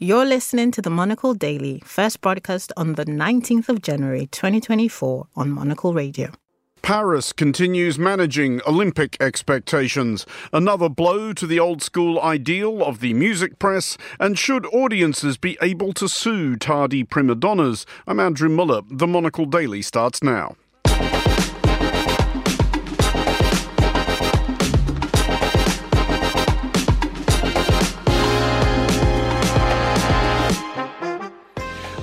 You're 0.00 0.26
listening 0.26 0.70
to 0.72 0.80
the 0.80 0.90
Monocle 0.90 1.34
Daily, 1.34 1.82
first 1.84 2.20
broadcast 2.20 2.72
on 2.76 2.94
the 2.94 3.04
19th 3.04 3.68
of 3.68 3.82
January 3.82 4.28
2024 4.28 5.26
on 5.34 5.50
Monocle 5.50 5.92
Radio. 5.92 6.30
Paris 6.82 7.32
continues 7.32 7.98
managing 7.98 8.60
Olympic 8.64 9.16
expectations. 9.18 10.24
Another 10.52 10.88
blow 10.88 11.32
to 11.32 11.48
the 11.48 11.58
old 11.58 11.82
school 11.82 12.20
ideal 12.20 12.84
of 12.84 13.00
the 13.00 13.12
music 13.12 13.58
press. 13.58 13.98
And 14.20 14.38
should 14.38 14.66
audiences 14.66 15.36
be 15.36 15.58
able 15.60 15.92
to 15.94 16.08
sue 16.08 16.54
tardy 16.54 17.02
prima 17.02 17.34
donnas? 17.34 17.84
I'm 18.06 18.20
Andrew 18.20 18.48
Mueller. 18.48 18.82
The 18.88 19.08
Monocle 19.08 19.46
Daily 19.46 19.82
starts 19.82 20.22
now. 20.22 20.54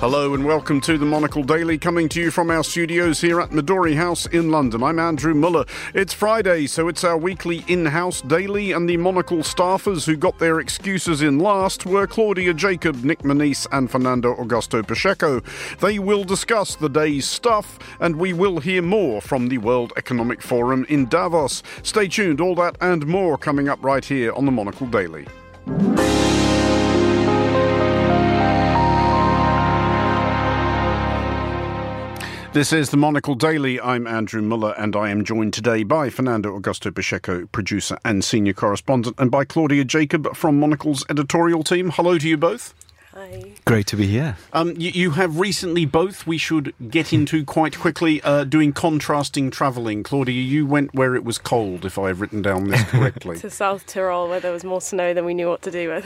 Hello 0.08 0.34
and 0.34 0.44
welcome 0.44 0.80
to 0.82 0.98
the 0.98 1.04
Monocle 1.04 1.42
Daily, 1.42 1.78
coming 1.78 2.08
to 2.10 2.20
you 2.20 2.30
from 2.30 2.48
our 2.48 2.62
studios 2.62 3.20
here 3.20 3.40
at 3.40 3.50
Midori 3.50 3.96
House 3.96 4.24
in 4.26 4.52
London. 4.52 4.84
I'm 4.84 5.00
Andrew 5.00 5.34
Mueller. 5.34 5.64
It's 5.94 6.14
Friday, 6.14 6.68
so 6.68 6.86
it's 6.86 7.02
our 7.02 7.18
weekly 7.18 7.64
in 7.66 7.86
house 7.86 8.20
daily, 8.20 8.70
and 8.70 8.88
the 8.88 8.98
Monocle 8.98 9.38
staffers 9.38 10.06
who 10.06 10.16
got 10.16 10.38
their 10.38 10.60
excuses 10.60 11.22
in 11.22 11.40
last 11.40 11.86
were 11.86 12.06
Claudia 12.06 12.54
Jacob, 12.54 13.02
Nick 13.02 13.24
Monisse, 13.24 13.66
and 13.72 13.90
Fernando 13.90 14.32
Augusto 14.36 14.86
Pacheco. 14.86 15.40
They 15.80 15.98
will 15.98 16.22
discuss 16.22 16.76
the 16.76 16.88
day's 16.88 17.26
stuff, 17.26 17.76
and 17.98 18.14
we 18.14 18.32
will 18.32 18.60
hear 18.60 18.82
more 18.82 19.20
from 19.20 19.48
the 19.48 19.58
World 19.58 19.92
Economic 19.96 20.40
Forum 20.40 20.86
in 20.88 21.06
Davos. 21.06 21.64
Stay 21.82 22.06
tuned, 22.06 22.40
all 22.40 22.54
that 22.54 22.76
and 22.80 23.08
more 23.08 23.36
coming 23.36 23.68
up 23.68 23.82
right 23.82 24.04
here 24.04 24.32
on 24.34 24.44
the 24.44 24.52
Monocle 24.52 24.86
Daily. 24.86 25.26
This 32.56 32.72
is 32.72 32.88
the 32.88 32.96
Monocle 32.96 33.34
Daily. 33.34 33.78
I'm 33.78 34.06
Andrew 34.06 34.40
Mueller, 34.40 34.74
and 34.78 34.96
I 34.96 35.10
am 35.10 35.26
joined 35.26 35.52
today 35.52 35.82
by 35.82 36.08
Fernando 36.08 36.58
Augusto 36.58 36.90
Pacheco, 36.90 37.44
producer 37.48 37.98
and 38.02 38.24
senior 38.24 38.54
correspondent, 38.54 39.14
and 39.18 39.30
by 39.30 39.44
Claudia 39.44 39.84
Jacob 39.84 40.34
from 40.34 40.58
Monocle's 40.58 41.04
editorial 41.10 41.62
team. 41.62 41.90
Hello 41.90 42.16
to 42.16 42.26
you 42.26 42.38
both. 42.38 42.72
Hi. 43.16 43.52
Great 43.64 43.86
to 43.86 43.96
be 43.96 44.06
here. 44.06 44.36
Um, 44.52 44.74
you, 44.76 44.90
you, 44.90 45.10
have 45.12 45.38
recently 45.38 45.86
both, 45.86 46.26
we 46.26 46.36
should 46.36 46.74
get 46.90 47.14
into 47.14 47.46
quite 47.46 47.78
quickly, 47.78 48.20
uh, 48.20 48.44
doing 48.44 48.74
contrasting 48.74 49.50
travelling. 49.50 50.02
Claudia, 50.02 50.34
you 50.34 50.66
went 50.66 50.94
where 50.94 51.14
it 51.14 51.24
was 51.24 51.38
cold, 51.38 51.86
if 51.86 51.98
I've 51.98 52.20
written 52.20 52.42
down 52.42 52.68
this 52.68 52.82
correctly. 52.90 53.38
to 53.38 53.48
South 53.48 53.86
Tyrol, 53.86 54.28
where 54.28 54.38
there 54.38 54.52
was 54.52 54.64
more 54.64 54.82
snow 54.82 55.14
than 55.14 55.24
we 55.24 55.32
knew 55.32 55.48
what 55.48 55.62
to 55.62 55.70
do 55.70 55.88
with. 55.88 56.04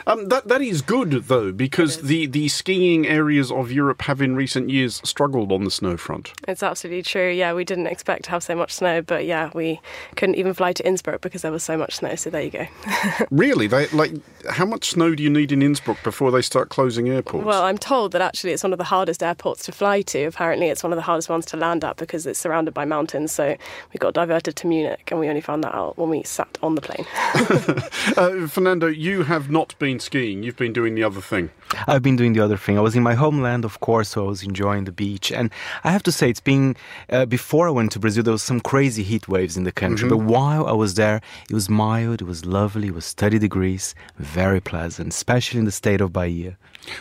um, 0.06 0.28
that, 0.28 0.46
that 0.46 0.62
is 0.62 0.82
good, 0.82 1.10
though, 1.24 1.50
because 1.50 2.02
the, 2.02 2.26
the 2.26 2.46
skiing 2.46 3.08
areas 3.08 3.50
of 3.50 3.72
Europe 3.72 4.02
have 4.02 4.22
in 4.22 4.36
recent 4.36 4.70
years 4.70 5.00
struggled 5.02 5.50
on 5.50 5.64
the 5.64 5.70
snow 5.70 5.96
front. 5.96 6.32
It's 6.46 6.62
absolutely 6.62 7.02
true. 7.02 7.28
Yeah, 7.28 7.54
we 7.54 7.64
didn't 7.64 7.88
expect 7.88 8.26
to 8.26 8.30
have 8.30 8.44
so 8.44 8.54
much 8.54 8.70
snow, 8.70 9.02
but 9.02 9.26
yeah, 9.26 9.50
we 9.52 9.80
couldn't 10.14 10.36
even 10.36 10.54
fly 10.54 10.72
to 10.74 10.86
Innsbruck 10.86 11.22
because 11.22 11.42
there 11.42 11.50
was 11.50 11.64
so 11.64 11.76
much 11.76 11.96
snow. 11.96 12.14
So 12.14 12.30
there 12.30 12.42
you 12.42 12.50
go. 12.50 12.66
really? 13.32 13.66
They, 13.66 13.88
like, 13.88 14.12
how 14.48 14.64
much 14.64 14.90
snow 14.90 15.16
do 15.16 15.24
you 15.24 15.30
need 15.30 15.50
in 15.50 15.60
Innsbruck 15.60 16.00
before 16.04 16.30
they 16.30 16.42
start 16.52 16.68
closing 16.68 17.08
airports? 17.08 17.46
Well, 17.46 17.62
I'm 17.62 17.78
told 17.78 18.12
that 18.12 18.20
actually 18.20 18.52
it's 18.52 18.62
one 18.62 18.72
of 18.72 18.78
the 18.78 18.84
hardest 18.84 19.22
airports 19.22 19.64
to 19.64 19.72
fly 19.72 20.02
to. 20.02 20.24
Apparently, 20.24 20.68
it's 20.68 20.82
one 20.82 20.92
of 20.92 20.96
the 20.96 21.02
hardest 21.02 21.30
ones 21.30 21.46
to 21.46 21.56
land 21.56 21.82
at 21.82 21.96
because 21.96 22.26
it's 22.26 22.38
surrounded 22.38 22.74
by 22.74 22.84
mountains. 22.84 23.32
So 23.32 23.56
we 23.92 23.98
got 23.98 24.12
diverted 24.12 24.54
to 24.56 24.66
Munich, 24.66 25.08
and 25.10 25.18
we 25.18 25.28
only 25.28 25.40
found 25.40 25.64
that 25.64 25.74
out 25.74 25.96
when 25.96 26.10
we 26.10 26.22
sat 26.24 26.58
on 26.62 26.74
the 26.74 26.82
plane. 26.82 27.06
uh, 28.18 28.46
Fernando, 28.46 28.86
you 28.86 29.22
have 29.22 29.50
not 29.50 29.74
been 29.78 29.98
skiing. 29.98 30.42
You've 30.42 30.56
been 30.56 30.74
doing 30.74 30.94
the 30.94 31.04
other 31.04 31.22
thing. 31.22 31.48
I've 31.86 32.02
been 32.02 32.16
doing 32.16 32.34
the 32.34 32.40
other 32.40 32.58
thing. 32.58 32.76
I 32.76 32.82
was 32.82 32.94
in 32.94 33.02
my 33.02 33.14
homeland, 33.14 33.64
of 33.64 33.80
course, 33.80 34.10
so 34.10 34.26
I 34.26 34.28
was 34.28 34.42
enjoying 34.42 34.84
the 34.84 34.92
beach. 34.92 35.32
And 35.32 35.50
I 35.84 35.90
have 35.90 36.02
to 36.02 36.12
say, 36.12 36.28
it's 36.28 36.40
been 36.40 36.76
uh, 37.08 37.24
before 37.24 37.66
I 37.66 37.70
went 37.70 37.92
to 37.92 37.98
Brazil, 37.98 38.24
there 38.24 38.32
was 38.32 38.42
some 38.42 38.60
crazy 38.60 39.02
heat 39.02 39.26
waves 39.26 39.56
in 39.56 39.64
the 39.64 39.72
country. 39.72 40.08
Mm-hmm. 40.08 40.18
But 40.18 40.30
while 40.30 40.66
I 40.66 40.72
was 40.72 40.94
there, 40.94 41.22
it 41.48 41.54
was 41.54 41.70
mild, 41.70 42.20
it 42.20 42.26
was 42.26 42.44
lovely, 42.44 42.88
it 42.88 42.94
was 42.94 43.14
30 43.14 43.38
degrees, 43.38 43.94
very 44.18 44.60
pleasant, 44.60 45.14
especially 45.14 45.60
in 45.60 45.64
the 45.64 45.72
state 45.72 46.02
of 46.02 46.12
Bahia 46.12 46.41
media 46.42 46.58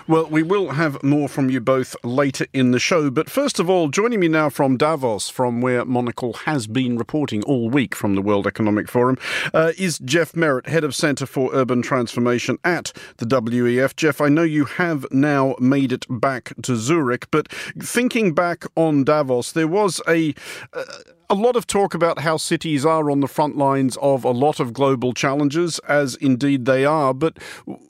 well, 0.07 0.27
we 0.27 0.43
will 0.43 0.71
have 0.71 1.01
more 1.03 1.27
from 1.27 1.49
you 1.49 1.59
both 1.59 1.95
later 2.03 2.45
in 2.53 2.71
the 2.71 2.79
show. 2.79 3.09
But 3.09 3.29
first 3.29 3.59
of 3.59 3.69
all, 3.69 3.89
joining 3.89 4.19
me 4.19 4.27
now 4.27 4.49
from 4.49 4.77
Davos, 4.77 5.29
from 5.29 5.61
where 5.61 5.85
Monocle 5.85 6.33
has 6.33 6.67
been 6.67 6.97
reporting 6.97 7.43
all 7.43 7.69
week 7.69 7.95
from 7.95 8.15
the 8.15 8.21
World 8.21 8.47
Economic 8.47 8.89
Forum, 8.89 9.17
uh, 9.53 9.71
is 9.77 9.99
Jeff 9.99 10.35
Merritt, 10.35 10.67
Head 10.67 10.83
of 10.83 10.95
Centre 10.95 11.25
for 11.25 11.53
Urban 11.53 11.81
Transformation 11.81 12.57
at 12.63 12.93
the 13.17 13.25
WEF. 13.25 13.95
Jeff, 13.95 14.21
I 14.21 14.29
know 14.29 14.43
you 14.43 14.65
have 14.65 15.05
now 15.11 15.55
made 15.59 15.91
it 15.91 16.05
back 16.09 16.53
to 16.63 16.75
Zurich, 16.75 17.29
but 17.31 17.51
thinking 17.51 18.33
back 18.33 18.65
on 18.75 19.03
Davos, 19.03 19.51
there 19.51 19.67
was 19.67 20.01
a. 20.07 20.33
Uh, 20.73 20.83
a 21.29 21.31
lot 21.31 21.55
of 21.55 21.65
talk 21.65 21.93
about 21.93 22.19
how 22.19 22.35
cities 22.35 22.85
are 22.85 23.09
on 23.09 23.21
the 23.21 23.27
front 23.27 23.57
lines 23.57 23.95
of 24.01 24.25
a 24.25 24.31
lot 24.31 24.59
of 24.59 24.73
global 24.73 25.13
challenges, 25.13 25.79
as 25.87 26.15
indeed 26.15 26.65
they 26.65 26.83
are. 26.83 27.13
But 27.13 27.37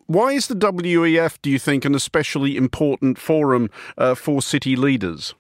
why 0.06 0.34
is 0.34 0.48
the 0.48 0.56
WEF, 0.56 1.42
do 1.42 1.50
you 1.50 1.58
think, 1.58 1.81
an 1.86 1.96
especially 1.96 2.58
important 2.58 3.18
forum 3.18 3.70
uh, 3.98 4.16
for 4.16 4.42
city 4.42 4.76
leaders? 4.76 5.34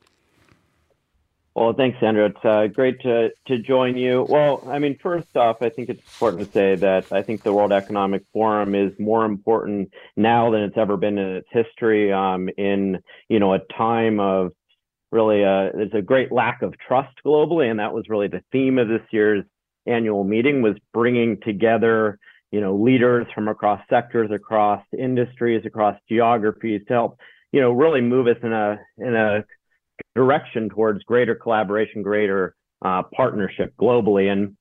Well, 1.53 1.74
thanks, 1.74 1.97
Andrew. 2.02 2.25
It's 2.25 2.46
uh, 2.46 2.68
great 2.68 3.02
to, 3.02 3.29
to 3.47 3.57
join 3.59 3.97
you. 3.97 4.25
Well, 4.29 4.66
I 4.69 4.80
mean, 4.80 4.97
first 5.03 5.35
off, 5.35 5.62
I 5.62 5.68
think 5.68 5.90
it's 5.90 6.00
important 6.00 6.46
to 6.46 6.51
say 6.51 6.75
that 6.75 7.12
I 7.12 7.22
think 7.24 7.44
the 7.44 7.51
World 7.51 7.74
Economic 7.74 8.24
Forum 8.31 8.74
is 8.74 8.94
more 8.97 9.25
important 9.25 9.91
now 10.16 10.50
than 10.51 10.62
it's 10.62 10.78
ever 10.78 10.96
been 10.96 11.18
in 11.18 11.35
its 11.35 11.47
history. 11.51 12.13
Um, 12.13 12.50
in 12.57 13.00
you 13.28 13.40
know 13.40 13.53
a 13.53 13.59
time 13.78 14.22
of 14.22 14.53
really 15.12 15.44
a, 15.44 15.68
uh, 15.68 15.72
there's 15.74 15.94
a 15.94 16.01
great 16.01 16.31
lack 16.31 16.62
of 16.62 16.74
trust 16.78 17.13
globally, 17.25 17.69
and 17.69 17.81
that 17.81 17.94
was 17.94 18.07
really 18.07 18.30
the 18.30 18.44
theme 18.53 18.80
of 18.80 18.88
this 18.88 19.01
year's 19.12 19.44
annual 19.85 20.24
meeting 20.24 20.62
was 20.62 20.78
bringing 20.94 21.38
together 21.41 22.18
you 22.51 22.62
know 22.62 22.75
leaders 22.75 23.28
from 23.34 23.47
across 23.47 23.81
sectors, 23.89 24.29
across 24.31 24.84
industries, 24.97 25.66
across 25.66 25.97
geographies 26.09 26.81
to 26.88 26.94
help 26.94 27.19
you 27.51 27.62
know 27.62 27.72
really 27.72 28.01
move 28.01 28.28
us 28.28 28.38
in 28.44 28.53
a 28.53 28.79
in 28.97 29.16
a 29.16 29.44
direction 30.16 30.69
towards 30.69 31.03
greater 31.03 31.35
collaboration, 31.35 32.01
greater 32.01 32.56
uh, 32.84 33.03
partnership 33.16 33.73
globally. 33.79 34.31
And, 34.31 34.56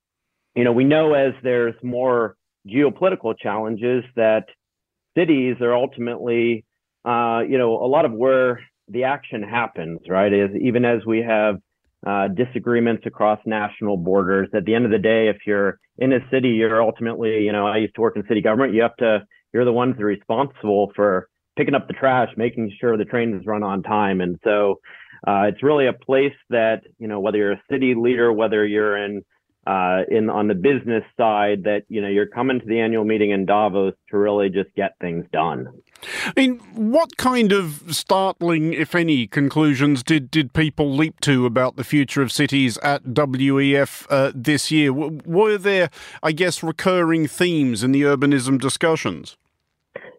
you 0.55 0.63
know, 0.63 0.71
we 0.71 0.83
know 0.83 1.13
as 1.13 1.33
there's 1.43 1.75
more 1.83 2.35
geopolitical 2.67 3.37
challenges 3.37 4.03
that 4.15 4.45
cities 5.17 5.57
are 5.61 5.75
ultimately, 5.75 6.65
uh, 7.05 7.41
you 7.47 7.57
know, 7.57 7.83
a 7.83 7.87
lot 7.87 8.05
of 8.05 8.11
where 8.11 8.61
the 8.87 9.05
action 9.05 9.43
happens, 9.43 9.99
right? 10.07 10.31
Is 10.31 10.51
even 10.59 10.85
as 10.85 11.05
we 11.05 11.19
have 11.19 11.55
uh, 12.05 12.27
disagreements 12.29 13.03
across 13.05 13.39
national 13.45 13.97
borders. 13.97 14.49
At 14.53 14.65
the 14.65 14.75
end 14.75 14.85
of 14.85 14.91
the 14.91 14.99
day, 14.99 15.27
if 15.27 15.37
you're 15.45 15.79
in 15.97 16.13
a 16.13 16.19
city, 16.31 16.49
you're 16.49 16.81
ultimately, 16.81 17.43
you 17.43 17.51
know, 17.51 17.67
I 17.67 17.77
used 17.77 17.95
to 17.95 18.01
work 18.01 18.15
in 18.15 18.23
city 18.27 18.41
government. 18.41 18.73
You 18.73 18.81
have 18.81 18.95
to, 18.97 19.23
you're 19.53 19.65
the 19.65 19.73
ones 19.73 19.95
responsible 19.99 20.91
for 20.95 21.27
picking 21.57 21.75
up 21.75 21.87
the 21.87 21.93
trash, 21.93 22.29
making 22.37 22.71
sure 22.79 22.97
the 22.97 23.05
trains 23.05 23.45
run 23.45 23.63
on 23.63 23.83
time. 23.83 24.21
And 24.21 24.39
so, 24.43 24.79
uh, 25.27 25.43
it's 25.43 25.61
really 25.61 25.87
a 25.87 25.93
place 25.93 26.33
that 26.49 26.81
you 26.97 27.07
know 27.07 27.19
whether 27.19 27.37
you're 27.37 27.51
a 27.51 27.63
city 27.69 27.93
leader, 27.95 28.33
whether 28.33 28.65
you're 28.65 28.97
in 28.97 29.21
uh, 29.67 30.01
in 30.09 30.29
on 30.29 30.47
the 30.47 30.55
business 30.55 31.03
side, 31.15 31.63
that 31.65 31.83
you 31.89 32.01
know 32.01 32.07
you're 32.07 32.27
coming 32.27 32.59
to 32.59 32.65
the 32.65 32.79
annual 32.79 33.03
meeting 33.03 33.29
in 33.31 33.45
Davos 33.45 33.93
to 34.09 34.17
really 34.17 34.49
just 34.49 34.73
get 34.75 34.93
things 34.99 35.25
done. 35.31 35.67
I 36.03 36.33
mean, 36.35 36.59
what 36.73 37.17
kind 37.17 37.51
of 37.51 37.83
startling, 37.95 38.73
if 38.73 38.95
any, 38.95 39.27
conclusions 39.27 40.03
did, 40.03 40.31
did 40.31 40.53
people 40.53 40.93
leap 40.93 41.19
to 41.21 41.45
about 41.45 41.75
the 41.75 41.83
future 41.83 42.21
of 42.21 42.31
cities 42.31 42.77
at 42.79 43.03
WEF 43.03 44.07
uh, 44.09 44.31
this 44.33 44.71
year? 44.71 44.91
Were 44.93 45.57
there, 45.57 45.89
I 46.23 46.31
guess, 46.31 46.63
recurring 46.63 47.27
themes 47.27 47.83
in 47.83 47.91
the 47.91 48.01
urbanism 48.03 48.59
discussions? 48.59 49.37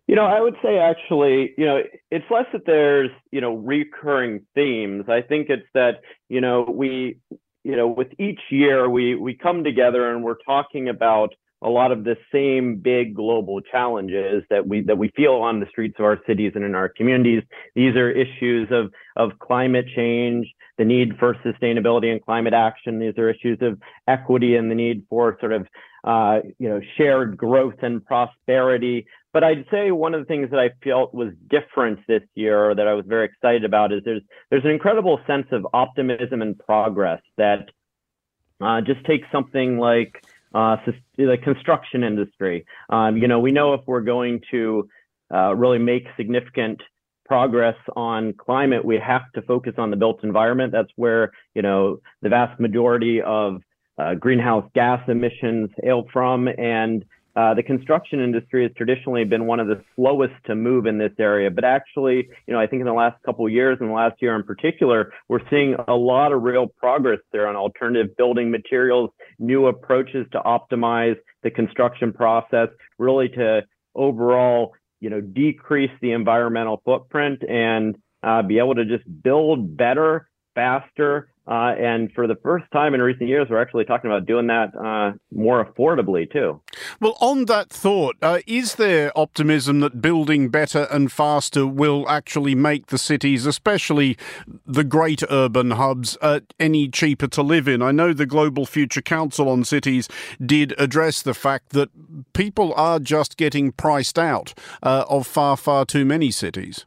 You 0.07 0.17
know, 0.17 0.27
I 0.27 0.41
would 0.41 0.57
say 0.63 0.79
actually, 0.79 1.55
you 1.57 1.65
know, 1.65 1.81
it's 2.11 2.25
less 2.31 2.47
that 2.53 2.67
there's, 2.67 3.11
you 3.31 3.41
know, 3.41 3.55
recurring 3.55 4.45
themes. 4.55 5.05
I 5.09 5.23
think 5.23 5.49
it's 5.49 5.67
that, 5.75 6.01
you 6.29 6.41
know, 6.41 6.67
we, 6.69 7.19
you 7.65 7.77
know, 7.77 7.87
with 7.87 8.09
each 8.19 8.41
year 8.51 8.91
we 8.91 9.15
we 9.15 9.35
come 9.35 9.63
together 9.65 10.11
and 10.11 10.25
we're 10.25 10.43
talking 10.45 10.89
about 10.89 11.35
a 11.63 11.69
lot 11.69 11.93
of 11.93 12.05
the 12.05 12.17
same 12.33 12.77
big 12.77 13.15
global 13.15 13.61
challenges 13.61 14.43
that 14.51 14.67
we 14.67 14.83
that 14.83 14.99
we 14.99 15.11
feel 15.17 15.35
on 15.35 15.61
the 15.61 15.67
streets 15.67 15.97
of 15.99 16.05
our 16.05 16.19
cities 16.27 16.53
and 16.55 16.65
in 16.65 16.75
our 16.75 16.89
communities. 16.89 17.43
These 17.75 17.95
are 17.97 18.11
issues 18.11 18.69
of 18.71 18.93
of 19.17 19.39
climate 19.39 19.87
change, 19.95 20.47
the 20.79 20.85
need 20.85 21.19
for 21.19 21.35
sustainability 21.45 22.11
and 22.11 22.23
climate 22.23 22.55
action. 22.55 22.99
These 22.99 23.17
are 23.19 23.31
issues 23.31 23.59
of 23.61 23.79
equity 24.09 24.57
and 24.57 24.71
the 24.71 24.75
need 24.75 25.05
for 25.09 25.37
sort 25.41 25.53
of 25.53 25.67
uh, 26.05 26.41
you 26.59 26.69
know 26.69 26.81
shared 26.97 27.37
growth 27.37 27.83
and 27.83 28.05
prosperity. 28.05 29.07
But 29.33 29.45
I'd 29.45 29.65
say 29.71 29.93
one 29.93 30.15
of 30.15 30.21
the 30.21 30.27
things 30.27 30.51
that 30.51 30.61
I 30.61 30.71
felt 30.85 31.15
was 31.15 31.33
different 31.49 32.01
this 32.07 32.23
year, 32.35 32.71
or 32.71 32.75
that 32.75 32.87
I 32.87 32.93
was 32.95 33.07
very 33.07 33.27
excited 33.27 33.65
about, 33.65 33.93
is 33.93 34.03
there's 34.05 34.23
there's 34.51 34.65
an 34.65 34.71
incredible 34.71 35.21
sense 35.27 35.47
of 35.53 35.67
optimism 35.73 36.43
and 36.43 36.59
progress 36.59 37.23
that 37.37 37.71
uh, 38.61 38.81
just 38.81 39.05
takes 39.05 39.27
something 39.31 39.79
like 39.79 40.25
uh, 40.55 40.77
the 41.17 41.39
construction 41.43 42.05
industry. 42.05 42.65
Um, 42.91 43.17
you 43.17 43.29
know, 43.29 43.41
we 43.41 43.53
know 43.53 43.75
if 43.75 43.81
we're 43.87 44.01
going 44.03 44.41
to 44.51 44.89
uh, 45.33 45.55
really 45.55 45.79
make 45.79 46.07
significant 46.17 46.83
progress 47.25 47.77
on 47.97 48.35
climate, 48.35 48.85
we 48.85 48.99
have 48.99 49.23
to 49.35 49.43
focus 49.43 49.75
on 49.79 49.91
the 49.91 49.97
built 49.97 50.23
environment. 50.23 50.73
That's 50.73 50.91
where 50.97 51.33
you 51.55 51.63
know 51.63 52.01
the 52.21 52.29
vast 52.29 52.61
majority 52.61 53.23
of 53.23 53.63
uh, 53.99 54.15
greenhouse 54.15 54.69
gas 54.75 55.01
emissions 55.09 55.71
hail 55.83 56.05
from, 56.13 56.49
and 56.49 57.05
uh, 57.35 57.55
the 57.55 57.63
construction 57.63 58.21
industry 58.21 58.63
has 58.63 58.73
traditionally 58.77 59.25
been 59.25 59.47
one 59.47 59.59
of 59.59 59.67
the 59.67 59.83
slowest 59.97 60.35
to 60.45 60.55
move 60.55 60.87
in 60.87 60.99
this 60.99 61.13
area, 61.19 61.51
but 61.51 61.65
actually, 61.65 62.29
you 62.47 62.53
know, 62.53 62.61
I 62.61 62.67
think 62.67 62.81
in 62.81 62.87
the 62.87 62.93
last 62.93 63.23
couple 63.25 63.47
of 63.47 63.53
years 63.53 63.79
and 63.81 63.89
the 63.89 63.95
last 63.95 64.21
year 64.21 64.37
in 64.37 64.43
particular, 64.43 65.13
we're 65.29 65.41
seeing 65.49 65.75
a 65.89 65.95
lot 65.95 66.33
of 66.33 66.43
real 66.43 66.67
progress 66.67 67.21
there 67.33 67.47
on 67.47 67.57
alternative 67.57 68.15
building 68.17 68.51
materials, 68.51 69.11
new 69.39 69.67
approaches 69.67 70.27
to 70.33 70.41
optimize 70.41 71.17
the 71.43 71.51
construction 71.51 72.13
process, 72.13 72.69
really 72.99 73.31
to 73.31 73.63
overall, 73.95 74.75
you 75.01 75.09
know, 75.09 75.21
decrease 75.21 75.91
the 76.03 76.13
environmental 76.13 76.83
footprint 76.85 77.43
and 77.49 77.97
uh, 78.23 78.43
be 78.43 78.59
able 78.59 78.75
to 78.75 78.85
just 78.85 79.05
build 79.23 79.77
better, 79.77 80.29
faster, 80.55 81.32
uh, 81.47 81.75
and 81.77 82.13
for 82.13 82.29
the 82.29 82.37
first 82.37 82.65
time 82.73 82.95
in 82.95 83.03
recent 83.03 83.29
years, 83.29 83.49
we're 83.51 83.61
actually 83.61 83.85
talking 83.85 84.09
about 84.11 84.27
doing 84.27 84.47
that 84.47 84.71
uh, 84.77 85.17
more 85.33 85.65
affordably 85.65 86.31
too. 86.31 86.61
Well, 87.01 87.17
on 87.21 87.47
that 87.47 87.69
thought, 87.69 88.17
uh, 88.23 88.39
is 88.47 88.77
there 88.77 89.11
optimism 89.17 89.81
that 89.81 90.01
building 90.01 90.51
better 90.51 90.87
and 90.91 91.11
faster 91.11 91.67
will 91.67 92.09
actually 92.09 92.55
make 92.55 92.87
the 92.87 92.99
cities, 92.99 93.45
especially 93.45 94.17
the 94.65 94.85
great 94.85 95.25
urban 95.31 95.73
hubs, 95.73 96.17
uh, 96.23 96.41
any 96.61 96.89
cheaper 96.89 97.27
to 97.29 97.43
live 97.43 97.67
in? 97.67 97.83
I 97.83 97.91
know 97.91 98.13
the 98.13 98.27
Global 98.27 98.65
Future 98.65 99.03
Council 99.03 99.49
on 99.49 99.65
Cities 99.65 100.09
did 100.45 100.75
address 100.79 101.23
the 101.23 101.35
fact 101.35 101.71
that 101.71 101.91
people 102.35 102.73
are 102.77 103.01
just 103.01 103.37
getting 103.37 103.73
priced 103.73 104.19
out 104.19 104.55
uh, 104.83 105.05
of 105.09 105.27
far, 105.27 105.57
far 105.57 105.85
too 105.85 106.05
many 106.05 106.31
cities. 106.31 106.87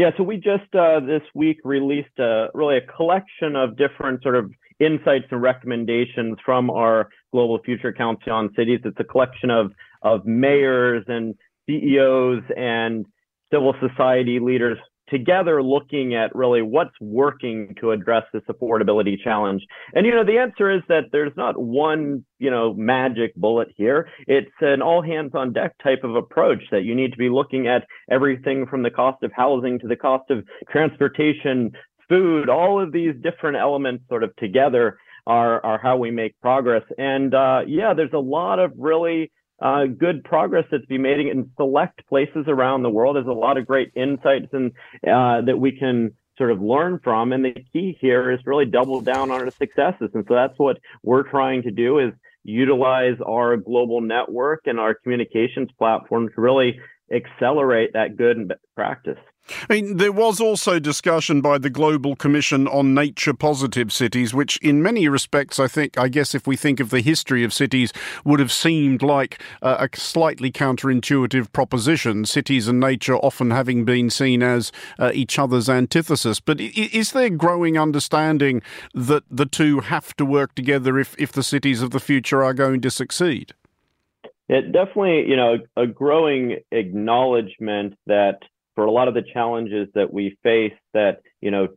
Yeah, 0.00 0.12
so 0.16 0.22
we 0.22 0.36
just 0.38 0.74
uh, 0.74 1.00
this 1.00 1.20
week 1.34 1.58
released 1.62 2.18
a, 2.18 2.46
really 2.54 2.78
a 2.78 2.80
collection 2.80 3.54
of 3.54 3.76
different 3.76 4.22
sort 4.22 4.34
of 4.34 4.50
insights 4.78 5.26
and 5.30 5.42
recommendations 5.42 6.38
from 6.42 6.70
our 6.70 7.10
Global 7.32 7.58
Future 7.62 7.92
Council 7.92 8.32
on 8.32 8.48
Cities. 8.56 8.80
It's 8.82 8.96
a 8.98 9.04
collection 9.04 9.50
of 9.50 9.72
of 10.00 10.24
mayors 10.24 11.04
and 11.06 11.34
CEOs 11.66 12.42
and 12.56 13.04
civil 13.52 13.74
society 13.86 14.40
leaders 14.40 14.78
together 15.10 15.62
looking 15.62 16.14
at 16.14 16.34
really 16.34 16.62
what's 16.62 16.94
working 17.00 17.74
to 17.80 17.90
address 17.90 18.24
this 18.32 18.42
affordability 18.48 19.16
challenge. 19.22 19.62
And, 19.94 20.06
you 20.06 20.14
know, 20.14 20.24
the 20.24 20.38
answer 20.38 20.70
is 20.70 20.82
that 20.88 21.04
there's 21.12 21.36
not 21.36 21.60
one, 21.60 22.24
you 22.38 22.50
know, 22.50 22.74
magic 22.74 23.34
bullet 23.34 23.68
here. 23.76 24.08
It's 24.26 24.50
an 24.60 24.82
all 24.82 25.02
hands 25.02 25.32
on 25.34 25.52
deck 25.52 25.74
type 25.82 26.04
of 26.04 26.14
approach 26.14 26.62
that 26.70 26.84
you 26.84 26.94
need 26.94 27.12
to 27.12 27.18
be 27.18 27.28
looking 27.28 27.66
at 27.66 27.86
everything 28.10 28.66
from 28.66 28.82
the 28.82 28.90
cost 28.90 29.22
of 29.22 29.32
housing 29.34 29.78
to 29.80 29.88
the 29.88 29.96
cost 29.96 30.30
of 30.30 30.44
transportation, 30.70 31.72
food, 32.08 32.48
all 32.48 32.80
of 32.80 32.92
these 32.92 33.14
different 33.22 33.56
elements 33.56 34.04
sort 34.08 34.24
of 34.24 34.34
together 34.36 34.98
are, 35.26 35.64
are 35.64 35.78
how 35.78 35.96
we 35.96 36.10
make 36.10 36.34
progress. 36.40 36.82
And, 36.98 37.34
uh, 37.34 37.60
yeah, 37.66 37.94
there's 37.94 38.12
a 38.12 38.18
lot 38.18 38.58
of 38.58 38.72
really, 38.76 39.30
uh, 39.60 39.84
good 39.86 40.24
progress 40.24 40.64
that's 40.70 40.86
been 40.86 41.02
made 41.02 41.20
in 41.20 41.50
select 41.56 42.06
places 42.08 42.44
around 42.48 42.82
the 42.82 42.90
world. 42.90 43.16
There's 43.16 43.26
a 43.26 43.32
lot 43.32 43.58
of 43.58 43.66
great 43.66 43.92
insights 43.94 44.48
and 44.52 44.72
uh, 45.06 45.42
that 45.42 45.58
we 45.58 45.72
can 45.72 46.12
sort 46.38 46.50
of 46.50 46.60
learn 46.62 46.98
from. 47.04 47.32
And 47.32 47.44
the 47.44 47.54
key 47.72 47.96
here 48.00 48.30
is 48.30 48.40
really 48.46 48.64
double 48.64 49.00
down 49.00 49.30
on 49.30 49.42
our 49.42 49.50
successes. 49.50 50.10
And 50.14 50.24
so 50.26 50.34
that's 50.34 50.58
what 50.58 50.78
we're 51.02 51.28
trying 51.28 51.62
to 51.62 51.70
do 51.70 51.98
is 51.98 52.12
utilize 52.42 53.16
our 53.26 53.56
global 53.58 54.00
network 54.00 54.62
and 54.64 54.80
our 54.80 54.94
communications 54.94 55.68
platform 55.78 56.30
to 56.34 56.40
really 56.40 56.80
accelerate 57.12 57.90
that 57.92 58.16
good 58.16 58.54
practice. 58.74 59.18
I 59.68 59.74
mean, 59.74 59.96
there 59.96 60.12
was 60.12 60.40
also 60.40 60.78
discussion 60.78 61.40
by 61.40 61.58
the 61.58 61.70
Global 61.70 62.16
Commission 62.16 62.68
on 62.68 62.94
Nature 62.94 63.34
Positive 63.34 63.92
Cities, 63.92 64.32
which, 64.32 64.56
in 64.58 64.82
many 64.82 65.08
respects, 65.08 65.58
I 65.58 65.66
think, 65.66 65.98
I 65.98 66.08
guess, 66.08 66.34
if 66.34 66.46
we 66.46 66.56
think 66.56 66.80
of 66.80 66.90
the 66.90 67.00
history 67.00 67.44
of 67.44 67.52
cities, 67.52 67.92
would 68.24 68.40
have 68.40 68.52
seemed 68.52 69.02
like 69.02 69.40
uh, 69.62 69.86
a 69.90 69.96
slightly 69.96 70.50
counterintuitive 70.52 71.52
proposition. 71.52 72.24
Cities 72.24 72.68
and 72.68 72.80
nature 72.80 73.16
often 73.16 73.50
having 73.50 73.84
been 73.84 74.10
seen 74.10 74.42
as 74.42 74.72
uh, 74.98 75.10
each 75.14 75.38
other's 75.38 75.68
antithesis. 75.68 76.40
But 76.40 76.60
is 76.60 77.12
there 77.12 77.30
growing 77.30 77.78
understanding 77.78 78.62
that 78.94 79.24
the 79.30 79.46
two 79.46 79.80
have 79.80 80.14
to 80.16 80.24
work 80.24 80.54
together 80.54 80.98
if, 80.98 81.14
if 81.18 81.32
the 81.32 81.42
cities 81.42 81.82
of 81.82 81.90
the 81.90 82.00
future 82.00 82.42
are 82.42 82.54
going 82.54 82.80
to 82.82 82.90
succeed? 82.90 83.52
It 84.48 84.72
definitely, 84.72 85.28
you 85.28 85.36
know, 85.36 85.58
a 85.76 85.86
growing 85.86 86.56
acknowledgement 86.72 87.96
that 88.06 88.40
for 88.80 88.86
a 88.86 88.90
lot 88.90 89.08
of 89.08 89.12
the 89.14 89.22
challenges 89.34 89.88
that 89.94 90.10
we 90.10 90.38
face 90.42 90.72
that, 90.94 91.20
you 91.42 91.50
know, 91.50 91.68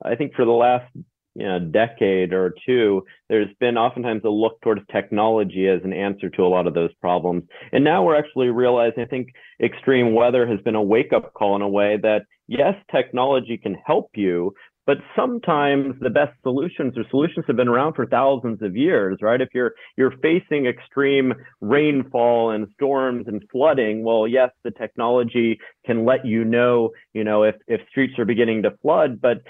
I 0.00 0.14
think 0.14 0.32
for 0.36 0.44
the 0.44 0.52
last 0.52 0.88
you 1.34 1.44
know, 1.44 1.58
decade 1.58 2.32
or 2.32 2.54
two, 2.64 3.04
there's 3.28 3.48
been 3.58 3.76
oftentimes 3.76 4.22
a 4.24 4.28
look 4.28 4.60
towards 4.60 4.82
technology 4.92 5.66
as 5.66 5.80
an 5.82 5.92
answer 5.92 6.30
to 6.30 6.42
a 6.42 6.46
lot 6.46 6.68
of 6.68 6.74
those 6.74 6.94
problems. 7.00 7.42
And 7.72 7.82
now 7.82 8.04
we're 8.04 8.16
actually 8.16 8.50
realizing, 8.50 9.02
I 9.02 9.06
think 9.06 9.30
extreme 9.60 10.14
weather 10.14 10.46
has 10.46 10.60
been 10.60 10.76
a 10.76 10.82
wake 10.82 11.12
up 11.12 11.34
call 11.34 11.56
in 11.56 11.62
a 11.62 11.68
way 11.68 11.98
that 12.00 12.26
yes, 12.46 12.74
technology 12.92 13.56
can 13.56 13.76
help 13.84 14.10
you, 14.14 14.54
but 14.86 14.98
sometimes 15.14 15.94
the 16.00 16.10
best 16.10 16.32
solutions 16.42 16.96
or 16.96 17.04
solutions 17.10 17.44
have 17.46 17.56
been 17.56 17.68
around 17.68 17.94
for 17.94 18.06
thousands 18.06 18.62
of 18.62 18.76
years, 18.76 19.18
right? 19.22 19.40
If 19.40 19.50
you're 19.54 19.74
you're 19.96 20.14
facing 20.22 20.66
extreme 20.66 21.32
rainfall 21.60 22.50
and 22.50 22.66
storms 22.74 23.26
and 23.28 23.42
flooding, 23.50 24.04
well, 24.04 24.26
yes, 24.26 24.50
the 24.64 24.72
technology 24.72 25.58
can 25.86 26.04
let 26.04 26.26
you 26.26 26.44
know, 26.44 26.90
you 27.12 27.24
know, 27.24 27.44
if 27.44 27.54
if 27.68 27.80
streets 27.88 28.18
are 28.18 28.24
beginning 28.24 28.62
to 28.64 28.72
flood, 28.82 29.20
but 29.20 29.42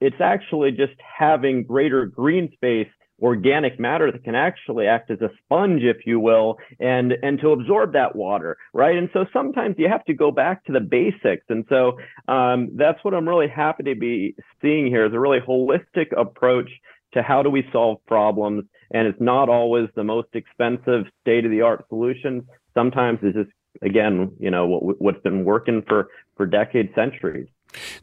it's 0.00 0.20
actually 0.20 0.72
just 0.72 0.94
having 1.18 1.62
greater 1.64 2.06
green 2.06 2.50
space 2.52 2.88
organic 3.22 3.78
matter 3.78 4.10
that 4.10 4.24
can 4.24 4.34
actually 4.34 4.86
act 4.86 5.10
as 5.10 5.20
a 5.20 5.30
sponge, 5.44 5.82
if 5.82 6.06
you 6.06 6.18
will, 6.18 6.58
and 6.80 7.12
and 7.22 7.38
to 7.40 7.50
absorb 7.50 7.92
that 7.92 8.16
water, 8.16 8.56
right? 8.72 8.96
And 8.96 9.08
so 9.12 9.26
sometimes 9.32 9.76
you 9.78 9.88
have 9.88 10.04
to 10.06 10.14
go 10.14 10.30
back 10.30 10.64
to 10.64 10.72
the 10.72 10.80
basics. 10.80 11.44
And 11.48 11.64
so 11.68 11.98
um, 12.28 12.70
that's 12.74 13.02
what 13.04 13.14
I'm 13.14 13.28
really 13.28 13.48
happy 13.48 13.84
to 13.84 13.94
be 13.94 14.34
seeing 14.60 14.86
here 14.86 15.06
is 15.06 15.12
a 15.12 15.20
really 15.20 15.40
holistic 15.40 16.16
approach 16.16 16.70
to 17.12 17.22
how 17.22 17.42
do 17.42 17.50
we 17.50 17.66
solve 17.72 17.98
problems. 18.06 18.64
And 18.92 19.06
it's 19.06 19.20
not 19.20 19.48
always 19.48 19.88
the 19.94 20.04
most 20.04 20.28
expensive 20.34 21.04
state 21.20 21.44
of 21.44 21.50
the 21.50 21.62
art 21.62 21.84
solution. 21.88 22.46
Sometimes 22.74 23.20
it's 23.22 23.36
just 23.36 23.50
again, 23.82 24.32
you 24.38 24.50
know, 24.50 24.66
what, 24.66 25.00
what's 25.00 25.22
been 25.22 25.44
working 25.44 25.82
for 25.88 26.08
for 26.36 26.46
decades, 26.46 26.90
centuries. 26.94 27.48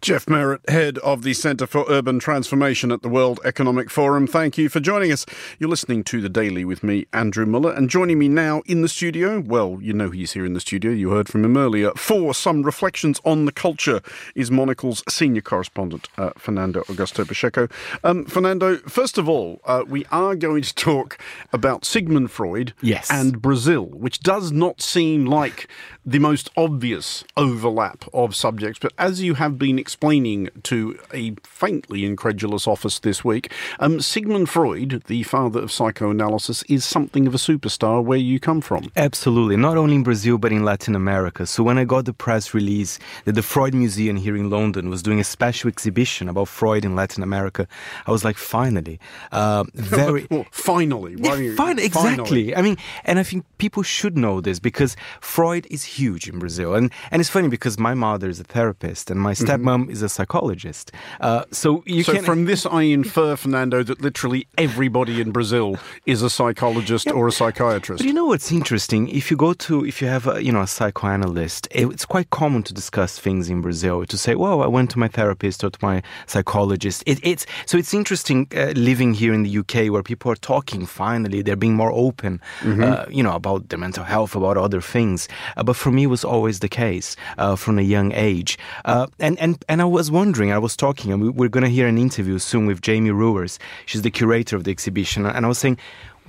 Jeff 0.01 0.29
Merritt, 0.29 0.67
head 0.69 0.98
of 1.00 1.24
the 1.24 1.34
Centre 1.34 1.67
for 1.67 1.86
Urban 1.89 2.19
Transformation 2.19 2.91
at 2.91 3.01
the 3.01 3.10
World 3.10 3.39
Economic 3.43 3.89
Forum. 3.89 4.27
Thank 4.27 4.57
you 4.57 4.69
for 4.69 4.79
joining 4.79 5.12
us. 5.12 5.25
You're 5.60 5.69
listening 5.69 6.03
to 6.05 6.22
The 6.22 6.29
Daily 6.29 6.65
with 6.65 6.84
me, 6.84 7.05
Andrew 7.13 7.45
Mueller, 7.45 7.74
and 7.74 7.89
joining 7.89 8.19
me 8.19 8.27
now 8.27 8.62
in 8.65 8.81
the 8.81 8.89
studio, 8.89 9.39
well, 9.39 9.79
you 9.81 9.93
know 9.93 10.10
he's 10.10 10.34
here 10.34 10.45
in 10.45 10.53
the 10.53 10.60
studio, 10.60 10.91
you 10.91 11.12
heard 11.12 11.27
from 11.27 11.45
him 11.45 11.57
earlier, 11.57 11.91
for 11.95 12.34
some 12.34 12.63
reflections 12.63 13.19
on 13.25 13.45
the 13.45 13.51
culture 13.51 14.01
is 14.36 14.51
Monocle's 14.51 15.03
senior 15.07 15.41
correspondent, 15.41 16.07
uh, 16.17 16.31
Fernando 16.38 16.81
Augusto 16.84 17.27
Pacheco. 17.27 17.67
Um, 18.03 18.25
Fernando, 18.25 18.77
first 18.77 19.17
of 19.17 19.29
all, 19.29 19.62
uh, 19.65 19.84
we 19.88 20.05
are 20.12 20.36
going 20.36 20.63
to 20.63 20.75
talk 20.75 21.17
about 21.53 21.86
Sigmund 21.86 22.31
Freud 22.31 22.74
yes. 22.81 23.10
and 23.12 23.41
Brazil, 23.41 23.86
which 23.86 24.19
does 24.19 24.51
not 24.51 24.81
seem 24.81 25.25
like 25.25 25.67
the 26.05 26.19
most 26.19 26.50
obvious 26.57 27.24
overlap 27.38 28.05
of 28.13 28.36
subjects, 28.36 28.79
but 28.79 28.93
as 28.98 29.22
you 29.22 29.36
have 29.36 29.57
been 29.62 29.77
explaining 29.77 30.50
to 30.63 30.98
a 31.13 31.36
faintly 31.44 32.03
incredulous 32.03 32.65
office 32.68 32.98
this 32.98 33.24
week, 33.24 33.51
um, 33.80 34.01
Sigmund 34.01 34.50
Freud, 34.50 35.03
the 35.06 35.22
father 35.22 35.60
of 35.62 35.72
psychoanalysis, 35.72 36.63
is 36.63 36.84
something 36.84 37.27
of 37.27 37.36
a 37.36 37.38
superstar 37.38 38.03
where 38.03 38.18
you 38.18 38.39
come 38.39 38.60
from. 38.60 38.91
Absolutely, 38.98 39.58
not 39.58 39.77
only 39.77 39.94
in 39.94 40.03
Brazil 40.03 40.39
but 40.39 40.51
in 40.51 40.65
Latin 40.65 40.96
America. 40.96 41.46
So 41.46 41.62
when 41.62 41.77
I 41.77 41.84
got 41.84 42.06
the 42.06 42.13
press 42.13 42.56
release 42.56 42.98
that 43.25 43.34
the 43.34 43.44
Freud 43.44 43.75
Museum 43.75 44.18
here 44.18 44.36
in 44.36 44.50
London 44.50 44.89
was 44.89 45.03
doing 45.03 45.20
a 45.20 45.24
special 45.24 45.68
exhibition 45.68 46.27
about 46.27 46.48
Freud 46.48 46.84
in 46.84 46.96
Latin 46.96 47.22
America, 47.22 47.68
I 48.08 48.12
was 48.12 48.25
like, 48.25 48.38
finally, 48.38 49.00
uh, 49.32 49.65
very 49.75 50.25
well, 50.32 50.48
finally, 50.50 51.18
yeah, 51.20 51.36
you, 51.36 51.56
finally, 51.56 51.86
exactly. 51.86 52.56
I 52.56 52.63
mean, 52.63 52.77
and 53.06 53.20
I 53.20 53.24
think 53.24 53.46
people 53.60 53.84
should 53.84 54.18
know 54.18 54.41
this 54.41 54.60
because 54.60 54.98
Freud 55.20 55.68
is 55.70 55.84
huge 55.84 56.27
in 56.27 56.39
Brazil, 56.39 56.74
and 56.74 56.91
and 57.12 57.20
it's 57.20 57.30
funny 57.30 57.48
because 57.48 57.77
my 57.77 57.94
mother 57.94 58.27
is 58.27 58.39
a 58.39 58.44
therapist 58.44 59.12
and 59.12 59.20
my 59.20 59.36
stepmom 59.51 59.89
is 59.89 60.01
a 60.01 60.10
psychologist. 60.10 60.91
Uh, 61.20 61.46
so 61.51 61.84
you 61.86 62.03
so 62.03 62.13
can. 62.13 62.24
from 62.24 62.46
this, 62.46 62.65
I 62.65 62.84
infer, 62.84 63.36
Fernando, 63.36 63.84
that 63.84 64.01
literally 64.01 64.48
everybody 64.58 65.22
in 65.22 65.31
Brazil 65.31 65.77
is 66.05 66.22
a 66.22 66.29
psychologist 66.29 67.10
or 67.12 67.27
a 67.27 67.31
psychiatrist. 67.31 68.00
But 68.00 68.08
you 68.08 68.13
know 68.13 68.25
what's 68.25 68.51
interesting? 68.51 69.10
If 69.10 69.31
you 69.31 69.38
go 69.38 69.53
to, 69.53 69.86
if 69.86 70.01
you 70.01 70.08
have 70.08 70.27
a, 70.27 70.43
you 70.43 70.51
know, 70.51 70.62
a 70.62 70.67
psychoanalyst, 70.67 71.67
it's 71.72 72.05
quite 72.05 72.29
common 72.29 72.63
to 72.63 72.74
discuss 72.74 73.20
things 73.20 73.50
in 73.50 73.62
Brazil, 73.62 74.05
to 74.05 74.17
say, 74.17 74.36
well, 74.36 74.62
I 74.62 74.67
went 74.67 74.91
to 74.91 75.00
my 75.00 75.08
therapist 75.08 75.63
or 75.63 75.70
to 75.70 75.79
my 75.81 76.01
psychologist. 76.27 77.03
It, 77.05 77.20
it's, 77.24 77.46
so 77.65 77.77
it's 77.77 77.93
interesting 77.93 78.48
uh, 78.55 78.74
living 78.75 79.13
here 79.13 79.34
in 79.34 79.43
the 79.43 79.58
UK 79.58 79.91
where 79.91 80.03
people 80.03 80.31
are 80.31 80.36
talking 80.36 80.86
finally, 80.86 81.41
they're 81.41 81.55
being 81.55 81.75
more 81.75 81.91
open, 81.91 82.41
mm-hmm. 82.60 82.84
uh, 82.84 83.05
you 83.10 83.24
know, 83.24 83.36
about 83.36 83.70
their 83.70 83.79
mental 83.79 84.03
health, 84.03 84.36
about 84.36 84.58
other 84.58 84.81
things. 84.81 85.27
Uh, 85.58 85.63
but 85.63 85.75
for 85.75 85.91
me, 85.91 86.03
it 86.03 86.08
was 86.08 86.24
always 86.24 86.60
the 86.60 86.70
case 86.70 87.15
uh, 87.38 87.55
from 87.55 87.77
a 87.79 87.81
young 87.81 88.12
age. 88.13 88.58
Uh, 88.86 89.08
and, 89.20 89.39
and, 89.41 89.65
and 89.67 89.81
I 89.81 89.86
was 89.86 90.12
wondering, 90.12 90.51
I 90.51 90.57
was 90.60 90.77
talking, 90.77 91.12
and 91.12 91.36
we're 91.36 91.50
going 91.50 91.63
to 91.63 91.69
hear 91.69 91.88
an 91.88 91.98
interview 91.98 92.38
soon 92.39 92.67
with 92.67 92.81
Jamie 92.81 93.12
Ruers. 93.12 93.60
She's 93.88 94.03
the 94.03 94.12
curator 94.12 94.55
of 94.55 94.63
the 94.63 94.71
exhibition. 94.71 95.25
And 95.25 95.45
I 95.45 95.50
was 95.50 95.57
saying, 95.57 95.77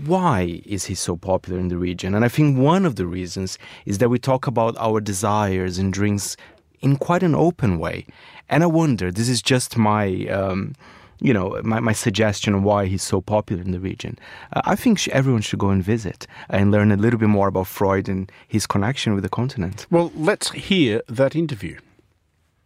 why 0.06 0.62
is 0.64 0.86
he 0.86 0.94
so 0.94 1.16
popular 1.16 1.60
in 1.60 1.68
the 1.68 1.76
region? 1.76 2.14
And 2.14 2.24
I 2.24 2.28
think 2.28 2.58
one 2.58 2.86
of 2.86 2.96
the 2.96 3.06
reasons 3.06 3.58
is 3.84 3.98
that 3.98 4.08
we 4.08 4.18
talk 4.18 4.46
about 4.46 4.74
our 4.78 5.00
desires 5.00 5.78
and 5.78 5.92
dreams 5.92 6.36
in 6.80 6.96
quite 6.96 7.22
an 7.22 7.34
open 7.34 7.78
way. 7.78 8.06
And 8.48 8.62
I 8.62 8.66
wonder, 8.66 9.12
this 9.12 9.28
is 9.28 9.42
just 9.42 9.76
my. 9.76 10.26
Um, 10.26 10.74
you 11.20 11.32
know, 11.32 11.60
my, 11.62 11.78
my 11.78 11.92
suggestion 11.92 12.52
on 12.52 12.64
why 12.64 12.86
he's 12.86 13.04
so 13.04 13.20
popular 13.20 13.62
in 13.62 13.70
the 13.70 13.78
region. 13.78 14.18
Uh, 14.54 14.62
I 14.64 14.74
think 14.74 14.98
sh- 14.98 15.08
everyone 15.12 15.42
should 15.42 15.60
go 15.60 15.70
and 15.70 15.80
visit 15.80 16.26
and 16.48 16.72
learn 16.72 16.90
a 16.90 16.96
little 16.96 17.20
bit 17.20 17.28
more 17.28 17.46
about 17.46 17.68
Freud 17.68 18.08
and 18.08 18.32
his 18.48 18.66
connection 18.66 19.14
with 19.14 19.22
the 19.22 19.28
continent. 19.28 19.86
Well, 19.88 20.10
let's 20.16 20.50
hear 20.50 21.00
that 21.08 21.36
interview. 21.36 21.78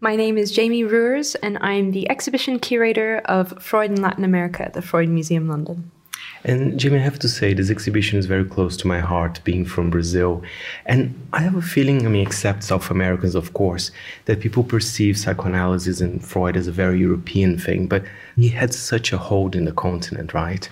My 0.01 0.15
name 0.15 0.37
is 0.37 0.53
Jamie 0.53 0.85
Ruers, 0.85 1.37
and 1.37 1.57
I'm 1.63 1.93
the 1.93 2.11
exhibition 2.11 2.59
curator 2.59 3.23
of 3.25 3.63
Freud 3.63 3.91
in 3.91 4.03
Latin 4.03 4.25
America 4.25 4.63
at 4.63 4.75
the 4.75 4.83
Freud 4.83 5.09
Museum 5.09 5.49
London. 5.49 5.91
And 6.45 6.79
Jamie, 6.79 6.99
I 6.99 7.03
have 7.03 7.19
to 7.21 7.31
say, 7.31 7.55
this 7.55 7.71
exhibition 7.71 8.19
is 8.19 8.27
very 8.27 8.45
close 8.45 8.77
to 8.79 8.87
my 8.87 9.01
heart, 9.01 9.41
being 9.43 9.65
from 9.65 9.89
Brazil. 9.89 10.43
And 10.85 11.19
I 11.33 11.41
have 11.41 11.57
a 11.57 11.63
feeling, 11.63 12.05
I 12.05 12.11
mean, 12.11 12.27
except 12.27 12.63
South 12.63 12.91
Americans, 12.91 13.35
of 13.35 13.55
course, 13.55 13.91
that 14.27 14.41
people 14.41 14.63
perceive 14.65 15.17
psychoanalysis 15.17 16.03
and 16.03 16.23
Freud 16.23 16.59
as 16.59 16.69
a 16.69 16.73
very 16.73 17.01
European 17.01 17.59
thing, 17.59 17.87
but 17.87 18.05
he 18.37 18.49
had 18.49 18.75
such 18.75 19.15
a 19.15 19.19
hold 19.19 19.57
in 19.57 19.65
the 19.65 19.73
continent, 19.73 20.35
right? 20.35 20.69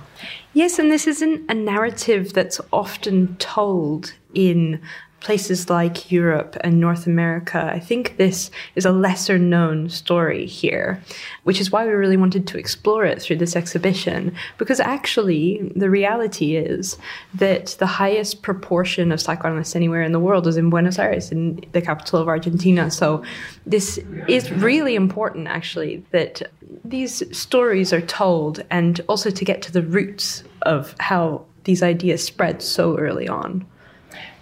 Yes, 0.52 0.78
and 0.78 0.92
this 0.92 1.06
isn't 1.06 1.50
a 1.50 1.54
narrative 1.54 2.34
that's 2.34 2.60
often 2.74 3.34
told 3.36 4.12
in 4.34 4.82
places 5.24 5.70
like 5.70 6.12
Europe 6.12 6.54
and 6.60 6.78
North 6.78 7.06
America. 7.06 7.70
I 7.72 7.80
think 7.80 8.18
this 8.18 8.50
is 8.76 8.84
a 8.84 8.92
lesser 8.92 9.38
known 9.38 9.88
story 9.88 10.44
here, 10.44 11.02
which 11.44 11.60
is 11.62 11.72
why 11.72 11.86
we 11.86 11.92
really 11.92 12.18
wanted 12.18 12.46
to 12.46 12.58
explore 12.58 13.06
it 13.06 13.22
through 13.22 13.36
this 13.36 13.56
exhibition. 13.56 14.36
Because 14.58 14.80
actually, 14.80 15.72
the 15.74 15.88
reality 15.88 16.56
is 16.56 16.98
that 17.32 17.74
the 17.78 17.86
highest 17.86 18.42
proportion 18.42 19.10
of 19.10 19.20
psychoanalysts 19.20 19.74
anywhere 19.74 20.02
in 20.02 20.12
the 20.12 20.20
world 20.20 20.46
is 20.46 20.58
in 20.58 20.68
Buenos 20.68 20.98
Aires, 20.98 21.32
in 21.32 21.64
the 21.72 21.80
capital 21.80 22.20
of 22.20 22.28
Argentina. 22.28 22.90
So 22.90 23.24
this 23.64 23.98
is 24.28 24.52
really 24.52 24.94
important, 24.94 25.48
actually, 25.48 26.04
that 26.10 26.42
these 26.84 27.22
stories 27.36 27.94
are 27.94 28.02
told 28.02 28.62
and 28.70 29.00
also 29.08 29.30
to 29.30 29.44
get 29.44 29.62
to 29.62 29.72
the 29.72 29.82
roots 29.82 30.44
of 30.62 30.94
how 31.00 31.46
these 31.64 31.82
ideas 31.82 32.22
spread 32.22 32.60
so 32.60 32.98
early 32.98 33.26
on. 33.26 33.64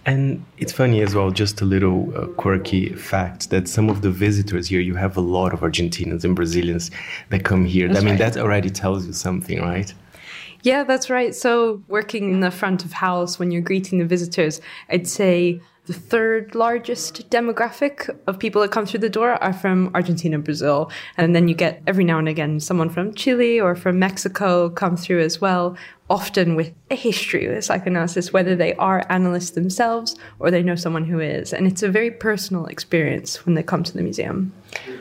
And 0.05 0.45
it's 0.59 0.73
funny 0.73 1.01
as 1.01 1.15
well, 1.15 1.31
just 1.31 1.61
a 1.61 1.65
little 1.65 2.13
uh, 2.17 2.27
quirky 2.27 2.93
fact 2.95 3.51
that 3.51 3.69
some 3.69 3.89
of 3.89 4.03
the 4.03 4.11
visitors 4.11 4.69
here, 4.69 4.81
you 4.81 4.97
have 4.97 5.17
a 5.17 5.21
lot 5.21 5.53
of 5.53 5.61
Argentinians 5.61 6.25
and 6.25 6.35
Brazilians 6.35 6.91
that 7.31 7.45
come 7.45 7.65
here. 7.65 7.87
That's 7.87 8.01
I 8.01 8.05
mean, 8.05 8.19
right. 8.19 8.33
that 8.33 8.41
already 8.41 8.71
tells 8.71 9.07
you 9.07 9.13
something, 9.13 9.61
right? 9.61 9.93
Yeah, 10.63 10.85
that's 10.85 11.09
right. 11.11 11.35
So, 11.35 11.83
working 11.89 12.33
in 12.33 12.41
the 12.41 12.51
front 12.51 12.85
of 12.85 12.93
house 12.93 13.39
when 13.39 13.51
you're 13.51 13.63
greeting 13.63 13.99
the 13.99 14.05
visitors, 14.05 14.61
I'd 14.89 15.09
say 15.09 15.61
the 15.87 15.93
third 15.93 16.55
largest 16.55 17.29
demographic 17.29 18.09
of 18.29 18.39
people 18.39 18.63
that 18.63 18.71
come 18.71 18.87
through 18.87 19.01
the 19.01 19.11
door 19.11 19.33
are 19.43 19.53
from 19.53 19.91
Argentina 19.95 20.37
and 20.37 20.45
Brazil. 20.45 20.91
And 21.17 21.35
then 21.35 21.49
you 21.49 21.55
get 21.57 21.83
every 21.89 22.05
now 22.05 22.19
and 22.19 22.29
again 22.29 22.61
someone 22.61 22.89
from 22.89 23.15
Chile 23.15 23.61
or 23.61 23.75
from 23.75 23.99
Mexico 23.99 24.71
come 24.71 24.97
through 24.97 25.21
as 25.21 25.41
well, 25.41 25.77
often 26.13 26.55
with 26.57 26.71
a 26.91 26.95
history 26.95 27.49
with 27.49 27.65
psychoanalysis, 27.65 28.35
whether 28.35 28.55
they 28.55 28.75
are 28.75 29.07
analysts 29.09 29.53
themselves 29.53 30.15
or 30.39 30.51
they 30.51 30.63
know 30.63 30.75
someone 30.75 31.07
who 31.07 31.19
is. 31.19 31.55
And 31.55 31.67
it's 31.67 31.83
a 31.83 31.89
very 31.89 32.11
personal 32.11 32.67
experience 32.67 33.47
when 33.47 33.55
they 33.55 33.63
come 33.63 33.83
to 33.83 33.95
the 33.95 34.03
museum. 34.03 34.53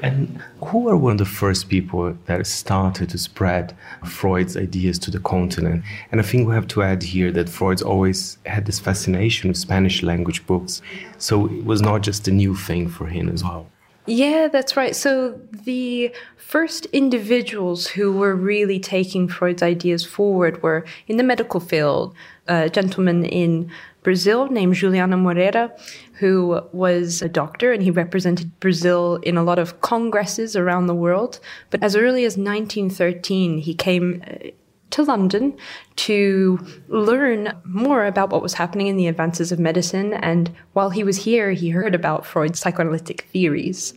And 0.02 0.42
who 0.64 0.80
were 0.80 0.96
one 0.96 1.12
of 1.12 1.18
the 1.18 1.26
first 1.26 1.68
people 1.68 2.18
that 2.28 2.48
started 2.48 3.10
to 3.10 3.18
spread 3.18 3.76
Freud's 4.06 4.56
ideas 4.56 4.98
to 5.00 5.12
the 5.12 5.20
continent? 5.20 5.84
And 6.14 6.22
I 6.22 6.24
think 6.24 6.48
we 6.48 6.56
have 6.56 6.68
to 6.70 6.82
add 6.82 7.04
here 7.04 7.32
that 7.34 7.50
Freud's 7.50 7.82
always 7.82 8.38
had 8.46 8.66
this 8.66 8.80
fascination 8.80 9.50
with 9.50 9.58
Spanish 9.58 10.04
language 10.04 10.48
books. 10.48 10.82
So 11.18 11.48
it 11.48 11.66
was 11.66 11.82
not 11.82 12.04
just 12.04 12.30
a 12.30 12.32
new 12.32 12.56
thing 12.56 12.88
for 12.88 13.08
him 13.08 13.28
as 13.28 13.44
well. 13.44 13.68
Yeah, 14.06 14.48
that's 14.48 14.76
right. 14.76 14.96
So 14.96 15.40
the 15.52 16.14
first 16.38 16.86
individuals 16.88 17.88
who 17.88 18.12
were 18.12 18.36
really 18.36 18.80
taking 18.80 19.28
Freud's 19.28 19.62
ideas 19.62 20.04
forward 20.06 20.62
were 20.64 20.86
in 21.08 21.18
the 21.18 21.24
medical 21.24 21.60
field, 21.60 22.16
a 22.48 22.70
gentleman 22.70 23.26
in 23.26 23.72
Brazil 24.04 24.48
named 24.50 24.74
Juliano 24.74 25.16
Moreira, 25.18 25.72
who 26.14 26.62
was 26.72 27.22
a 27.22 27.30
doctor 27.30 27.72
and 27.72 27.84
he 27.84 27.92
represented 27.92 28.60
Brazil 28.60 29.18
in 29.18 29.38
a 29.38 29.44
lot 29.44 29.60
of 29.60 29.82
congresses 29.82 30.56
around 30.56 30.88
the 30.88 30.96
world. 30.96 31.40
But 31.70 31.84
as 31.84 31.96
early 31.96 32.26
as 32.26 32.38
1913, 32.38 33.60
he 33.60 33.76
came 33.76 34.24
uh, 34.28 34.50
to 34.92 35.04
London 35.04 35.58
to 35.96 36.60
learn 36.88 37.54
more 37.66 38.06
about 38.06 38.30
what 38.30 38.42
was 38.42 38.54
happening 38.54 38.88
in 38.88 38.98
the 38.98 39.08
advances 39.08 39.52
of 39.52 39.60
medicine. 39.60 40.14
And 40.14 40.52
while 40.74 40.90
he 40.90 41.04
was 41.04 41.24
here, 41.24 41.52
he 41.52 41.70
heard 41.70 41.96
about 41.96 42.26
Freud's 42.26 42.60
psychoanalytic 42.60 43.22
theories. 43.32 43.94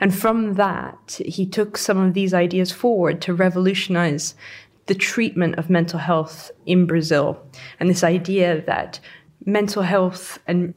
And 0.00 0.14
from 0.14 0.54
that, 0.54 1.20
he 1.24 1.46
took 1.46 1.76
some 1.76 1.98
of 1.98 2.14
these 2.14 2.34
ideas 2.34 2.72
forward 2.72 3.20
to 3.22 3.34
revolutionize 3.34 4.34
the 4.86 4.94
treatment 4.94 5.56
of 5.56 5.68
mental 5.68 5.98
health 5.98 6.50
in 6.64 6.86
Brazil. 6.86 7.44
And 7.80 7.90
this 7.90 8.04
idea 8.04 8.62
that 8.62 9.00
mental 9.44 9.82
health 9.82 10.38
and 10.46 10.74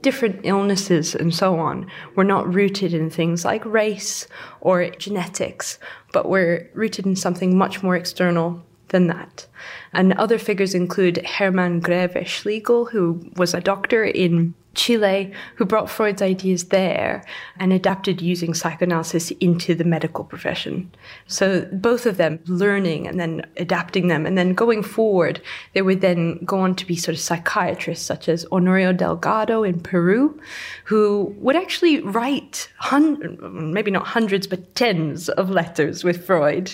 different 0.00 0.40
illnesses 0.42 1.14
and 1.14 1.32
so 1.34 1.58
on 1.58 1.86
were 2.16 2.24
not 2.24 2.52
rooted 2.52 2.92
in 2.92 3.08
things 3.08 3.44
like 3.44 3.64
race 3.64 4.26
or 4.60 4.90
genetics, 4.90 5.78
but 6.12 6.28
were 6.28 6.68
rooted 6.74 7.06
in 7.06 7.16
something 7.16 7.56
much 7.56 7.82
more 7.82 7.96
external 7.96 8.62
than 8.92 9.08
that. 9.08 9.46
And 9.92 10.12
other 10.12 10.38
figures 10.38 10.74
include 10.74 11.16
Germán 11.24 11.82
Greve 11.82 12.26
Schlegel, 12.26 12.86
who 12.86 13.28
was 13.36 13.52
a 13.52 13.60
doctor 13.60 14.04
in 14.04 14.54
Chile, 14.74 15.32
who 15.56 15.64
brought 15.64 15.90
Freud's 15.90 16.22
ideas 16.22 16.64
there 16.64 17.24
and 17.58 17.72
adapted 17.72 18.22
using 18.22 18.54
psychoanalysis 18.54 19.30
into 19.32 19.74
the 19.74 19.84
medical 19.84 20.24
profession. 20.24 20.90
So 21.26 21.68
both 21.72 22.06
of 22.06 22.16
them 22.16 22.40
learning 22.46 23.06
and 23.06 23.20
then 23.20 23.46
adapting 23.56 24.08
them. 24.08 24.26
And 24.26 24.36
then 24.38 24.54
going 24.54 24.82
forward, 24.82 25.42
they 25.74 25.82
would 25.82 26.00
then 26.00 26.38
go 26.44 26.60
on 26.60 26.74
to 26.76 26.86
be 26.86 26.96
sort 26.96 27.14
of 27.14 27.20
psychiatrists, 27.20 28.04
such 28.04 28.28
as 28.28 28.44
Honorio 28.46 28.96
Delgado 28.96 29.62
in 29.62 29.80
Peru, 29.80 30.40
who 30.84 31.34
would 31.38 31.56
actually 31.56 32.00
write, 32.00 32.70
hun- 32.78 33.38
maybe 33.72 33.90
not 33.90 34.06
hundreds, 34.06 34.46
but 34.46 34.74
tens 34.74 35.28
of 35.28 35.50
letters 35.50 36.04
with 36.04 36.26
Freud 36.26 36.72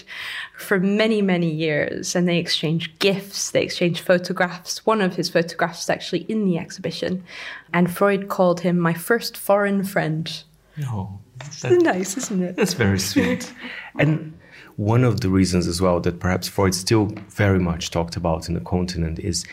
for 0.56 0.78
many, 0.78 1.22
many 1.22 1.50
years. 1.50 2.14
And 2.14 2.28
they 2.28 2.38
exchanged 2.38 2.98
gifts, 2.98 3.50
they 3.50 3.62
exchanged 3.62 4.00
photographs. 4.00 4.86
One 4.86 5.00
of 5.00 5.16
his 5.16 5.28
photographs 5.28 5.82
is 5.82 5.90
actually 5.90 6.22
in 6.22 6.44
the 6.44 6.58
exhibition. 6.58 7.24
And 7.72 7.90
Freud 7.90 8.28
called 8.28 8.60
him 8.60 8.78
my 8.78 8.94
first 8.94 9.36
foreign 9.36 9.84
friend. 9.84 10.42
Oh, 10.84 11.18
that's 11.38 11.64
nice, 11.64 12.16
isn't 12.16 12.42
it? 12.42 12.56
That's 12.56 12.74
very 12.74 12.98
sweet. 12.98 13.52
and 13.98 14.38
one 14.76 15.04
of 15.04 15.20
the 15.20 15.28
reasons 15.28 15.66
as 15.66 15.80
well 15.80 16.00
that 16.00 16.20
perhaps 16.20 16.48
Freud 16.48 16.74
still 16.74 17.06
very 17.28 17.58
much 17.58 17.90
talked 17.90 18.16
about 18.16 18.48
in 18.48 18.54
the 18.54 18.60
continent 18.60 19.18
is 19.18 19.44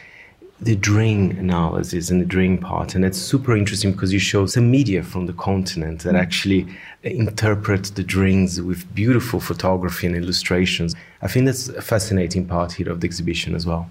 the 0.66 0.76
dream 0.76 1.30
analysis 1.38 2.10
and 2.10 2.20
the 2.20 2.26
dream 2.26 2.58
part. 2.58 2.96
And 2.96 3.06
it's 3.06 3.20
super 3.20 3.56
interesting 3.56 3.92
because 3.92 4.12
you 4.12 4.18
show 4.18 4.48
some 4.48 4.72
media 4.72 5.04
from 5.04 5.28
the 5.28 5.34
continent 5.34 6.02
that 6.02 6.16
mm. 6.16 6.20
actually 6.20 6.68
interpret 7.04 7.84
the 7.94 8.04
dreams 8.04 8.60
with 8.60 8.94
beautiful 8.96 9.40
photography 9.40 10.08
and 10.08 10.16
illustrations. 10.16 10.96
I 11.22 11.28
think 11.28 11.46
that's 11.46 11.70
a 11.70 11.84
fascinating 11.84 12.48
part 12.48 12.72
here 12.74 12.90
of 12.90 13.02
the 13.02 13.06
exhibition 13.06 13.54
as 13.54 13.68
well. 13.68 13.88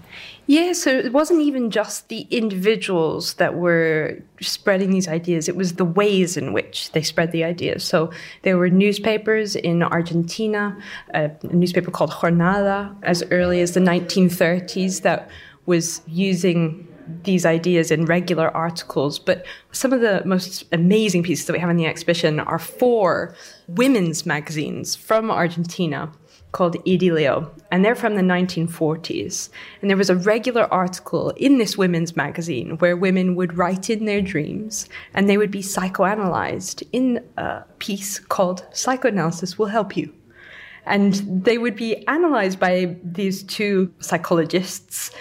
Yeah, 0.47 0.73
so 0.73 0.89
it 0.89 1.13
wasn't 1.13 1.41
even 1.41 1.71
just 1.71 2.09
the 2.09 2.27
individuals 2.29 3.35
that 3.35 3.55
were 3.55 4.21
spreading 4.41 4.91
these 4.91 5.07
ideas, 5.07 5.47
it 5.47 5.55
was 5.55 5.75
the 5.75 5.85
ways 5.85 6.35
in 6.35 6.51
which 6.51 6.91
they 6.91 7.01
spread 7.01 7.31
the 7.31 7.45
ideas. 7.45 7.85
So 7.85 8.11
there 8.41 8.57
were 8.57 8.69
newspapers 8.69 9.55
in 9.55 9.81
Argentina, 9.81 10.77
a 11.13 11.31
newspaper 11.43 11.89
called 11.89 12.11
Jornada, 12.11 12.93
as 13.03 13.23
early 13.31 13.61
as 13.61 13.75
the 13.75 13.79
1930s 13.79 15.03
that 15.03 15.29
was 15.65 16.01
using 16.07 16.87
these 17.23 17.45
ideas 17.45 17.91
in 17.91 18.05
regular 18.05 18.49
articles, 18.55 19.19
but 19.19 19.45
some 19.71 19.93
of 19.93 20.01
the 20.01 20.23
most 20.25 20.65
amazing 20.71 21.23
pieces 21.23 21.45
that 21.45 21.53
we 21.53 21.59
have 21.59 21.69
in 21.69 21.77
the 21.77 21.85
exhibition 21.85 22.39
are 22.39 22.59
four 22.59 23.35
women's 23.67 24.25
magazines 24.25 24.95
from 24.95 25.29
Argentina 25.29 26.11
called 26.51 26.77
Idilio, 26.85 27.51
and 27.69 27.83
they're 27.83 27.95
from 27.95 28.15
the 28.15 28.21
1940s. 28.21 29.49
And 29.81 29.89
there 29.89 29.97
was 29.97 30.09
a 30.09 30.15
regular 30.15 30.73
article 30.73 31.31
in 31.31 31.57
this 31.57 31.77
women's 31.77 32.15
magazine 32.15 32.77
where 32.77 32.95
women 32.95 33.35
would 33.35 33.57
write 33.57 33.89
in 33.89 34.05
their 34.05 34.21
dreams 34.21 34.87
and 35.13 35.27
they 35.27 35.37
would 35.37 35.51
be 35.51 35.61
psychoanalyzed 35.61 36.81
in 36.93 37.21
a 37.35 37.63
piece 37.79 38.19
called 38.19 38.65
Psychoanalysis 38.71 39.59
Will 39.59 39.65
Help 39.67 39.97
You. 39.97 40.13
And 40.85 41.15
they 41.43 41.57
would 41.57 41.75
be 41.75 42.07
analyzed 42.07 42.57
by 42.57 42.95
these 43.03 43.43
two 43.43 43.91
psychologists 43.99 45.11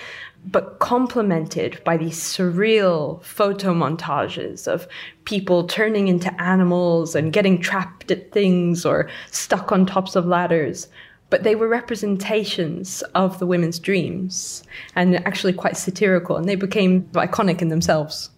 but 0.47 0.79
complemented 0.79 1.81
by 1.85 1.97
these 1.97 2.19
surreal 2.19 3.23
photo 3.23 3.73
montages 3.73 4.69
of 4.69 4.87
people 5.25 5.67
turning 5.67 6.09
into 6.09 6.41
animals 6.41 7.15
and 7.15 7.33
getting 7.33 7.61
trapped 7.61 8.11
at 8.11 8.33
things 8.33 8.85
or 8.85 9.09
stuck 9.31 9.73
on 9.73 9.87
tops 9.87 10.17
of 10.17 10.27
ladders. 10.27 10.89
But 11.31 11.43
they 11.43 11.55
were 11.55 11.69
representations 11.69 13.03
of 13.15 13.39
the 13.39 13.47
women's 13.47 13.79
dreams 13.79 14.63
and 14.95 15.17
actually 15.27 15.55
quite 15.55 15.77
satirical, 15.77 16.37
and 16.37 16.49
they 16.49 16.55
became 16.55 17.05
iconic 17.15 17.63
in 17.63 17.69
themselves. 17.69 18.31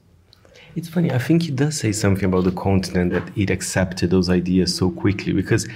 It's 0.77 0.89
funny, 0.89 1.11
I 1.11 1.19
think 1.19 1.49
it 1.49 1.57
does 1.57 1.79
say 1.79 1.91
something 1.91 2.27
about 2.27 2.45
the 2.45 2.53
continent 2.53 3.13
that 3.13 3.37
it 3.37 3.51
accepted 3.51 4.11
those 4.11 4.29
ideas 4.29 4.77
so 4.77 4.91
quickly 4.91 5.33
because 5.33 5.67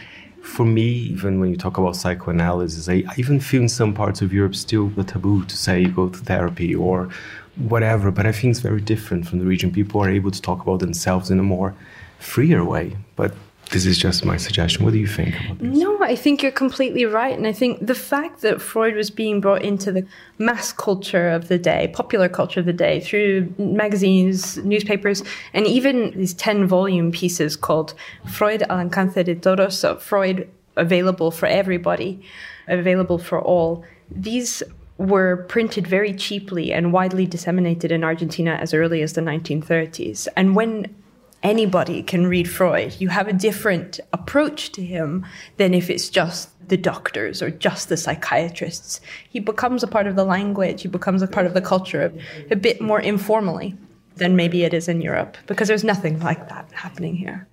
for 0.43 0.65
me, 0.65 0.89
even 0.89 1.41
when 1.41 1.51
you 1.51 1.57
talk 1.57 1.79
about 1.79 1.97
psychoanalysis, 1.97 2.89
I, 2.89 3.05
I, 3.09 3.15
even 3.19 3.41
feel 3.41 3.63
in 3.63 3.69
some 3.69 3.93
parts 3.93 4.23
of 4.23 4.33
Europe 4.33 4.55
still 4.55 4.91
a 4.97 5.05
taboo 5.05 5.45
to 5.45 5.57
say 5.57 5.85
go 5.85 6.09
to 6.09 6.19
therapy 6.19 6.75
or 6.75 7.09
whatever. 7.57 8.11
But 8.11 8.27
I 8.27 8.33
think 8.33 8.53
it's 8.53 8.61
very 8.61 8.81
different 8.81 9.27
from 9.27 9.39
the 9.39 9.45
region. 9.45 9.71
People 9.71 10.03
are 10.03 10.09
able 10.09 10.31
to 10.31 10.41
talk 10.41 10.63
about 10.63 10.81
themselves 10.81 11.31
in 11.31 11.39
a 11.39 11.43
more 11.43 11.75
freer 12.19 12.65
way. 12.65 12.97
But 13.17 13.35
this 13.71 13.87
is 13.87 13.99
just 13.99 14.25
my 14.25 14.37
suggestion. 14.37 14.85
What 14.85 14.93
do 14.93 14.99
you 14.99 15.07
think? 15.07 15.35
No, 15.61 16.03
I 16.03 16.17
think 16.17 16.43
you're 16.43 16.51
completely 16.51 17.05
right. 17.05 17.37
And 17.37 17.47
I 17.47 17.53
think 17.53 17.87
the 17.87 17.95
fact 17.95 18.41
that 18.41 18.61
Freud 18.61 18.97
was 18.97 19.11
being 19.11 19.41
brought 19.41 19.63
into 19.63 19.93
the 19.93 20.05
mass 20.39 20.73
culture 20.73 21.29
of 21.29 21.49
the 21.49 21.59
day, 21.59 21.89
popular 21.95 22.29
culture 22.29 22.59
of 22.59 22.67
the 22.67 22.73
day, 22.73 22.99
through 22.99 23.53
magazines, 23.59 24.59
newspapers, 24.59 25.23
and 25.55 25.67
even 25.67 26.11
these 26.17 26.35
10 26.35 26.67
volume 26.67 27.13
pieces 27.13 27.55
called 27.57 27.95
Freud 28.29 28.65
al 28.69 28.89
de 28.89 29.35
todos, 29.37 29.79
so 29.79 29.97
Freud 29.97 30.49
available 30.77 31.31
for 31.31 31.47
everybody, 31.47 32.21
available 32.67 33.19
for 33.19 33.41
all. 33.41 33.85
These 34.11 34.65
were 34.99 35.47
printed 35.49 35.87
very 35.87 36.13
cheaply 36.13 36.73
and 36.73 36.93
widely 36.93 37.25
disseminated 37.25 37.91
in 37.93 38.05
Argentina 38.05 38.59
as 38.61 38.75
early 38.75 39.01
as 39.01 39.15
the 39.15 39.21
1930s. 39.21 40.29
And 40.37 40.55
when 40.55 40.95
anybody 41.43 42.03
can 42.03 42.27
read 42.27 42.49
Freud. 42.49 43.01
You 43.01 43.09
have 43.09 43.29
a 43.29 43.33
different 43.33 44.01
approach 44.13 44.73
to 44.73 44.85
him 44.85 45.27
than 45.57 45.75
if 45.75 45.91
it's 45.91 46.09
just 46.09 46.51
the 46.69 46.77
doctors 46.77 47.43
or 47.43 47.51
just 47.51 47.89
the 47.89 47.97
psychiatrists. 47.97 49.01
He 49.29 49.41
becomes 49.41 49.83
a 49.83 49.89
part 49.89 50.07
of 50.07 50.17
the 50.17 50.25
language, 50.25 50.83
he 50.83 50.89
becomes 50.89 51.23
a 51.23 51.27
part 51.27 51.47
of 51.47 51.55
the 51.55 51.61
culture 51.61 52.13
a, 52.51 52.57
bit 52.57 52.81
more 52.81 53.01
informally 53.01 53.75
than 54.17 54.37
maybe 54.37 54.65
it 54.65 54.75
is 54.75 54.89
in 54.89 55.01
Europe, 55.01 55.37
because 55.47 55.69
there's 55.69 55.85
nothing 55.85 56.21
like 56.21 56.49
that 56.49 56.71
happening 56.73 57.17
here. 57.17 57.49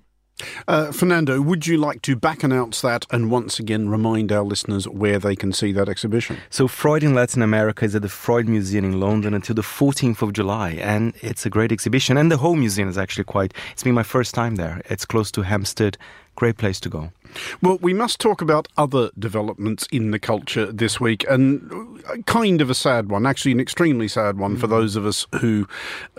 Uh, 0.68 0.92
Fernando, 0.92 1.42
would 1.42 1.68
you 1.68 1.78
like 1.78 2.02
to 2.04 2.16
back 2.16 2.44
announce 2.44 2.82
that 2.82 3.06
and 3.12 3.32
once 3.32 3.60
again 3.60 3.90
remind 3.90 4.32
our 4.32 4.44
listeners 4.44 4.88
where 4.88 5.20
they 5.20 5.36
can 5.36 5.52
see 5.52 5.72
that 5.72 5.90
exhibition? 5.90 6.38
So, 6.50 6.68
Freud 6.68 7.04
in 7.04 7.14
Latin 7.14 7.42
America 7.42 7.86
is 7.86 7.96
at 7.96 8.02
the 8.02 8.10
Freud 8.10 8.48
Museum 8.48 8.86
in 8.86 9.00
London 9.00 9.34
until 9.34 9.56
the 9.56 9.62
14th 9.62 10.22
of 10.22 10.34
July, 10.34 10.72
and 10.72 11.14
it's 11.22 11.46
a 11.46 11.50
great 11.50 11.72
exhibition. 11.72 12.18
And 12.18 12.32
the 12.32 12.38
whole 12.38 12.56
museum 12.56 12.90
is 12.90 12.98
actually 12.98 13.24
quite, 13.24 13.54
it's 13.72 13.84
been 13.84 13.96
my 13.96 14.04
first 14.04 14.36
time 14.36 14.56
there. 14.56 14.82
It's 14.86 15.06
close 15.06 15.32
to 15.32 15.42
Hampstead, 15.42 15.98
great 16.38 16.58
place 16.58 16.80
to 16.80 16.90
go. 16.90 17.12
Well, 17.62 17.78
we 17.82 17.94
must 17.94 18.20
talk 18.20 18.42
about 18.42 18.68
other 18.78 19.10
developments 19.18 19.88
in 19.92 20.12
the 20.12 20.20
culture 20.20 20.72
this 20.72 21.00
week, 21.00 21.26
and 21.30 22.02
kind 22.26 22.62
of 22.62 22.70
a 22.70 22.74
sad 22.74 23.10
one, 23.10 23.26
actually, 23.26 23.52
an 23.52 23.60
extremely 23.60 24.08
sad 24.08 24.38
one 24.38 24.56
mm. 24.56 24.60
for 24.60 24.68
those 24.68 24.96
of 24.96 25.06
us 25.06 25.28
who 25.42 25.68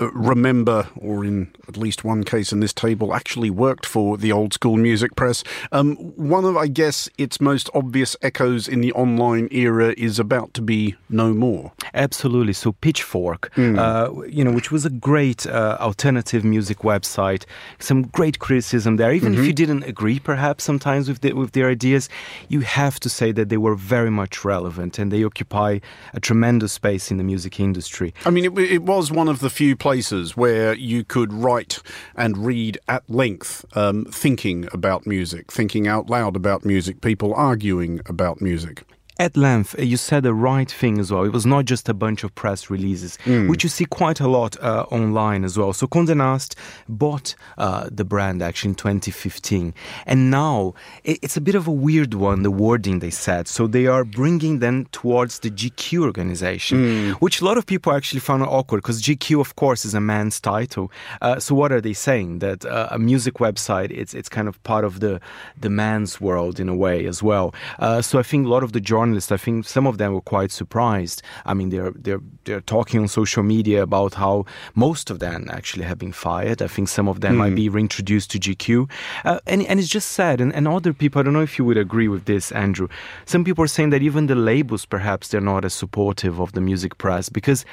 uh, 0.01 0.11
remember, 0.13 0.89
or 0.97 1.25
in 1.25 1.51
at 1.67 1.77
least 1.77 2.05
one 2.05 2.25
case 2.25 2.53
in 2.53 2.61
this 2.61 2.73
table, 2.73 3.15
actually 3.15 3.51
worked 3.51 3.87
for 3.87 4.17
the 4.17 4.33
old 4.33 4.53
school 4.53 4.77
music 4.77 5.17
press. 5.17 5.43
Um, 5.73 5.97
one 6.17 6.45
of, 6.45 6.57
I 6.57 6.67
guess, 6.67 7.09
its 7.19 7.41
most 7.41 7.71
obvious 7.75 8.17
echoes 8.23 8.69
in 8.69 8.81
the 8.81 8.93
online 8.93 9.49
era 9.51 9.95
is 9.97 10.19
about 10.19 10.55
to 10.55 10.63
be 10.63 10.97
no 11.09 11.33
more. 11.33 11.73
Absolutely. 11.95 12.53
So, 12.53 12.73
Pitchfork, 12.73 13.51
mm. 13.55 13.79
uh, 13.79 14.27
you 14.27 14.45
know, 14.45 14.53
which 14.53 14.71
was 14.71 14.85
a 14.85 14.91
great 14.91 15.47
uh, 15.47 15.79
alternative 15.81 16.45
music 16.45 16.79
website, 16.79 17.45
some 17.79 18.03
great 18.03 18.39
criticism 18.39 18.97
there, 18.97 19.13
even 19.13 19.33
mm-hmm. 19.33 19.41
if 19.41 19.47
you 19.47 19.53
didn't 19.53 19.85
agree, 19.85 20.08
perhaps 20.19 20.65
sometimes 20.65 21.09
with 21.09 21.21
the, 21.21 21.33
with 21.35 21.53
their 21.53 21.69
ideas, 21.69 22.09
you 22.49 22.61
have 22.61 22.99
to 23.01 23.11
say 23.11 23.33
that 23.33 23.49
they 23.49 23.59
were 23.59 23.75
very 23.75 24.11
much 24.11 24.45
relevant 24.45 24.99
and 24.99 25.13
they 25.13 25.23
occupy 25.25 25.81
a 26.15 26.21
tremendous 26.21 26.73
space 26.73 27.11
in 27.11 27.19
the 27.19 27.25
music 27.25 27.61
industry. 27.61 28.15
I 28.25 28.31
mean, 28.31 28.45
it, 28.47 28.57
it 28.59 28.83
was 28.83 29.11
one 29.11 29.29
of 29.29 29.41
the 29.41 29.51
few 29.51 29.77
places 29.77 30.37
where 30.37 30.73
you 30.75 31.05
could 31.05 31.33
write 31.33 31.83
and 32.17 32.39
read 32.39 32.79
at 32.89 33.03
length, 33.11 33.65
um, 33.77 34.07
thinking 34.07 34.69
about 34.73 35.07
music, 35.07 35.53
thinking 35.53 35.87
out 35.87 36.09
loud 36.09 36.37
about 36.37 36.65
music, 36.65 37.01
people 37.01 37.35
arguing 37.35 38.01
about 38.07 38.41
music 38.41 38.85
at 39.19 39.37
length, 39.37 39.79
uh, 39.79 39.83
you 39.83 39.97
said 39.97 40.23
the 40.23 40.35
right 40.35 40.71
thing 40.71 40.99
as 40.99 41.11
well. 41.11 41.25
It 41.25 41.33
was 41.33 41.45
not 41.45 41.65
just 41.65 41.89
a 41.89 41.95
bunch 41.95 42.25
of 42.25 42.35
press 42.35 42.71
releases, 42.71 43.19
mm. 43.25 43.49
which 43.49 43.63
you 43.63 43.69
see 43.69 43.85
quite 43.85 44.21
a 44.21 44.29
lot 44.29 44.57
uh, 44.63 44.87
online 44.91 45.45
as 45.45 45.59
well. 45.59 45.73
So 45.73 45.87
Condé 45.87 46.17
Nast 46.17 46.55
bought 46.89 47.35
uh, 47.57 47.89
the 47.91 48.05
brand 48.05 48.43
actually 48.43 48.71
in 48.71 48.75
2015, 48.77 49.75
and 50.07 50.31
now 50.31 50.75
it's 51.05 51.37
a 51.37 51.41
bit 51.41 51.55
of 51.55 51.67
a 51.67 51.73
weird 51.73 52.15
one. 52.15 52.43
The 52.43 52.51
wording 52.51 53.01
they 53.01 53.11
said, 53.11 53.49
so 53.49 53.67
they 53.67 53.87
are 53.87 54.05
bringing 54.05 54.61
them 54.61 54.87
towards 54.93 55.41
the 55.41 55.51
GQ 55.51 56.05
organization, 56.05 56.79
mm. 56.79 57.13
which 57.15 57.41
a 57.41 57.45
lot 57.45 57.59
of 57.59 57.67
people 57.67 57.93
actually 57.93 58.21
found 58.21 58.43
awkward 58.43 58.79
because 58.79 59.03
GQ, 59.03 59.41
of 59.41 59.57
course, 59.57 59.85
is 59.85 59.95
a 59.95 60.01
man's 60.01 60.41
title. 60.41 60.93
Uh, 61.21 61.41
so 61.41 61.55
what 61.55 61.73
are 61.73 61.81
they 61.81 61.93
saying 61.93 62.39
that 62.39 62.65
uh, 62.65 62.89
a 62.91 62.99
music 62.99 63.35
website 63.35 63.91
it's 63.91 64.15
it's 64.15 64.29
kind 64.29 64.49
of 64.49 64.63
part 64.63 64.85
of 64.85 65.01
the 65.01 65.21
the 65.59 65.71
man's 65.71 66.21
world 66.21 66.61
in 66.61 66.69
a 66.69 66.77
way 66.77 67.07
as 67.07 67.23
well. 67.23 67.55
Uh, 67.79 68.01
so 68.01 68.19
I 68.19 68.23
think 68.23 68.47
a 68.47 68.49
lot 68.49 68.63
of 68.63 68.73
the 68.73 68.81
journalists 68.81 69.08
journalists, 69.09 69.33
I 69.33 69.37
think 69.37 69.67
some 69.67 69.87
of 69.87 69.99
them 69.99 70.13
were 70.13 70.21
quite 70.21 70.51
surprised. 70.51 71.23
I 71.47 71.55
mean, 71.55 71.71
they're 71.71 71.93
they're 71.95 72.21
they're 72.45 72.61
talking 72.61 73.01
on 73.01 73.09
social 73.09 73.43
media 73.43 73.83
about 73.83 74.15
how 74.15 74.45
most 74.75 75.11
of 75.11 75.19
them 75.19 75.49
actually 75.51 75.85
have 75.85 75.99
been 75.99 76.13
fired. 76.13 76.63
I 76.63 76.69
think 76.69 76.89
some 76.89 77.09
of 77.09 77.21
them 77.21 77.35
mm. 77.35 77.39
might 77.39 77.55
be 77.55 77.69
reintroduced 77.69 78.31
to 78.33 78.39
GQ, 78.39 78.91
uh, 79.25 79.41
and 79.47 79.63
and 79.67 79.81
it's 79.81 79.89
just 79.89 80.11
sad. 80.13 80.41
And, 80.41 80.55
and 80.55 80.69
other 80.69 80.93
people, 80.93 81.21
I 81.21 81.23
don't 81.23 81.33
know 81.33 81.43
if 81.43 81.59
you 81.59 81.65
would 81.65 81.79
agree 81.79 82.09
with 82.09 82.25
this, 82.25 82.53
Andrew. 82.53 82.89
Some 83.25 83.45
people 83.45 83.65
are 83.65 83.75
saying 83.77 83.91
that 83.91 84.03
even 84.03 84.27
the 84.27 84.35
labels, 84.35 84.87
perhaps, 84.87 85.29
they're 85.29 85.41
not 85.41 85.65
as 85.65 85.75
supportive 85.75 86.41
of 86.41 86.53
the 86.53 86.61
music 86.61 86.99
press 86.99 87.31
because 87.31 87.65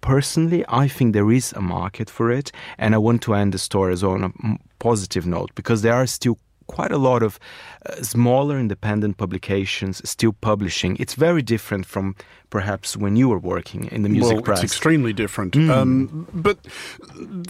personally, 0.00 0.64
I 0.68 0.88
think 0.88 1.12
there 1.12 1.32
is 1.32 1.52
a 1.52 1.60
market 1.60 2.10
for 2.10 2.30
it, 2.30 2.52
and 2.78 2.94
I 2.94 2.98
want 2.98 3.22
to 3.22 3.34
end 3.34 3.52
the 3.52 3.58
story 3.58 3.92
as 3.92 4.02
well 4.02 4.14
on 4.14 4.24
a 4.24 4.32
positive 4.78 5.26
note 5.26 5.50
because 5.54 5.82
there 5.82 5.94
are 5.94 6.06
still 6.06 6.38
quite 6.66 6.92
a 6.92 6.98
lot 6.98 7.22
of 7.22 7.38
uh, 7.86 8.02
smaller 8.02 8.58
independent 8.58 9.16
publications 9.16 10.08
still 10.08 10.32
publishing. 10.32 10.96
It's 10.98 11.14
very 11.14 11.42
different 11.42 11.86
from 11.86 12.16
perhaps 12.50 12.96
when 12.96 13.16
you 13.16 13.28
were 13.28 13.38
working 13.38 13.86
in 13.86 14.02
the 14.02 14.08
music 14.08 14.34
well, 14.34 14.42
press. 14.42 14.62
It's 14.62 14.72
extremely 14.72 15.12
different. 15.12 15.54
Mm. 15.54 15.70
Um, 15.70 16.28
but 16.32 16.58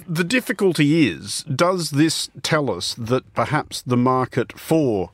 the 0.09 0.25
difficulty 0.25 1.09
is 1.09 1.45
does 1.45 1.91
this 1.91 2.31
tell 2.43 2.71
us 2.71 2.95
that 2.95 3.33
perhaps 3.35 3.83
the 3.83 3.97
market 3.97 4.59
for 4.59 5.11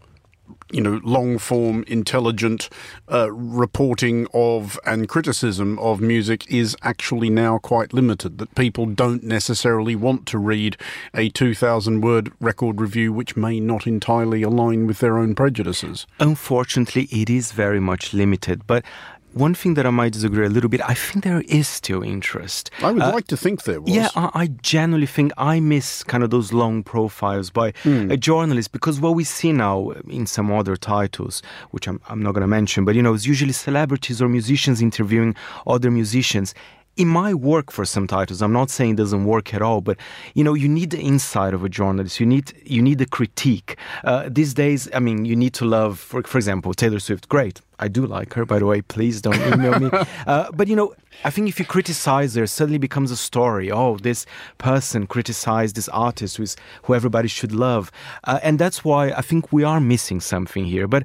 you 0.73 0.81
know, 0.81 1.01
long 1.05 1.39
form, 1.39 1.85
intelligent 1.87 2.69
uh, 3.11 3.31
reporting 3.33 4.27
of 4.33 4.79
and 4.87 5.09
criticism 5.09 5.79
of 5.79 6.01
music 6.01 6.51
is 6.51 6.77
actually 6.83 7.31
now 7.31 7.59
quite 7.59 7.93
limited. 7.93 8.39
That 8.39 8.55
people 8.55 8.87
don't 8.87 9.25
necessarily 9.25 9.97
want 9.97 10.27
to 10.27 10.39
read 10.39 10.77
a 11.15 11.29
2,000 11.31 12.01
word 12.01 12.33
record 12.41 12.81
review 12.81 13.13
which 13.13 13.37
may 13.37 13.61
not 13.61 13.87
entirely 13.87 14.43
align 14.43 14.87
with 14.87 14.99
their 14.99 15.19
own 15.19 15.35
prejudices. 15.35 16.07
Unfortunately, 16.19 17.05
it 17.11 17.29
is 17.31 17.53
very 17.53 17.81
much 17.81 18.15
limited. 18.15 18.67
But 18.67 18.85
one 19.33 19.55
thing 19.55 19.75
that 19.75 19.87
I 19.87 19.91
might 19.91 20.13
disagree 20.13 20.47
a 20.47 20.49
little 20.49 20.69
bit, 20.69 20.81
I 20.89 20.95
think 20.95 21.25
there 21.25 21.43
is 21.43 21.69
still 21.69 22.03
interest. 22.03 22.71
I 22.83 22.91
would 22.91 23.03
uh, 23.03 23.13
like 23.13 23.27
to 23.29 23.37
think 23.37 23.65
there 23.65 23.81
was. 23.81 23.91
Yeah, 23.91 24.09
I, 24.17 24.31
I, 24.35 24.47
genuinely 24.47 25.07
think 25.07 25.33
I 25.39 25.61
miss 25.61 26.03
kind 26.03 26.25
of 26.25 26.31
those 26.31 26.53
long 26.53 26.83
profiles 26.83 27.51
by 27.51 27.73
mm. 27.85 28.11
a 28.11 28.17
journalist 28.17 28.73
because 28.73 29.01
what 29.01 29.15
we 29.15 29.25
see 29.25 29.53
now 29.53 29.91
in 30.09 30.27
some 30.27 30.51
other 30.53 30.77
titles, 30.77 31.43
which 31.71 31.87
I'm, 31.87 32.01
I'm 32.09 32.23
not 32.23 32.33
going 32.33 32.43
to 32.43 32.49
mention, 32.49 32.85
but 32.85 32.95
you 32.95 33.03
know, 33.03 33.15
it's 33.15 33.27
usually 33.27 33.53
celebrities 33.53 34.21
or 34.21 34.29
musicians 34.29 34.83
interviewing 34.83 35.35
other 35.67 35.91
musicians 35.91 36.55
it 36.97 37.05
might 37.05 37.35
work 37.35 37.71
for 37.71 37.85
some 37.85 38.07
titles. 38.07 38.43
I'm 38.43 38.53
not 38.53 38.69
saying 38.69 38.93
it 38.93 38.97
doesn't 38.97 39.25
work 39.25 39.55
at 39.55 39.63
all, 39.63 39.81
but 39.81 39.97
you 40.35 40.45
know, 40.45 40.55
you 40.55 40.69
need 40.69 40.91
the 40.91 40.99
insight 40.99 41.55
of 41.55 41.65
a 41.65 41.69
journalist. 41.69 42.21
You 42.21 42.27
need 42.27 42.53
you 42.65 42.83
need 42.83 42.99
the 42.99 43.07
critique. 43.07 43.77
Uh, 44.05 44.29
these 44.31 44.55
days, 44.55 44.89
I 44.93 44.99
mean, 44.99 45.25
you 45.25 45.37
need 45.37 45.55
to 45.55 45.65
love, 45.65 45.99
for 45.99 46.23
for 46.23 46.39
example, 46.39 46.75
Taylor 46.75 46.99
Swift. 46.99 47.29
Great, 47.29 47.61
I 47.79 47.89
do 47.89 48.07
like 48.07 48.35
her, 48.35 48.45
by 48.45 48.59
the 48.59 48.67
way. 48.67 48.83
Please 48.83 49.23
don't 49.23 49.41
email 49.53 49.79
me. 49.79 49.91
Uh, 50.27 50.51
but 50.53 50.69
you 50.69 50.77
know, 50.77 50.95
I 51.25 51.31
think 51.31 51.49
if 51.49 51.59
you 51.59 51.65
criticize 51.65 52.35
her, 52.35 52.47
suddenly 52.47 52.79
becomes 52.79 53.11
a 53.11 53.17
story. 53.17 53.71
Oh, 53.71 53.97
this 53.97 54.27
person 54.59 55.07
criticized 55.07 55.77
this 55.77 55.89
artist 55.89 56.37
who, 56.37 56.43
is, 56.43 56.57
who 56.85 56.95
everybody 56.95 57.29
should 57.29 57.53
love, 57.53 57.91
uh, 58.25 58.39
and 58.43 58.59
that's 58.59 58.85
why 58.85 59.11
I 59.11 59.23
think 59.23 59.53
we 59.53 59.65
are 59.65 59.81
missing 59.81 60.21
something 60.21 60.65
here. 60.65 60.87
But 60.87 61.05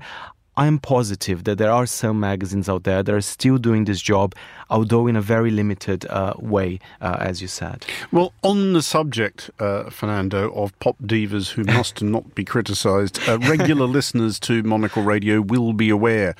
I'm 0.57 0.79
positive 0.79 1.43
that 1.43 1.57
there 1.57 1.71
are 1.71 1.85
some 1.85 2.19
magazines 2.19 2.69
out 2.69 2.83
there 2.83 3.03
that 3.03 3.13
are 3.13 3.21
still 3.21 3.57
doing 3.57 3.83
this 3.85 4.01
job, 4.01 4.33
although 4.69 5.05
in 5.05 5.17
a 5.17 5.21
very 5.21 5.51
limited 5.51 6.05
uh, 6.09 6.33
way, 6.37 6.79
uh, 7.01 7.17
as 7.19 7.41
you 7.41 7.49
said. 7.49 7.85
Well, 8.11 8.31
on 8.41 8.71
the 8.71 8.81
subject, 8.81 9.49
uh, 9.59 9.89
Fernando, 9.89 10.53
of 10.53 10.77
pop 10.79 10.95
divas 11.03 11.51
who 11.51 11.63
must 11.77 12.01
not 12.01 12.35
be 12.35 12.45
criticised, 12.45 13.19
uh, 13.27 13.37
regular 13.39 13.85
listeners 13.97 14.39
to 14.41 14.63
Monocle 14.63 15.03
Radio 15.03 15.41
will 15.41 15.73
be 15.73 15.89
aware 15.89 16.35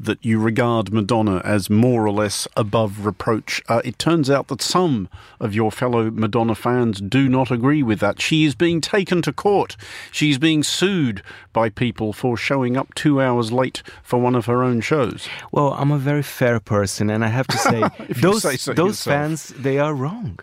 that 0.00 0.24
you 0.24 0.40
regard 0.40 0.92
Madonna 0.92 1.42
as 1.44 1.68
more 1.68 2.06
or 2.06 2.12
less 2.12 2.48
above 2.56 3.04
reproach. 3.04 3.62
Uh, 3.68 3.82
it 3.84 3.98
turns 3.98 4.30
out 4.30 4.48
that 4.48 4.62
some 4.62 5.10
of 5.40 5.54
your 5.54 5.70
fellow 5.70 6.10
Madonna 6.10 6.54
fans 6.54 7.00
do 7.00 7.28
not 7.28 7.50
agree 7.50 7.82
with 7.82 8.00
that. 8.00 8.20
She 8.20 8.44
is 8.44 8.54
being 8.54 8.80
taken 8.80 9.20
to 9.22 9.32
court. 9.32 9.76
She's 10.10 10.38
being 10.38 10.62
sued 10.62 11.22
by 11.52 11.68
people 11.68 12.12
for 12.12 12.36
showing 12.36 12.76
up 12.76 12.94
two 12.94 13.20
hours 13.20 13.52
late 13.58 13.82
for 14.02 14.18
one 14.18 14.34
of 14.34 14.46
her 14.46 14.62
own 14.62 14.80
shows. 14.80 15.28
Well, 15.52 15.72
I'm 15.74 15.90
a 15.90 15.98
very 15.98 16.22
fair 16.22 16.60
person, 16.60 17.10
and 17.10 17.24
I 17.24 17.28
have 17.28 17.46
to 17.48 17.58
say, 17.58 17.82
those 18.20 18.42
say 18.42 18.56
so 18.56 18.72
those 18.72 18.90
yourself. 18.90 19.14
fans 19.14 19.48
they 19.48 19.78
are 19.78 19.94
wrong. 19.94 20.38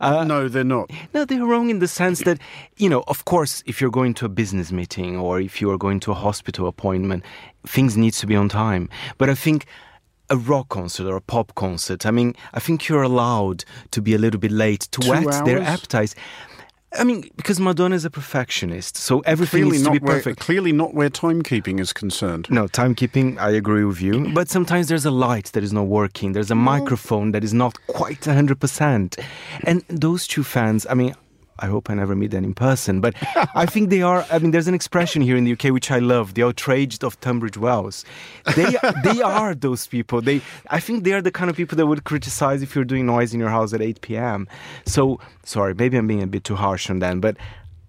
Uh, 0.00 0.24
no, 0.24 0.48
they're 0.48 0.64
not. 0.64 0.90
No, 1.14 1.24
they're 1.24 1.44
wrong 1.44 1.70
in 1.70 1.78
the 1.78 1.88
sense 1.88 2.22
that, 2.24 2.38
you 2.76 2.88
know, 2.88 3.04
of 3.06 3.24
course, 3.24 3.62
if 3.66 3.80
you're 3.80 3.90
going 3.90 4.14
to 4.14 4.26
a 4.26 4.28
business 4.28 4.70
meeting 4.72 5.16
or 5.18 5.40
if 5.40 5.60
you 5.60 5.70
are 5.70 5.78
going 5.78 6.00
to 6.00 6.12
a 6.12 6.14
hospital 6.14 6.66
appointment, 6.66 7.24
things 7.66 7.96
need 7.96 8.12
to 8.14 8.26
be 8.26 8.36
on 8.36 8.48
time. 8.48 8.88
But 9.18 9.28
I 9.28 9.34
think 9.34 9.66
a 10.30 10.36
rock 10.36 10.68
concert 10.68 11.06
or 11.06 11.16
a 11.16 11.20
pop 11.20 11.54
concert, 11.54 12.04
I 12.06 12.10
mean, 12.10 12.34
I 12.52 12.60
think 12.60 12.88
you're 12.88 13.02
allowed 13.02 13.64
to 13.92 14.02
be 14.02 14.14
a 14.14 14.18
little 14.18 14.40
bit 14.40 14.52
late 14.52 14.82
to 14.92 15.00
Two 15.00 15.10
whet 15.10 15.44
their 15.44 15.62
hours? 15.62 16.14
Appetite. 16.92 17.00
I 17.00 17.04
mean, 17.04 17.30
because 17.36 17.60
Madonna 17.60 17.94
is 17.94 18.04
a 18.04 18.10
perfectionist, 18.10 18.96
so 18.96 19.20
everything 19.20 19.62
Clearly 19.62 19.72
needs 19.72 19.82
to 19.84 19.90
not, 19.90 20.00
be 20.00 20.06
where, 20.06 20.16
perfect. 20.16 20.40
clearly 20.40 20.72
not 20.72 20.94
where 20.94 21.10
timekeeping 21.10 21.80
is 21.80 21.92
concerned. 21.92 22.48
No, 22.50 22.66
timekeeping, 22.66 23.38
I 23.38 23.50
agree 23.50 23.84
with 23.84 24.00
you. 24.00 24.32
But 24.32 24.48
sometimes 24.48 24.88
there's 24.88 25.04
a 25.04 25.10
light 25.10 25.46
that 25.52 25.62
is 25.62 25.72
not 25.72 25.86
working. 25.86 26.32
There's 26.32 26.50
a 26.50 26.54
mm. 26.54 26.58
microphone 26.58 27.32
that 27.32 27.44
is 27.44 27.54
not 27.54 27.78
quite 27.86 28.20
100%. 28.20 29.18
And 29.64 29.84
those 29.88 30.26
two 30.26 30.44
fans, 30.44 30.86
I 30.88 30.94
mean, 30.94 31.14
I 31.58 31.66
hope 31.66 31.90
I 31.90 31.94
never 31.94 32.14
meet 32.14 32.30
them 32.30 32.44
in 32.44 32.54
person, 32.54 33.00
but 33.00 33.14
I 33.54 33.66
think 33.66 33.90
they 33.90 34.02
are. 34.02 34.24
I 34.30 34.38
mean, 34.38 34.52
there's 34.52 34.68
an 34.68 34.74
expression 34.74 35.22
here 35.22 35.36
in 35.36 35.44
the 35.44 35.52
UK 35.52 35.72
which 35.72 35.90
I 35.90 35.98
love: 35.98 36.34
the 36.34 36.44
outraged 36.44 37.04
of 37.04 37.20
Tunbridge 37.20 37.56
Wells. 37.56 38.04
They 38.56 38.76
they 39.04 39.20
are 39.22 39.54
those 39.54 39.86
people. 39.86 40.20
They 40.20 40.40
I 40.70 40.80
think 40.80 41.04
they 41.04 41.12
are 41.12 41.22
the 41.22 41.32
kind 41.32 41.50
of 41.50 41.56
people 41.56 41.76
that 41.76 41.86
would 41.86 42.04
criticize 42.04 42.62
if 42.62 42.74
you're 42.74 42.84
doing 42.84 43.06
noise 43.06 43.34
in 43.34 43.40
your 43.40 43.50
house 43.50 43.72
at 43.72 43.82
8 43.82 44.00
p.m. 44.00 44.48
So 44.86 45.20
sorry, 45.44 45.74
maybe 45.74 45.96
I'm 45.96 46.06
being 46.06 46.22
a 46.22 46.26
bit 46.26 46.44
too 46.44 46.56
harsh 46.56 46.90
on 46.90 47.00
them, 47.00 47.20
but 47.20 47.36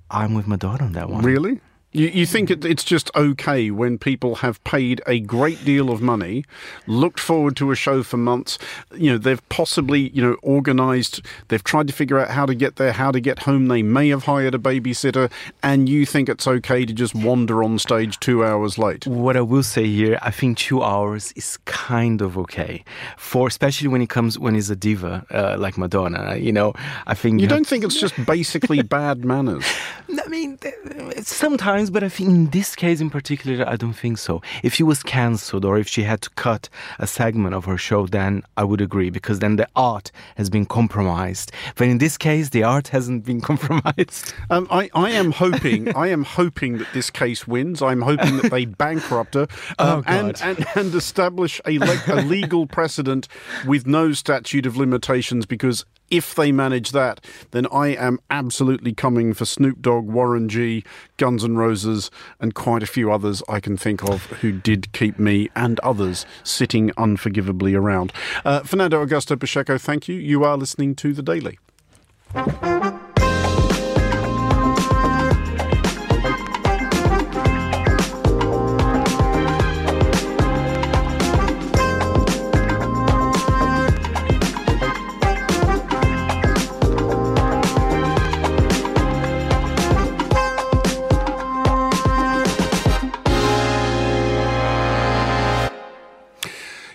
I'm 0.09 0.33
with 0.33 0.47
my 0.47 0.55
daughter 0.55 0.83
on 0.83 0.93
that 0.93 1.09
one. 1.09 1.23
Really? 1.23 1.61
You, 1.91 2.07
you 2.07 2.25
think 2.27 2.51
it, 2.51 2.63
it's 2.65 2.83
just 2.83 3.09
okay 3.15 3.71
when 3.71 3.97
people 3.97 4.35
have 4.35 4.63
paid 4.63 5.01
a 5.07 5.19
great 5.19 5.65
deal 5.65 5.89
of 5.89 6.01
money, 6.03 6.45
looked 6.85 7.19
forward 7.19 7.55
to 7.57 7.71
a 7.71 7.75
show 7.75 8.03
for 8.03 8.17
months, 8.17 8.59
you 8.95 9.11
know, 9.11 9.17
they've 9.17 9.49
possibly, 9.49 10.09
you 10.09 10.21
know, 10.21 10.37
organised, 10.43 11.21
they've 11.47 11.63
tried 11.63 11.87
to 11.87 11.93
figure 11.93 12.19
out 12.19 12.29
how 12.29 12.45
to 12.45 12.53
get 12.53 12.75
there, 12.75 12.91
how 12.91 13.09
to 13.11 13.19
get 13.19 13.39
home, 13.39 13.69
they 13.69 13.81
may 13.81 14.09
have 14.09 14.25
hired 14.25 14.53
a 14.53 14.59
babysitter, 14.59 15.31
and 15.63 15.89
you 15.89 16.05
think 16.05 16.29
it's 16.29 16.45
okay 16.47 16.85
to 16.85 16.93
just 16.93 17.15
wander 17.15 17.63
on 17.63 17.79
stage 17.79 18.19
two 18.19 18.45
hours 18.45 18.77
late? 18.77 19.07
What 19.07 19.35
I 19.35 19.41
will 19.41 19.63
say 19.63 19.87
here, 19.87 20.19
I 20.21 20.29
think 20.29 20.59
two 20.59 20.83
hours 20.83 21.31
is 21.31 21.57
kind 21.65 22.21
of 22.21 22.37
okay 22.37 22.83
for, 23.17 23.47
especially 23.47 23.87
when 23.87 24.01
it 24.03 24.09
comes 24.09 24.37
when 24.37 24.55
it's 24.55 24.69
a 24.69 24.75
diva 24.75 25.25
uh, 25.31 25.55
like 25.57 25.75
Madonna. 25.75 26.35
You 26.35 26.51
know, 26.51 26.73
I 27.07 27.15
think 27.15 27.41
You 27.41 27.47
have- 27.47 27.57
don't 27.57 27.67
think 27.67 27.83
it's 27.83 27.99
just 27.99 28.13
basically 28.27 28.81
bad 28.83 29.25
manners? 29.25 29.65
I 30.23 30.27
mean, 30.27 30.57
th- 30.57 30.75
sometimes, 31.79 31.89
but 31.89 32.03
I 32.03 32.09
think 32.09 32.29
in 32.29 32.49
this 32.49 32.75
case 32.75 33.01
in 33.01 33.09
particular, 33.09 33.67
I 33.67 33.75
don't 33.77 33.93
think 33.93 34.17
so. 34.17 34.41
If 34.63 34.73
she 34.73 34.83
was 34.83 35.01
cancelled 35.03 35.65
or 35.65 35.77
if 35.77 35.87
she 35.87 36.03
had 36.03 36.21
to 36.21 36.29
cut 36.31 36.69
a 36.99 37.07
segment 37.07 37.55
of 37.55 37.65
her 37.65 37.77
show, 37.77 38.05
then 38.05 38.43
I 38.57 38.63
would 38.63 38.81
agree 38.81 39.09
because 39.09 39.39
then 39.39 39.55
the 39.55 39.67
art 39.75 40.11
has 40.35 40.49
been 40.49 40.65
compromised. 40.65 41.51
But 41.75 41.87
in 41.87 41.99
this 41.99 42.17
case, 42.17 42.49
the 42.49 42.63
art 42.63 42.89
hasn't 42.89 43.25
been 43.25 43.41
compromised. 43.51 44.33
Um, 44.49 44.67
I, 44.69 44.89
I 44.93 45.11
am 45.11 45.31
hoping 45.31 45.95
I 45.95 46.07
am 46.07 46.23
hoping 46.23 46.79
that 46.79 46.87
this 46.93 47.09
case 47.09 47.47
wins. 47.47 47.81
I'm 47.81 48.01
hoping 48.01 48.37
that 48.37 48.51
they 48.51 48.65
bankrupt 48.65 49.35
her 49.35 49.47
um, 49.79 49.99
Oh, 49.99 50.03
and, 50.05 50.41
and 50.41 50.65
and 50.75 50.93
establish 50.93 51.61
a, 51.65 51.79
le- 51.79 52.03
a 52.07 52.21
legal 52.21 52.67
precedent 52.67 53.27
with 53.65 53.87
no 53.87 54.13
statute 54.13 54.65
of 54.65 54.75
limitations. 54.77 55.45
Because 55.45 55.85
if 56.11 56.35
they 56.35 56.51
manage 56.51 56.91
that, 56.91 57.23
then 57.51 57.67
I 57.71 57.87
am 57.89 58.19
absolutely 58.29 58.93
coming 58.93 59.33
for 59.33 59.45
Snoop 59.45 59.81
Dogg, 59.81 60.07
Warren 60.07 60.49
G, 60.49 60.83
Guns 61.17 61.43
N' 61.43 61.55
Roses, 61.55 62.11
and 62.39 62.53
quite 62.53 62.83
a 62.83 62.87
few 62.87 63.11
others 63.11 63.43
I 63.49 63.59
can 63.59 63.77
think 63.77 64.03
of 64.03 64.25
who 64.27 64.51
did 64.51 64.91
keep 64.93 65.19
me 65.19 65.49
and 65.55 65.79
others 65.81 66.25
sitting 66.43 66.91
unforgivably 66.97 67.75
around. 67.75 68.11
Uh, 68.43 68.61
Fernando 68.61 69.05
Augusto 69.05 69.39
Pacheco, 69.39 69.77
thank 69.77 70.07
you. 70.07 70.15
You 70.15 70.43
are 70.43 70.57
listening 70.57 70.95
to 70.95 71.13
the 71.13 71.23
Daily. 71.23 71.59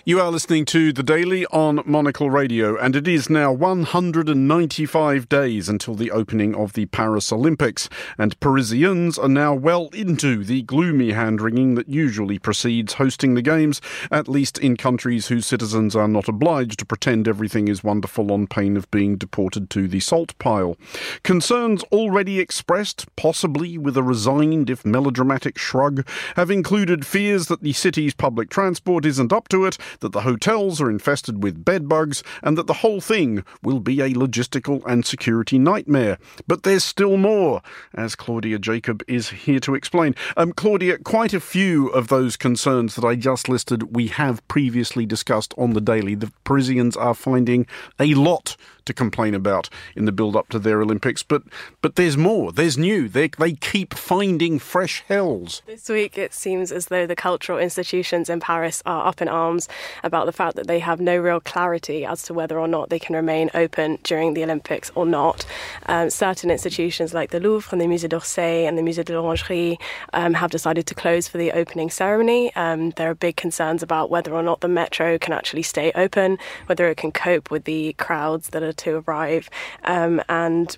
You 0.07 0.21
are 0.21 0.29
listening 0.29 0.65
to 0.65 0.93
The 0.93 1.01
Daily 1.01 1.47
on 1.47 1.81
Monocle 1.83 2.29
Radio, 2.29 2.77
and 2.77 2.95
it 2.95 3.07
is 3.07 3.27
now 3.27 3.51
195 3.51 5.27
days 5.27 5.67
until 5.67 5.95
the 5.95 6.11
opening 6.11 6.53
of 6.53 6.73
the 6.73 6.85
Paris 6.85 7.31
Olympics, 7.31 7.89
and 8.15 8.39
Parisians 8.39 9.17
are 9.17 9.27
now 9.27 9.55
well 9.55 9.89
into 9.95 10.43
the 10.43 10.61
gloomy 10.61 11.13
hand 11.13 11.41
wringing 11.41 11.73
that 11.73 11.89
usually 11.89 12.37
precedes 12.37 12.93
hosting 12.93 13.33
the 13.33 13.41
Games, 13.41 13.81
at 14.11 14.27
least 14.27 14.59
in 14.59 14.77
countries 14.77 15.29
whose 15.29 15.47
citizens 15.47 15.95
are 15.95 16.07
not 16.07 16.27
obliged 16.27 16.77
to 16.77 16.85
pretend 16.85 17.27
everything 17.27 17.67
is 17.67 17.83
wonderful 17.83 18.31
on 18.31 18.45
pain 18.45 18.77
of 18.77 18.91
being 18.91 19.17
deported 19.17 19.71
to 19.71 19.87
the 19.87 19.99
salt 19.99 20.37
pile. 20.37 20.77
Concerns 21.23 21.81
already 21.85 22.39
expressed, 22.39 23.07
possibly 23.15 23.75
with 23.79 23.97
a 23.97 24.03
resigned 24.03 24.69
if 24.69 24.85
melodramatic 24.85 25.57
shrug, 25.57 26.07
have 26.35 26.51
included 26.51 27.07
fears 27.07 27.47
that 27.47 27.63
the 27.63 27.73
city's 27.73 28.13
public 28.13 28.51
transport 28.51 29.03
isn't 29.03 29.33
up 29.33 29.47
to 29.47 29.65
it, 29.65 29.79
that 29.99 30.11
the 30.11 30.21
hotels 30.21 30.81
are 30.81 30.89
infested 30.89 31.43
with 31.43 31.65
bedbugs, 31.65 32.23
and 32.43 32.57
that 32.57 32.67
the 32.67 32.73
whole 32.73 33.01
thing 33.01 33.43
will 33.61 33.79
be 33.79 34.01
a 34.01 34.13
logistical 34.13 34.83
and 34.85 35.05
security 35.05 35.57
nightmare. 35.59 36.17
But 36.47 36.63
there's 36.63 36.83
still 36.83 37.17
more, 37.17 37.61
as 37.93 38.15
Claudia 38.15 38.59
Jacob 38.59 39.03
is 39.07 39.29
here 39.29 39.59
to 39.61 39.75
explain. 39.75 40.15
Um, 40.37 40.53
Claudia, 40.53 40.97
quite 40.99 41.33
a 41.33 41.39
few 41.39 41.87
of 41.89 42.07
those 42.07 42.37
concerns 42.37 42.95
that 42.95 43.05
I 43.05 43.15
just 43.15 43.49
listed 43.49 43.95
we 43.95 44.07
have 44.07 44.45
previously 44.47 45.05
discussed 45.05 45.53
on 45.57 45.73
the 45.73 45.81
daily. 45.81 46.15
The 46.15 46.31
Parisians 46.43 46.95
are 46.97 47.13
finding 47.13 47.67
a 47.99 48.13
lot 48.13 48.55
to 48.85 48.93
complain 48.93 49.33
about 49.33 49.69
in 49.95 50.05
the 50.05 50.11
build 50.11 50.35
up 50.35 50.49
to 50.49 50.59
their 50.59 50.81
Olympics, 50.81 51.23
but 51.23 51.43
but 51.81 51.95
there's 51.95 52.17
more. 52.17 52.51
There's 52.51 52.77
new. 52.77 53.09
They 53.09 53.29
they 53.29 53.53
keep 53.53 53.93
finding 53.93 54.59
fresh 54.59 55.03
hells. 55.07 55.61
This 55.65 55.89
week, 55.89 56.17
it 56.17 56.33
seems 56.33 56.71
as 56.71 56.87
though 56.87 57.07
the 57.07 57.15
cultural 57.15 57.59
institutions 57.59 58.29
in 58.29 58.39
Paris 58.39 58.81
are 58.85 59.07
up 59.07 59.21
in 59.21 59.27
arms 59.27 59.67
about 60.03 60.25
the 60.25 60.31
fact 60.31 60.55
that 60.55 60.67
they 60.67 60.79
have 60.79 60.99
no 60.99 61.17
real 61.17 61.39
clarity 61.39 62.05
as 62.05 62.23
to 62.23 62.33
whether 62.33 62.59
or 62.59 62.67
not 62.67 62.89
they 62.89 62.99
can 62.99 63.15
remain 63.15 63.49
open 63.53 63.99
during 64.03 64.33
the 64.33 64.43
Olympics 64.43 64.91
or 64.95 65.05
not. 65.05 65.45
Um, 65.87 66.09
certain 66.09 66.51
institutions 66.51 67.13
like 67.13 67.31
the 67.31 67.39
Louvre 67.39 67.69
and 67.71 67.81
the 67.81 67.85
Musée 67.85 68.09
d'Orsay 68.09 68.67
and 68.67 68.77
the 68.77 68.81
Musée 68.81 69.05
de 69.05 69.19
l'Orangerie 69.19 69.77
um, 70.13 70.33
have 70.33 70.51
decided 70.51 70.85
to 70.87 70.95
close 70.95 71.27
for 71.27 71.37
the 71.37 71.51
opening 71.51 71.89
ceremony. 71.89 72.55
Um, 72.55 72.91
there 72.91 73.09
are 73.09 73.15
big 73.15 73.35
concerns 73.35 73.83
about 73.83 74.09
whether 74.09 74.33
or 74.33 74.43
not 74.43 74.61
the 74.61 74.67
metro 74.67 75.17
can 75.17 75.33
actually 75.33 75.63
stay 75.63 75.91
open, 75.95 76.37
whether 76.67 76.87
it 76.87 76.97
can 76.97 77.11
cope 77.11 77.51
with 77.51 77.65
the 77.65 77.93
crowds 77.93 78.49
that 78.49 78.63
are 78.63 78.73
to 78.73 79.03
arrive, 79.05 79.49
um, 79.83 80.21
and 80.29 80.77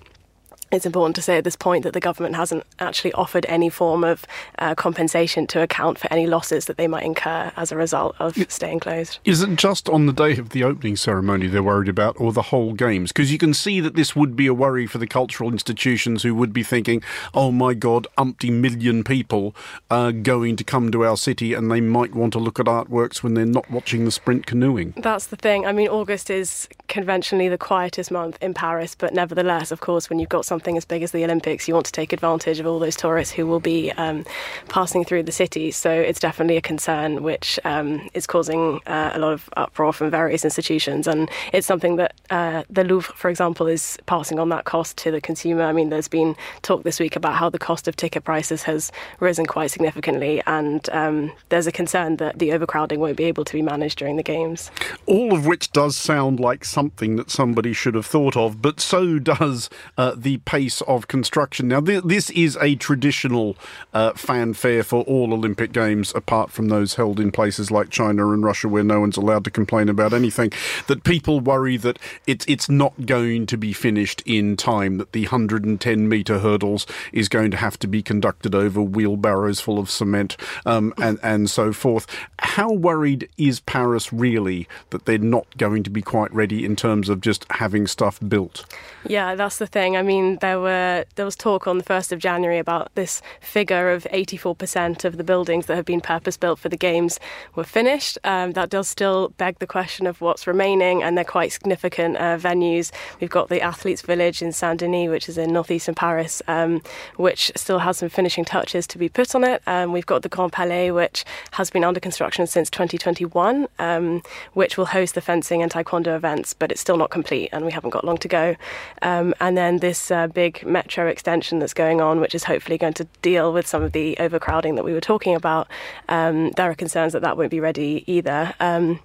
it's 0.70 0.86
important 0.86 1.16
to 1.16 1.22
say 1.22 1.38
at 1.38 1.44
this 1.44 1.56
point 1.56 1.84
that 1.84 1.92
the 1.92 2.00
government 2.00 2.36
hasn't 2.36 2.64
actually 2.78 3.12
offered 3.14 3.46
any 3.48 3.70
form 3.70 4.04
of 4.04 4.24
uh, 4.58 4.74
compensation 4.74 5.46
to 5.48 5.62
account 5.62 5.98
for 5.98 6.12
any 6.12 6.26
losses 6.26 6.66
that 6.66 6.76
they 6.76 6.86
might 6.86 7.04
incur 7.04 7.50
as 7.56 7.72
a 7.72 7.76
result 7.76 8.14
of 8.18 8.36
staying 8.50 8.80
closed. 8.80 9.18
Is 9.24 9.42
it 9.42 9.56
just 9.56 9.88
on 9.88 10.06
the 10.06 10.12
day 10.12 10.36
of 10.36 10.50
the 10.50 10.64
opening 10.64 10.96
ceremony 10.96 11.46
they're 11.46 11.62
worried 11.62 11.88
about, 11.88 12.20
or 12.20 12.32
the 12.32 12.42
whole 12.42 12.74
games? 12.74 13.12
Because 13.12 13.32
you 13.32 13.38
can 13.38 13.54
see 13.54 13.80
that 13.80 13.94
this 13.94 14.14
would 14.14 14.36
be 14.36 14.46
a 14.46 14.54
worry 14.54 14.86
for 14.86 14.98
the 14.98 15.06
cultural 15.06 15.50
institutions 15.50 16.22
who 16.22 16.34
would 16.34 16.52
be 16.52 16.62
thinking, 16.62 17.02
oh 17.32 17.50
my 17.50 17.72
God, 17.72 18.06
umpty 18.18 18.50
million 18.50 19.04
people 19.04 19.56
are 19.90 20.12
going 20.12 20.56
to 20.56 20.64
come 20.64 20.90
to 20.92 21.04
our 21.04 21.16
city 21.16 21.54
and 21.54 21.70
they 21.70 21.80
might 21.80 22.14
want 22.14 22.34
to 22.34 22.38
look 22.38 22.60
at 22.60 22.66
artworks 22.66 23.22
when 23.22 23.34
they're 23.34 23.46
not 23.46 23.70
watching 23.70 24.04
the 24.04 24.10
sprint 24.10 24.46
canoeing. 24.46 24.92
That's 24.98 25.26
the 25.26 25.36
thing. 25.36 25.66
I 25.66 25.72
mean, 25.72 25.88
August 25.88 26.28
is 26.28 26.68
conventionally 26.88 27.48
the 27.48 27.58
quietest 27.58 28.10
month 28.10 28.36
in 28.42 28.52
Paris, 28.52 28.94
but 28.94 29.14
nevertheless, 29.14 29.70
of 29.70 29.80
course, 29.80 30.10
when 30.10 30.18
you've 30.18 30.28
got 30.28 30.44
something 30.44 30.57
as 30.66 30.84
big 30.84 31.02
as 31.02 31.12
the 31.12 31.24
Olympics, 31.24 31.68
you 31.68 31.74
want 31.74 31.86
to 31.86 31.92
take 31.92 32.12
advantage 32.12 32.58
of 32.58 32.66
all 32.66 32.78
those 32.78 32.96
tourists 32.96 33.32
who 33.32 33.46
will 33.46 33.60
be 33.60 33.92
um, 33.92 34.24
passing 34.68 35.04
through 35.04 35.22
the 35.22 35.32
city. 35.32 35.70
So 35.70 35.90
it's 35.90 36.20
definitely 36.20 36.56
a 36.56 36.60
concern 36.60 37.22
which 37.22 37.58
um, 37.64 38.08
is 38.14 38.26
causing 38.26 38.80
uh, 38.86 39.10
a 39.14 39.18
lot 39.18 39.32
of 39.32 39.48
uproar 39.56 39.92
from 39.92 40.10
various 40.10 40.44
institutions. 40.44 41.06
And 41.06 41.30
it's 41.52 41.66
something 41.66 41.96
that 41.96 42.14
uh, 42.30 42.64
the 42.70 42.84
Louvre, 42.84 43.14
for 43.14 43.30
example, 43.30 43.66
is 43.66 43.98
passing 44.06 44.38
on 44.38 44.48
that 44.50 44.64
cost 44.64 44.96
to 44.98 45.10
the 45.10 45.20
consumer. 45.20 45.62
I 45.62 45.72
mean, 45.72 45.90
there's 45.90 46.08
been 46.08 46.36
talk 46.62 46.82
this 46.82 47.00
week 47.00 47.16
about 47.16 47.34
how 47.34 47.48
the 47.48 47.58
cost 47.58 47.88
of 47.88 47.96
ticket 47.96 48.24
prices 48.24 48.62
has 48.64 48.92
risen 49.20 49.46
quite 49.46 49.70
significantly. 49.70 50.42
And 50.46 50.88
um, 50.90 51.32
there's 51.48 51.66
a 51.66 51.72
concern 51.72 52.16
that 52.16 52.38
the 52.38 52.52
overcrowding 52.52 53.00
won't 53.00 53.16
be 53.16 53.24
able 53.24 53.44
to 53.44 53.52
be 53.52 53.62
managed 53.62 53.98
during 53.98 54.16
the 54.16 54.22
Games. 54.22 54.70
All 55.06 55.34
of 55.34 55.46
which 55.46 55.72
does 55.72 55.96
sound 55.96 56.40
like 56.40 56.64
something 56.64 57.16
that 57.16 57.30
somebody 57.30 57.72
should 57.72 57.94
have 57.94 58.06
thought 58.06 58.36
of, 58.36 58.60
but 58.60 58.80
so 58.80 59.18
does 59.18 59.70
uh, 59.96 60.14
the 60.16 60.38
pace 60.48 60.80
of 60.82 61.08
construction. 61.08 61.68
Now, 61.68 61.82
th- 61.82 62.04
this 62.04 62.30
is 62.30 62.56
a 62.62 62.74
traditional 62.76 63.54
uh, 63.92 64.14
fanfare 64.14 64.82
for 64.82 65.02
all 65.02 65.34
Olympic 65.34 65.72
Games, 65.72 66.10
apart 66.14 66.50
from 66.50 66.68
those 66.68 66.94
held 66.94 67.20
in 67.20 67.30
places 67.30 67.70
like 67.70 67.90
China 67.90 68.32
and 68.32 68.42
Russia, 68.42 68.66
where 68.66 68.82
no 68.82 68.98
one's 68.98 69.18
allowed 69.18 69.44
to 69.44 69.50
complain 69.50 69.90
about 69.90 70.14
anything. 70.14 70.50
That 70.86 71.04
people 71.04 71.40
worry 71.40 71.76
that 71.76 71.98
it's 72.26 72.46
it's 72.48 72.66
not 72.66 73.04
going 73.04 73.44
to 73.44 73.58
be 73.58 73.74
finished 73.74 74.22
in 74.24 74.56
time. 74.56 74.96
That 74.96 75.12
the 75.12 75.24
110 75.24 76.08
meter 76.08 76.38
hurdles 76.38 76.86
is 77.12 77.28
going 77.28 77.50
to 77.50 77.58
have 77.58 77.78
to 77.80 77.86
be 77.86 78.02
conducted 78.02 78.54
over 78.54 78.80
wheelbarrows 78.80 79.60
full 79.60 79.78
of 79.78 79.90
cement 79.90 80.38
um, 80.64 80.94
and 80.96 81.18
and 81.22 81.50
so 81.50 81.74
forth. 81.74 82.06
How 82.38 82.72
worried 82.72 83.28
is 83.36 83.60
Paris 83.60 84.14
really 84.14 84.66
that 84.88 85.04
they're 85.04 85.18
not 85.18 85.58
going 85.58 85.82
to 85.82 85.90
be 85.90 86.00
quite 86.00 86.32
ready 86.32 86.64
in 86.64 86.74
terms 86.74 87.10
of 87.10 87.20
just 87.20 87.44
having 87.50 87.86
stuff 87.86 88.18
built? 88.26 88.64
Yeah, 89.06 89.34
that's 89.34 89.58
the 89.58 89.66
thing. 89.66 89.94
I 89.94 90.02
mean, 90.02 90.37
there 90.40 90.60
were 90.60 91.04
there 91.14 91.24
was 91.24 91.36
talk 91.36 91.66
on 91.66 91.78
the 91.78 91.84
first 91.84 92.12
of 92.12 92.18
January 92.18 92.58
about 92.58 92.94
this 92.94 93.22
figure 93.40 93.90
of 93.90 94.06
84% 94.12 95.04
of 95.04 95.16
the 95.16 95.24
buildings 95.24 95.66
that 95.66 95.76
have 95.76 95.84
been 95.84 96.00
purpose 96.00 96.36
built 96.36 96.58
for 96.58 96.68
the 96.68 96.76
games 96.76 97.18
were 97.54 97.64
finished. 97.64 98.18
Um, 98.24 98.52
that 98.52 98.70
does 98.70 98.88
still 98.88 99.30
beg 99.36 99.58
the 99.58 99.66
question 99.66 100.06
of 100.06 100.20
what's 100.20 100.46
remaining, 100.46 101.02
and 101.02 101.16
they're 101.16 101.24
quite 101.24 101.52
significant 101.52 102.16
uh, 102.16 102.38
venues. 102.38 102.90
We've 103.20 103.30
got 103.30 103.48
the 103.48 103.60
Athletes 103.60 104.02
Village 104.02 104.42
in 104.42 104.52
Saint 104.52 104.80
Denis, 104.80 105.08
which 105.08 105.28
is 105.28 105.38
in 105.38 105.52
northeastern 105.52 105.94
Paris, 105.94 106.42
um, 106.48 106.82
which 107.16 107.52
still 107.56 107.80
has 107.80 107.98
some 107.98 108.08
finishing 108.08 108.44
touches 108.44 108.86
to 108.88 108.98
be 108.98 109.08
put 109.08 109.34
on 109.34 109.44
it. 109.44 109.62
Um, 109.66 109.92
we've 109.92 110.06
got 110.06 110.22
the 110.22 110.28
Grand 110.28 110.52
Palais, 110.52 110.90
which 110.90 111.24
has 111.52 111.70
been 111.70 111.84
under 111.84 112.00
construction 112.00 112.46
since 112.46 112.70
2021, 112.70 113.66
um, 113.78 114.22
which 114.52 114.76
will 114.76 114.86
host 114.86 115.14
the 115.14 115.20
fencing 115.20 115.62
and 115.62 115.70
taekwondo 115.70 116.14
events, 116.14 116.54
but 116.54 116.70
it's 116.70 116.80
still 116.80 116.96
not 116.96 117.10
complete, 117.10 117.48
and 117.52 117.64
we 117.64 117.72
haven't 117.72 117.90
got 117.90 118.04
long 118.04 118.18
to 118.18 118.28
go. 118.28 118.56
Um, 119.02 119.34
and 119.40 119.56
then 119.56 119.78
this 119.78 120.10
uh, 120.10 120.27
big 120.28 120.64
metro 120.66 121.06
extension 121.06 121.58
that's 121.58 121.74
going 121.74 122.00
on, 122.00 122.20
which 122.20 122.34
is 122.34 122.44
hopefully 122.44 122.78
going 122.78 122.94
to 122.94 123.04
deal 123.22 123.52
with 123.52 123.66
some 123.66 123.82
of 123.82 123.92
the 123.92 124.16
overcrowding 124.18 124.74
that 124.76 124.84
we 124.84 124.92
were 124.92 125.00
talking 125.00 125.34
about. 125.34 125.68
Um, 126.08 126.50
there 126.52 126.70
are 126.70 126.74
concerns 126.74 127.12
that 127.12 127.22
that 127.22 127.36
won't 127.36 127.50
be 127.50 127.60
ready 127.60 128.04
either. 128.06 128.54
Um, 128.60 129.00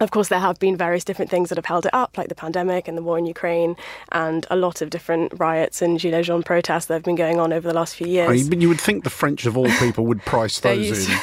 of 0.00 0.10
course, 0.10 0.28
there 0.28 0.40
have 0.40 0.58
been 0.58 0.76
various 0.76 1.04
different 1.04 1.30
things 1.30 1.50
that 1.50 1.58
have 1.58 1.66
held 1.66 1.86
it 1.86 1.94
up, 1.94 2.16
like 2.16 2.28
the 2.28 2.34
pandemic 2.34 2.88
and 2.88 2.96
the 2.96 3.02
war 3.02 3.18
in 3.18 3.26
Ukraine, 3.26 3.76
and 4.12 4.46
a 4.50 4.56
lot 4.56 4.80
of 4.80 4.90
different 4.90 5.32
riots 5.38 5.82
and 5.82 5.98
Gilets 5.98 6.24
jaunes 6.24 6.44
protests 6.44 6.86
that 6.86 6.94
have 6.94 7.02
been 7.02 7.16
going 7.16 7.38
on 7.38 7.52
over 7.52 7.68
the 7.68 7.74
last 7.74 7.94
few 7.94 8.06
years. 8.06 8.28
I 8.28 8.48
mean, 8.48 8.60
you 8.60 8.68
would 8.68 8.80
think 8.80 9.04
the 9.04 9.10
French, 9.10 9.46
of 9.46 9.56
all 9.56 9.68
people, 9.78 10.06
would 10.06 10.22
price 10.22 10.60
those 10.60 11.06
in. 11.06 11.14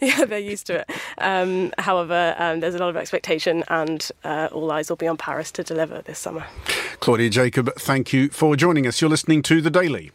yeah, 0.00 0.24
they're 0.24 0.38
used 0.38 0.66
to 0.68 0.80
it. 0.80 0.90
Um, 1.18 1.72
however, 1.78 2.34
um, 2.38 2.60
there's 2.60 2.74
a 2.74 2.78
lot 2.78 2.88
of 2.88 2.96
expectation, 2.96 3.62
and 3.68 4.10
uh, 4.24 4.48
all 4.52 4.70
eyes 4.72 4.88
will 4.88 4.96
be 4.96 5.06
on 5.06 5.16
Paris 5.16 5.52
to 5.52 5.62
deliver 5.62 6.02
this 6.02 6.18
summer. 6.18 6.44
Claudia 7.00 7.30
Jacob, 7.30 7.70
thank 7.78 8.12
you 8.12 8.28
for 8.30 8.56
joining 8.56 8.86
us. 8.86 9.00
You're 9.00 9.10
listening 9.10 9.42
to 9.42 9.60
The 9.60 9.70
Daily. 9.70 10.12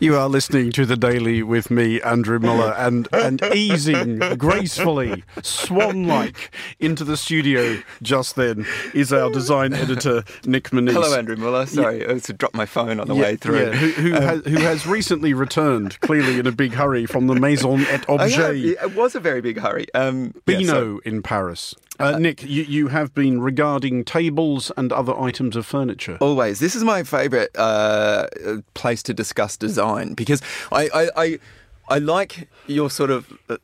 You 0.00 0.16
are 0.16 0.28
listening 0.28 0.72
to 0.72 0.84
the 0.84 0.96
Daily 0.96 1.42
with 1.42 1.70
me, 1.70 2.00
Andrew 2.02 2.38
Mueller, 2.38 2.74
and 2.76 3.08
and 3.12 3.42
easing 3.54 4.18
gracefully, 4.36 5.22
swan-like, 5.42 6.54
into 6.80 7.04
the 7.04 7.16
studio 7.16 7.78
just 8.02 8.36
then 8.36 8.66
is 8.92 9.12
our 9.12 9.30
design 9.30 9.72
editor 9.72 10.24
Nick 10.44 10.70
Monisse. 10.70 10.92
Hello, 10.92 11.16
Andrew 11.16 11.36
Mueller. 11.36 11.66
Sorry, 11.66 12.00
yeah. 12.00 12.10
I 12.10 12.12
was 12.14 12.24
to 12.24 12.32
drop 12.32 12.54
my 12.54 12.66
phone 12.66 13.00
on 13.00 13.08
the 13.08 13.14
yeah, 13.14 13.22
way 13.22 13.36
through. 13.36 13.66
Yeah, 13.66 13.70
who, 13.70 13.88
who, 14.02 14.14
um, 14.16 14.22
has, 14.22 14.44
who, 14.44 14.56
has, 14.58 14.86
recently 14.86 15.32
returned, 15.32 15.98
clearly 16.00 16.38
in 16.38 16.46
a 16.46 16.52
big 16.52 16.72
hurry, 16.72 17.06
from 17.06 17.26
the 17.28 17.34
Maison 17.34 17.80
et 17.86 18.04
Objet. 18.08 18.56
it 18.56 18.94
was 18.94 19.14
a 19.14 19.20
very 19.20 19.40
big 19.40 19.58
hurry. 19.58 19.86
Um, 19.94 20.34
Beano 20.44 20.64
so, 20.64 21.00
in 21.04 21.22
Paris. 21.22 21.74
Uh, 21.98 22.18
Nick, 22.18 22.42
you, 22.42 22.64
you 22.64 22.88
have 22.88 23.14
been 23.14 23.40
regarding 23.40 24.04
tables 24.04 24.72
and 24.76 24.92
other 24.92 25.18
items 25.18 25.54
of 25.54 25.64
furniture. 25.64 26.18
Always. 26.20 26.58
This 26.58 26.74
is 26.74 26.82
my 26.82 27.02
favourite 27.04 27.50
uh, 27.56 28.26
place 28.74 29.02
to 29.04 29.14
discuss 29.14 29.56
design 29.56 30.14
because 30.14 30.42
I, 30.72 30.88
I, 30.92 31.10
I 31.16 31.38
I 31.88 31.98
like 31.98 32.48
your 32.66 32.88
sort 32.88 33.10
of, 33.10 33.30
uh, 33.48 33.58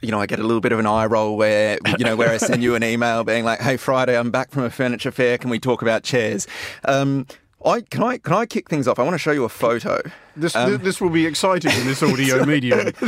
you 0.00 0.10
know, 0.10 0.18
I 0.18 0.26
get 0.26 0.38
a 0.38 0.42
little 0.42 0.62
bit 0.62 0.72
of 0.72 0.78
an 0.78 0.86
eye 0.86 1.04
roll 1.04 1.36
where, 1.36 1.78
you 1.98 2.04
know, 2.04 2.16
where 2.16 2.30
I 2.30 2.38
send 2.38 2.62
you 2.62 2.74
an 2.74 2.82
email 2.92 3.22
being 3.22 3.44
like, 3.44 3.60
"Hey, 3.60 3.76
Friday, 3.76 4.18
I'm 4.18 4.30
back 4.30 4.50
from 4.50 4.62
a 4.62 4.70
furniture 4.70 5.10
fair. 5.10 5.36
Can 5.36 5.50
we 5.50 5.58
talk 5.58 5.82
about 5.82 6.02
chairs?" 6.02 6.46
Um, 6.86 7.26
I 7.66 7.80
can 7.80 8.04
I 8.04 8.18
can 8.18 8.34
I 8.34 8.46
kick 8.46 8.68
things 8.68 8.86
off? 8.86 9.00
I 9.00 9.02
want 9.02 9.14
to 9.14 9.18
show 9.18 9.32
you 9.32 9.42
a 9.42 9.48
photo. 9.48 10.00
This 10.36 10.54
um, 10.54 10.78
this 10.78 11.00
will 11.00 11.10
be 11.10 11.26
exciting 11.26 11.72
in 11.72 11.86
this 11.86 12.00
audio 12.00 12.44
medium. 12.46 12.92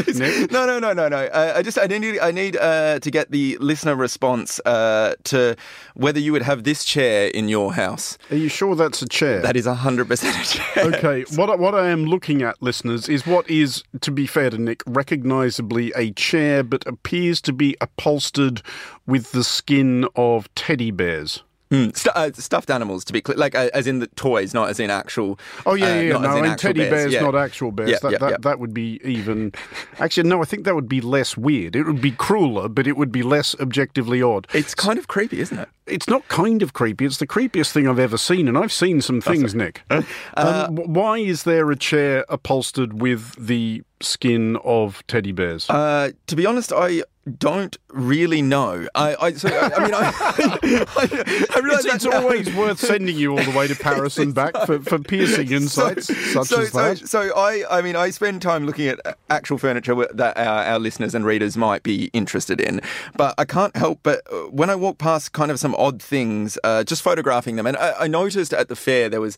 no, 0.51 0.67
no, 0.67 0.79
no, 0.81 0.93
no, 0.93 1.09
no. 1.09 1.17
Uh, 1.27 1.53
I 1.57 1.63
just 1.63 1.79
I 1.79 1.87
need 1.87 2.19
I 2.19 2.33
need 2.33 2.57
uh, 2.57 2.99
to 2.99 3.11
get 3.11 3.31
the 3.31 3.57
listener 3.59 3.95
response 3.95 4.59
uh, 4.67 5.15
to 5.25 5.55
whether 5.95 6.19
you 6.19 6.33
would 6.33 6.43
have 6.43 6.65
this 6.65 6.85
chair 6.85 7.29
in 7.29 7.49
your 7.49 7.73
house. 7.75 8.19
Are 8.31 8.37
you 8.37 8.49
sure 8.49 8.75
that's 8.75 9.01
a 9.01 9.09
chair? 9.09 9.41
That 9.41 9.57
is 9.57 9.67
hundred 9.67 10.09
percent 10.09 10.37
a 10.37 10.59
chair. 10.59 10.85
Okay. 10.87 11.25
What 11.39 11.57
what 11.61 11.75
I 11.75 11.91
am 11.91 12.07
looking 12.07 12.43
at, 12.43 12.61
listeners, 12.61 13.09
is 13.09 13.27
what 13.27 13.49
is, 13.49 13.85
to 14.01 14.11
be 14.11 14.27
fair 14.27 14.51
to 14.51 14.59
Nick, 14.59 14.83
recognisably 14.87 15.93
a 15.95 16.11
chair, 16.13 16.65
but 16.65 16.85
appears 16.87 17.41
to 17.43 17.53
be 17.53 17.77
upholstered 17.81 18.63
with 19.07 19.31
the 19.31 19.45
skin 19.45 20.09
of 20.17 20.53
teddy 20.55 20.91
bears. 20.91 21.45
Mm. 21.71 21.95
St- 21.95 22.17
uh, 22.17 22.33
stuffed 22.33 22.71
animals, 22.71 23.05
to 23.05 23.13
be 23.13 23.21
clear, 23.21 23.37
like 23.37 23.55
uh, 23.55 23.69
as 23.75 23.87
in 23.87 23.99
the 23.99 24.07
toys, 24.09 24.55
not 24.55 24.71
as 24.71 24.81
in 24.81 24.91
actual. 24.91 25.39
Oh 25.67 25.75
yeah, 25.75 26.01
yeah, 26.01 26.17
uh, 26.17 26.21
no, 26.21 26.43
and 26.43 26.59
teddy 26.59 26.81
bears, 26.81 26.91
bears 26.91 27.13
yeah. 27.13 27.21
not 27.21 27.35
actual 27.35 27.73
bears. 27.73 27.91
Yeah, 27.91 27.99
that, 28.03 28.13
yeah, 28.13 28.19
that, 28.19 28.43
that 28.43 28.59
would 28.59 28.73
be 28.73 29.01
even. 29.05 29.53
Actually, 29.99 30.29
no, 30.29 30.41
I 30.41 30.47
think 30.47 30.65
that 30.65 30.75
would 30.75 30.89
be 30.89 31.03
less 31.03 31.37
weird. 31.37 31.77
It 31.77 31.85
would 31.85 32.01
be 32.01 32.13
crueler, 32.13 32.69
but 32.69 32.87
it 32.87 32.97
would 32.97 33.13
be 33.13 33.23
less 33.23 33.55
objectively 33.61 34.23
odd. 34.23 34.47
It's 34.55 34.75
kind 34.75 34.99
of 34.99 35.09
creepy, 35.09 35.41
isn't 35.41 35.59
it? 35.59 35.69
It's 35.87 36.09
not 36.09 36.27
kind 36.29 36.63
of 36.63 36.73
creepy. 36.73 37.05
It's 37.05 37.19
the 37.19 37.27
creepiest 37.27 37.73
thing 37.73 37.87
I've 37.87 37.99
ever 37.99 38.17
seen, 38.17 38.49
and 38.49 38.57
I've 38.57 38.73
seen 38.73 39.03
some 39.03 39.21
things, 39.21 39.55
Nick. 39.55 39.83
Um, 39.91 40.07
uh, 40.35 40.69
why 40.69 41.19
is 41.19 41.43
there 41.43 41.71
a 41.71 41.77
chair 41.77 42.25
upholstered 42.31 43.01
with 43.01 43.35
the 43.35 43.83
skin 44.01 44.57
of 44.65 45.07
teddy 45.07 45.33
bears? 45.33 45.69
Uh, 45.69 46.13
to 46.27 46.37
be 46.37 46.47
honest, 46.47 46.73
I 46.73 47.03
don't 47.29 47.77
really 47.89 48.43
know. 48.43 48.89
I, 48.95 49.17
I, 49.21 49.33
so, 49.35 49.49
I, 49.49 49.75
I 49.75 49.85
mean, 49.85 49.95
I, 49.95 50.13
I, 50.97 51.47
I 51.55 51.61
realize 51.61 51.85
it's, 51.85 51.95
it's 51.95 52.07
always 52.07 52.53
worth 52.55 52.81
sending 52.81 53.17
you 53.17 53.39
all 53.39 53.45
the 53.45 53.57
way 53.57 53.69
to 53.69 53.75
Paris 53.81 54.19
and 54.19 54.35
back 54.35 54.57
for, 54.67 54.81
for 54.81 54.99
piercing 54.99 55.53
insights 55.53 56.07
so, 56.07 56.15
such 56.15 56.47
so, 56.49 56.61
as 56.61 56.73
that. 56.73 56.99
So, 56.99 57.07
so, 57.07 57.37
I, 57.37 57.79
I 57.79 57.83
mean, 57.83 57.97
I 57.97 58.11
spend 58.11 58.43
time 58.43 58.67
looking 58.67 58.89
at 58.89 59.19
actual 59.31 59.59
furniture 59.59 59.95
that 60.15 60.37
our, 60.37 60.65
our, 60.65 60.79
listeners 60.79 61.15
and 61.15 61.25
readers 61.25 61.57
might 61.57 61.83
be 61.83 62.11
interested 62.13 62.61
in, 62.61 62.81
but 63.17 63.35
I 63.39 63.45
can't 63.45 63.77
help 63.77 63.99
but 64.03 64.23
uh, 64.33 64.49
when 64.51 64.71
I 64.71 64.75
walk 64.75 64.99
past 64.99 65.33
kind 65.33 65.51
of 65.51 65.59
some 65.59 65.75
odd 65.75 66.03
things, 66.03 66.59
uh, 66.65 66.85
just 66.85 67.03
photographing 67.03 67.57
them, 67.57 67.67
and 67.67 67.77
I, 67.77 68.07
noticed 68.09 68.55
at 68.55 68.69
the 68.69 68.77
fair 68.77 69.09
there 69.11 69.21
was 69.21 69.37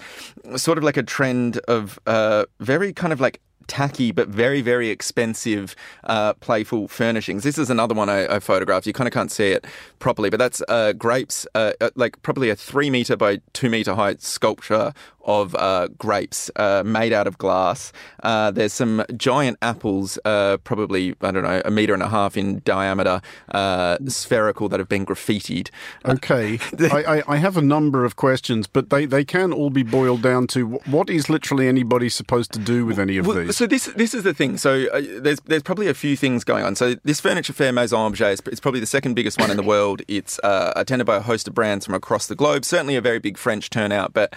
sort 0.56 0.78
of 0.78 0.84
like 0.84 0.96
a 0.96 1.02
trend 1.02 1.58
of 1.66 1.98
uh, 2.06 2.44
very 2.60 2.92
kind 2.92 3.12
of 3.12 3.20
like 3.20 3.40
tacky 3.70 4.10
but 4.10 4.26
very, 4.26 4.60
very 4.60 4.88
expensive 4.90 5.76
uh, 6.02 6.34
playful 6.34 6.88
furnishings. 6.88 7.44
This 7.44 7.56
is 7.56 7.70
another 7.70 7.94
one 7.94 8.08
I, 8.08 8.26
I, 8.26 8.40
photographed. 8.40 8.84
You 8.84 8.92
kind 8.92 9.06
of 9.06 9.14
can't 9.14 9.30
see 9.30 9.52
it 9.52 9.64
properly, 10.00 10.28
but 10.28 10.38
that's 10.38 10.60
uh, 10.68 10.92
grapes, 10.92 11.46
uh, 11.54 11.72
uh 11.80 11.90
like 11.94 12.20
probably 12.22 12.50
a 12.50 12.56
three 12.56 12.90
meter 12.90 13.16
by 13.16 13.40
two 13.52 13.70
meter 13.70 13.94
high 13.94 14.16
sculpture 14.18 14.92
of 15.24 15.54
uh, 15.54 15.88
grapes 15.98 16.50
uh, 16.56 16.82
made 16.84 17.12
out 17.12 17.26
of 17.26 17.38
glass. 17.38 17.92
Uh, 18.22 18.50
there's 18.50 18.72
some 18.72 19.04
giant 19.16 19.58
apples, 19.62 20.18
uh, 20.24 20.56
probably, 20.58 21.14
I 21.20 21.30
don't 21.30 21.42
know, 21.42 21.62
a 21.64 21.70
meter 21.70 21.94
and 21.94 22.02
a 22.02 22.08
half 22.08 22.36
in 22.36 22.62
diameter, 22.64 23.20
uh, 23.52 23.98
spherical, 24.06 24.68
that 24.68 24.80
have 24.80 24.88
been 24.88 25.06
graffitied. 25.06 25.70
Okay. 26.10 26.58
I, 26.78 27.18
I, 27.18 27.22
I, 27.34 27.36
have 27.36 27.56
a 27.56 27.62
number 27.62 28.04
of 28.04 28.16
questions, 28.16 28.66
but 28.66 28.90
they, 28.90 29.04
they 29.06 29.24
can 29.24 29.52
all 29.52 29.70
be 29.70 29.82
boiled 29.82 30.22
down 30.22 30.46
to 30.48 30.66
what 30.86 31.08
is 31.08 31.28
literally 31.28 31.68
anybody 31.68 32.08
supposed 32.08 32.52
to 32.52 32.58
do 32.58 32.84
with 32.84 32.98
any 32.98 33.16
of 33.16 33.26
well, 33.26 33.36
these? 33.36 33.56
So 33.56 33.66
this 33.66 33.86
this 33.96 34.14
is 34.14 34.24
the 34.24 34.34
thing. 34.34 34.56
So 34.56 34.86
uh, 34.92 35.02
there's 35.20 35.40
there's 35.40 35.62
probably 35.62 35.88
a 35.88 35.94
few 35.94 36.16
things 36.16 36.42
going 36.42 36.64
on. 36.64 36.74
So 36.74 36.94
this 37.04 37.20
furniture 37.20 37.52
fair 37.52 37.72
Maison 37.72 38.00
Objet 38.00 38.32
is 38.32 38.42
it's 38.46 38.60
probably 38.60 38.80
the 38.80 38.86
second 38.86 39.14
biggest 39.14 39.38
one 39.40 39.50
in 39.50 39.56
the 39.56 39.62
world. 39.62 40.02
It's 40.08 40.38
uh, 40.40 40.72
attended 40.74 41.06
by 41.06 41.16
a 41.16 41.20
host 41.20 41.46
of 41.46 41.54
brands 41.54 41.86
from 41.86 41.94
across 41.94 42.26
the 42.26 42.34
globe. 42.34 42.64
Certainly 42.64 42.96
a 42.96 43.00
very 43.00 43.18
big 43.18 43.38
French 43.38 43.70
turnout, 43.70 44.12
but 44.12 44.34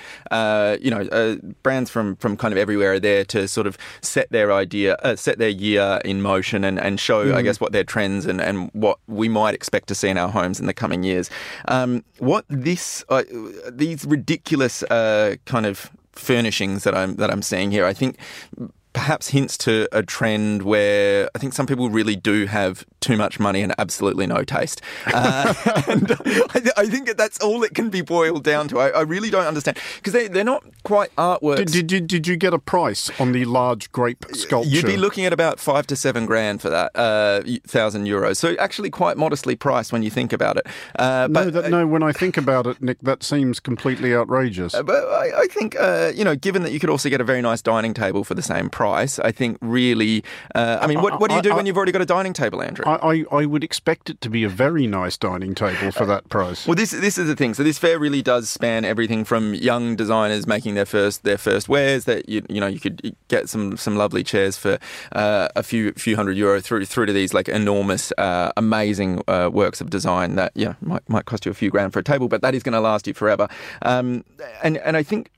uh, 0.73 0.77
you 0.81 0.91
know 0.91 1.01
uh, 1.11 1.35
brands 1.61 1.89
from 1.89 2.15
from 2.17 2.37
kind 2.37 2.51
of 2.51 2.57
everywhere 2.57 2.93
are 2.93 2.99
there 2.99 3.25
to 3.25 3.47
sort 3.47 3.67
of 3.67 3.77
set 4.01 4.29
their 4.31 4.51
idea, 4.51 4.95
uh, 4.95 5.15
set 5.15 5.37
their 5.37 5.49
year 5.49 5.99
in 6.03 6.21
motion, 6.21 6.63
and 6.63 6.79
and 6.79 6.99
show 6.99 7.25
mm. 7.25 7.35
I 7.35 7.41
guess 7.41 7.59
what 7.59 7.71
their 7.71 7.83
trends 7.83 8.25
and 8.25 8.41
and 8.41 8.69
what 8.73 8.99
we 9.07 9.29
might 9.29 9.53
expect 9.53 9.87
to 9.89 9.95
see 9.95 10.09
in 10.09 10.17
our 10.17 10.29
homes 10.29 10.59
in 10.59 10.65
the 10.65 10.73
coming 10.73 11.03
years. 11.03 11.29
Um, 11.67 12.03
what 12.19 12.45
this 12.49 13.03
uh, 13.09 13.23
these 13.71 14.05
ridiculous 14.05 14.83
kind 14.89 15.65
of 15.65 15.91
furnishings 16.11 16.83
that 16.83 16.95
I'm 16.95 17.15
that 17.15 17.29
I'm 17.29 17.41
seeing 17.41 17.71
here. 17.71 17.85
I 17.85 17.93
think 17.93 18.17
perhaps 18.93 19.29
hints 19.29 19.57
to 19.59 19.87
a 19.91 20.03
trend 20.03 20.63
where 20.63 21.29
I 21.35 21.39
think 21.39 21.53
some 21.53 21.65
people 21.65 21.89
really 21.89 22.15
do 22.15 22.45
have 22.45 22.85
too 23.03 23.17
much 23.17 23.39
money 23.39 23.61
and 23.61 23.73
absolutely 23.77 24.25
no 24.25 24.43
taste. 24.43 24.81
Uh, 25.07 25.53
and 25.87 26.11
I, 26.11 26.59
th- 26.59 26.73
I, 26.77 26.85
think 26.85 27.17
that's 27.17 27.39
all 27.39 27.63
it 27.63 27.73
can 27.73 27.89
be 27.89 28.01
boiled 28.01 28.43
down 28.43 28.67
to. 28.69 28.79
I, 28.79 28.89
I 28.89 29.01
really 29.01 29.29
don't 29.29 29.45
understand 29.45 29.77
because 29.97 30.13
they, 30.13 30.27
they're 30.27 30.43
not 30.43 30.63
quite 30.83 31.13
artworks. 31.17 31.57
Did, 31.57 31.67
did, 31.67 31.87
did, 31.87 32.07
did, 32.07 32.27
you 32.27 32.37
get 32.37 32.53
a 32.53 32.59
price 32.59 33.09
on 33.19 33.33
the 33.33 33.45
large 33.45 33.91
grape 33.91 34.25
sculpture? 34.31 34.69
You'd 34.69 34.85
be 34.85 34.97
looking 34.97 35.25
at 35.25 35.33
about 35.33 35.59
five 35.59 35.85
to 35.87 35.95
seven 35.95 36.25
grand 36.25 36.61
for 36.61 36.69
that, 36.69 36.95
uh, 36.95 37.41
thousand 37.67 38.05
euros. 38.05 38.37
So 38.37 38.55
actually 38.57 38.89
quite 38.89 39.17
modestly 39.17 39.55
priced 39.55 39.91
when 39.91 40.03
you 40.03 40.09
think 40.09 40.31
about 40.31 40.57
it. 40.57 40.67
Uh, 40.97 41.27
no, 41.29 41.49
that, 41.49 41.69
no, 41.69 41.85
when 41.85 42.03
I 42.03 42.13
think 42.13 42.37
about 42.37 42.67
it, 42.67 42.81
Nick, 42.81 42.99
that 43.01 43.23
seems 43.23 43.59
completely 43.59 44.15
outrageous. 44.15 44.73
Uh, 44.73 44.83
but 44.83 45.03
I, 45.05 45.41
I 45.41 45.47
think, 45.47 45.75
uh, 45.77 46.11
you 46.15 46.23
know, 46.23 46.35
given 46.35 46.63
that 46.63 46.71
you 46.71 46.79
could 46.79 46.89
also 46.89 47.09
get 47.09 47.19
a 47.19 47.25
very 47.25 47.41
nice 47.41 47.61
dining 47.61 47.93
table 47.93 48.23
for 48.23 48.33
the 48.33 48.41
same 48.41 48.69
price, 48.69 48.82
price, 48.83 49.17
I 49.17 49.31
think 49.31 49.57
really. 49.61 50.25
Uh, 50.53 50.77
I 50.81 50.87
mean, 50.87 51.01
what, 51.01 51.17
what 51.21 51.29
do 51.29 51.37
you 51.37 51.41
do 51.41 51.53
I, 51.53 51.55
when 51.55 51.65
you've 51.65 51.77
already 51.77 51.93
got 51.93 52.01
a 52.01 52.05
dining 52.05 52.33
table, 52.33 52.61
Andrew? 52.61 52.83
I, 52.85 53.23
I, 53.31 53.45
would 53.45 53.63
expect 53.63 54.09
it 54.09 54.19
to 54.19 54.29
be 54.29 54.43
a 54.43 54.49
very 54.49 54.87
nice 54.87 55.15
dining 55.15 55.55
table 55.55 55.89
for 55.93 56.05
that 56.05 56.27
price. 56.27 56.67
Well, 56.67 56.75
this 56.75 56.91
this 56.91 57.17
is 57.17 57.27
the 57.27 57.35
thing. 57.35 57.53
So 57.53 57.63
this 57.63 57.77
fair 57.77 57.97
really 57.97 58.21
does 58.21 58.49
span 58.49 58.83
everything 58.83 59.23
from 59.23 59.53
young 59.53 59.95
designers 59.95 60.45
making 60.47 60.75
their 60.75 60.85
first 60.85 61.23
their 61.23 61.37
first 61.37 61.69
wares 61.69 62.03
that 62.05 62.27
you 62.27 62.45
you 62.49 62.59
know 62.59 62.67
you 62.67 62.81
could 62.81 63.15
get 63.29 63.47
some 63.47 63.77
some 63.77 63.95
lovely 63.95 64.21
chairs 64.21 64.57
for 64.57 64.77
uh, 65.13 65.47
a 65.55 65.63
few 65.63 65.93
few 65.93 66.17
hundred 66.17 66.35
euro 66.35 66.59
through 66.59 66.85
through 66.85 67.05
to 67.05 67.13
these 67.13 67.33
like 67.33 67.47
enormous, 67.47 68.11
uh, 68.17 68.51
amazing 68.57 69.21
uh, 69.29 69.49
works 69.53 69.79
of 69.79 69.89
design 69.89 70.35
that 70.35 70.51
yeah 70.55 70.73
might 70.81 71.07
might 71.07 71.23
cost 71.23 71.45
you 71.45 71.51
a 71.51 71.55
few 71.55 71.69
grand 71.69 71.93
for 71.93 71.99
a 71.99 72.03
table, 72.03 72.27
but 72.27 72.41
that 72.41 72.53
is 72.53 72.63
going 72.63 72.73
to 72.73 72.81
last 72.81 73.07
you 73.07 73.13
forever. 73.13 73.47
Um, 73.81 74.25
and 74.61 74.77
and 74.79 74.97
I 74.97 75.03
think 75.03 75.29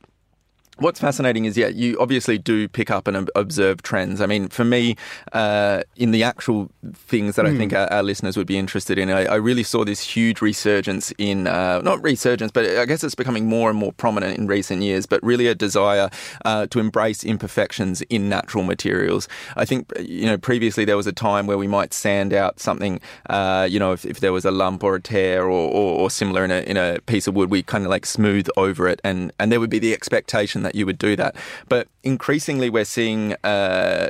What's 0.78 1.00
fascinating 1.00 1.46
is, 1.46 1.58
yeah, 1.58 1.68
you 1.68 1.98
obviously 2.02 2.38
do 2.38 2.68
pick 2.68 2.92
up 2.92 3.08
and 3.08 3.30
observe 3.34 3.82
trends. 3.82 4.20
I 4.20 4.26
mean, 4.26 4.50
for 4.50 4.66
me, 4.66 4.98
uh, 5.32 5.84
in 5.96 6.12
the 6.12 6.22
actual 6.22 6.70
things 6.94 7.38
that 7.38 7.46
mm. 7.46 7.54
I 7.54 7.58
think 7.58 7.72
hmm. 7.72 7.78
our, 7.78 7.94
our, 7.94 8.04
listeners 8.04 8.36
would 8.36 8.46
be 8.46 8.58
interested 8.58 8.98
in, 8.98 9.10
I, 9.10 9.26
I, 9.26 9.36
really 9.36 9.64
saw 9.64 9.86
this 9.86 10.02
huge 10.02 10.42
resurgence 10.42 11.14
in, 11.18 11.48
uh, 11.48 11.80
not 11.80 12.04
resurgence, 12.04 12.52
but 12.52 12.66
I 12.66 12.86
guess 12.86 13.06
it's 13.06 13.16
becoming 13.16 13.48
more 13.48 13.70
and 13.70 13.80
more 13.80 13.94
prominent 13.94 14.38
in 14.38 14.48
recent 14.48 14.82
years, 14.82 15.06
but 15.06 15.24
really 15.24 15.48
a 15.48 15.56
desire 15.56 16.10
uh, 16.44 16.68
to 16.68 16.80
embrace 16.80 17.24
imperfections 17.24 18.02
in 18.04 18.28
natural 18.28 18.66
materials. 18.66 19.30
I 19.56 19.64
think, 19.64 19.92
you 19.98 20.26
know, 20.26 20.38
previously 20.38 20.84
there 20.84 20.98
was 20.98 21.08
a 21.08 21.14
time 21.14 21.48
where 21.48 21.58
we 21.58 21.68
might 21.68 21.94
sand 21.94 22.34
out 22.34 22.60
something, 22.60 23.00
uh, 23.30 23.66
you 23.70 23.80
know, 23.80 23.94
if, 23.94 24.06
if, 24.06 24.20
there 24.20 24.34
was 24.34 24.44
a 24.44 24.52
lump 24.52 24.84
or 24.84 24.96
a 24.96 25.02
tear 25.02 25.44
or, 25.44 25.72
or, 25.72 26.00
or 26.02 26.10
similar 26.10 26.44
in 26.44 26.52
a, 26.52 26.60
in 26.62 26.76
a 26.76 27.00
piece 27.06 27.28
of 27.28 27.36
wood, 27.36 27.50
we 27.50 27.64
kind 27.64 27.86
of 27.86 27.90
like 27.90 28.06
smooth 28.06 28.48
over 28.58 28.90
it 28.90 29.00
and, 29.06 29.32
and 29.40 29.52
there 29.52 29.62
would 29.62 29.70
be 29.70 29.80
the 29.80 29.94
expectation 29.94 30.65
that 30.66 30.76
you 30.76 30.86
would 30.86 30.98
do 30.98 31.16
that. 31.16 31.36
But 31.70 31.88
increasingly, 32.04 32.70
we're 32.70 32.86
seeing. 32.86 33.36
Uh, 33.44 34.10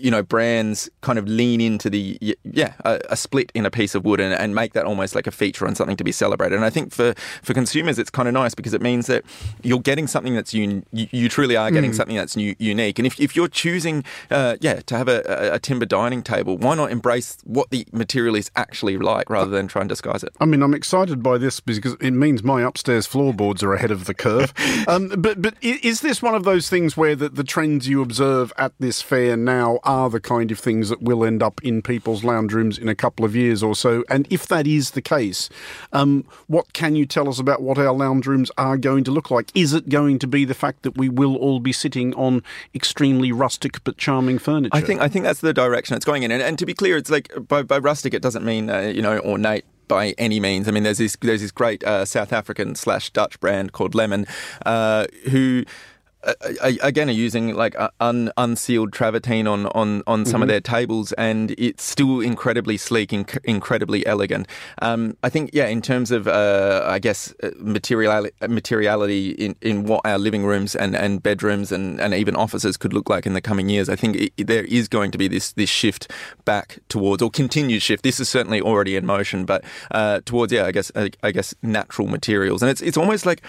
you 0.00 0.10
know, 0.10 0.22
brands 0.22 0.88
kind 1.00 1.18
of 1.18 1.28
lean 1.28 1.60
into 1.60 1.90
the 1.90 2.18
yeah 2.44 2.74
a, 2.84 3.00
a 3.10 3.16
split 3.16 3.50
in 3.54 3.66
a 3.66 3.70
piece 3.70 3.94
of 3.94 4.04
wood 4.04 4.20
and, 4.20 4.34
and, 4.34 4.54
make 4.54 4.72
that 4.72 4.86
almost 4.86 5.14
like 5.14 5.26
a 5.26 5.30
feature 5.30 5.66
and 5.66 5.76
something 5.76 5.96
to 5.96 6.04
be 6.04 6.12
celebrated. 6.12 6.54
And 6.54 6.64
I 6.64 6.70
think 6.70 6.92
for 6.92 7.14
for 7.42 7.52
consumers, 7.54 7.98
it's 7.98 8.10
kind 8.10 8.28
of 8.28 8.34
nice 8.34 8.54
because 8.54 8.74
it 8.74 8.80
means 8.80 9.06
that 9.06 9.24
you're 9.62 9.80
getting 9.80 10.06
something 10.06 10.34
that's 10.34 10.54
un, 10.54 10.84
you, 10.92 11.08
you 11.10 11.28
truly 11.28 11.56
are 11.56 11.70
getting 11.70 11.90
mm. 11.90 11.94
something 11.94 12.16
that's 12.16 12.36
new, 12.36 12.54
unique. 12.58 12.98
And 12.98 13.06
if, 13.06 13.20
if 13.20 13.36
you're 13.36 13.48
choosing 13.48 14.04
uh, 14.30 14.56
yeah 14.60 14.80
to 14.80 14.96
have 14.96 15.08
a, 15.08 15.52
a, 15.52 15.58
timber 15.58 15.86
dining 15.86 16.22
table, 16.22 16.56
why 16.56 16.74
not 16.74 16.90
embrace 16.90 17.38
what 17.44 17.70
the 17.70 17.86
material 17.92 18.34
is 18.34 18.50
actually 18.56 18.96
like 18.98 19.28
rather 19.28 19.50
than 19.50 19.68
try 19.68 19.82
and 19.82 19.88
disguise 19.88 20.22
it? 20.22 20.32
I 20.40 20.44
mean, 20.46 20.62
I'm 20.62 20.74
excited 20.74 21.22
by 21.22 21.38
this 21.38 21.60
because 21.60 21.96
it 22.00 22.12
means 22.12 22.42
my 22.42 22.62
upstairs 22.62 23.06
floorboards 23.06 23.62
are 23.62 23.74
ahead 23.74 23.90
of 23.90 24.06
the 24.06 24.14
curve. 24.14 24.52
um, 24.88 25.08
but 25.18 25.42
but 25.42 25.54
is 25.62 26.00
this 26.00 26.22
one 26.22 26.34
of 26.34 26.44
those 26.44 26.70
things 26.70 26.96
where 26.96 27.14
the, 27.14 27.28
the 27.28 27.44
trends 27.44 27.88
you 27.88 28.02
observe 28.02 28.52
at 28.56 28.72
this 28.78 29.02
fair 29.02 29.36
now 29.36 29.78
are 29.86 30.10
the 30.10 30.20
kind 30.20 30.50
of 30.50 30.58
things 30.58 30.88
that 30.88 31.00
will 31.00 31.24
end 31.24 31.42
up 31.42 31.62
in 31.64 31.80
people's 31.80 32.24
lounge 32.24 32.52
rooms 32.52 32.76
in 32.76 32.88
a 32.88 32.94
couple 32.94 33.24
of 33.24 33.34
years 33.34 33.62
or 33.62 33.74
so? 33.74 34.04
And 34.10 34.26
if 34.30 34.46
that 34.48 34.66
is 34.66 34.90
the 34.90 35.00
case, 35.00 35.48
um, 35.92 36.24
what 36.48 36.72
can 36.72 36.96
you 36.96 37.06
tell 37.06 37.28
us 37.28 37.38
about 37.38 37.62
what 37.62 37.78
our 37.78 37.92
lounge 37.92 38.26
rooms 38.26 38.50
are 38.58 38.76
going 38.76 39.04
to 39.04 39.10
look 39.10 39.30
like? 39.30 39.50
Is 39.54 39.72
it 39.72 39.88
going 39.88 40.18
to 40.18 40.26
be 40.26 40.44
the 40.44 40.54
fact 40.54 40.82
that 40.82 40.98
we 40.98 41.08
will 41.08 41.36
all 41.36 41.60
be 41.60 41.72
sitting 41.72 42.12
on 42.14 42.42
extremely 42.74 43.32
rustic 43.32 43.82
but 43.84 43.96
charming 43.96 44.38
furniture? 44.38 44.76
I 44.76 44.80
think 44.80 45.00
I 45.00 45.08
think 45.08 45.24
that's 45.24 45.40
the 45.40 45.54
direction 45.54 45.96
it's 45.96 46.04
going 46.04 46.22
in. 46.22 46.30
And, 46.30 46.42
and 46.42 46.58
to 46.58 46.66
be 46.66 46.74
clear, 46.74 46.96
it's 46.96 47.10
like 47.10 47.32
by, 47.48 47.62
by 47.62 47.78
rustic, 47.78 48.12
it 48.12 48.22
doesn't 48.22 48.44
mean 48.44 48.68
uh, 48.68 48.80
you 48.80 49.02
know 49.02 49.20
ornate 49.20 49.64
by 49.88 50.14
any 50.18 50.40
means. 50.40 50.68
I 50.68 50.70
mean, 50.70 50.82
there's 50.82 50.98
this 50.98 51.16
there's 51.20 51.42
this 51.42 51.50
great 51.50 51.84
uh, 51.84 52.04
South 52.04 52.32
African 52.32 52.74
slash 52.74 53.10
Dutch 53.10 53.38
brand 53.40 53.72
called 53.72 53.94
Lemon, 53.94 54.26
uh, 54.64 55.06
who 55.30 55.64
again 56.60 57.08
are 57.08 57.12
using 57.12 57.54
like 57.54 57.76
un, 58.00 58.30
unsealed 58.36 58.92
travertine 58.92 59.46
on 59.46 59.66
on 59.66 60.02
on 60.06 60.24
some 60.24 60.34
mm-hmm. 60.34 60.42
of 60.42 60.48
their 60.48 60.60
tables, 60.60 61.12
and 61.12 61.54
it's 61.58 61.84
still 61.84 62.20
incredibly 62.20 62.76
sleek, 62.76 63.10
inc- 63.10 63.44
incredibly 63.44 64.06
elegant. 64.06 64.46
Um, 64.82 65.16
I 65.22 65.28
think, 65.28 65.50
yeah, 65.52 65.66
in 65.66 65.82
terms 65.82 66.10
of 66.10 66.26
uh, 66.26 66.84
I 66.86 66.98
guess 66.98 67.32
uh, 67.42 67.50
materiality, 67.58 68.34
materiality 68.48 69.30
in, 69.30 69.56
in 69.60 69.84
what 69.84 70.00
our 70.04 70.18
living 70.18 70.44
rooms 70.44 70.74
and, 70.74 70.96
and 70.96 71.22
bedrooms 71.22 71.72
and, 71.72 72.00
and 72.00 72.14
even 72.14 72.36
offices 72.36 72.76
could 72.76 72.92
look 72.92 73.08
like 73.08 73.26
in 73.26 73.34
the 73.34 73.40
coming 73.40 73.68
years, 73.68 73.88
I 73.88 73.96
think 73.96 74.16
it, 74.16 74.46
there 74.46 74.64
is 74.64 74.88
going 74.88 75.10
to 75.12 75.18
be 75.18 75.28
this 75.28 75.52
this 75.52 75.70
shift 75.70 76.10
back 76.44 76.78
towards 76.88 77.22
or 77.22 77.30
continued 77.30 77.82
shift. 77.82 78.02
This 78.02 78.20
is 78.20 78.28
certainly 78.28 78.60
already 78.60 78.96
in 78.96 79.06
motion, 79.06 79.44
but 79.44 79.64
uh, 79.90 80.20
towards 80.24 80.52
yeah, 80.52 80.66
I 80.66 80.72
guess 80.72 80.90
I, 80.94 81.10
I 81.22 81.30
guess 81.30 81.54
natural 81.62 82.08
materials, 82.08 82.62
and 82.62 82.70
it's 82.70 82.82
it's 82.82 82.96
almost 82.96 83.26
like 83.26 83.42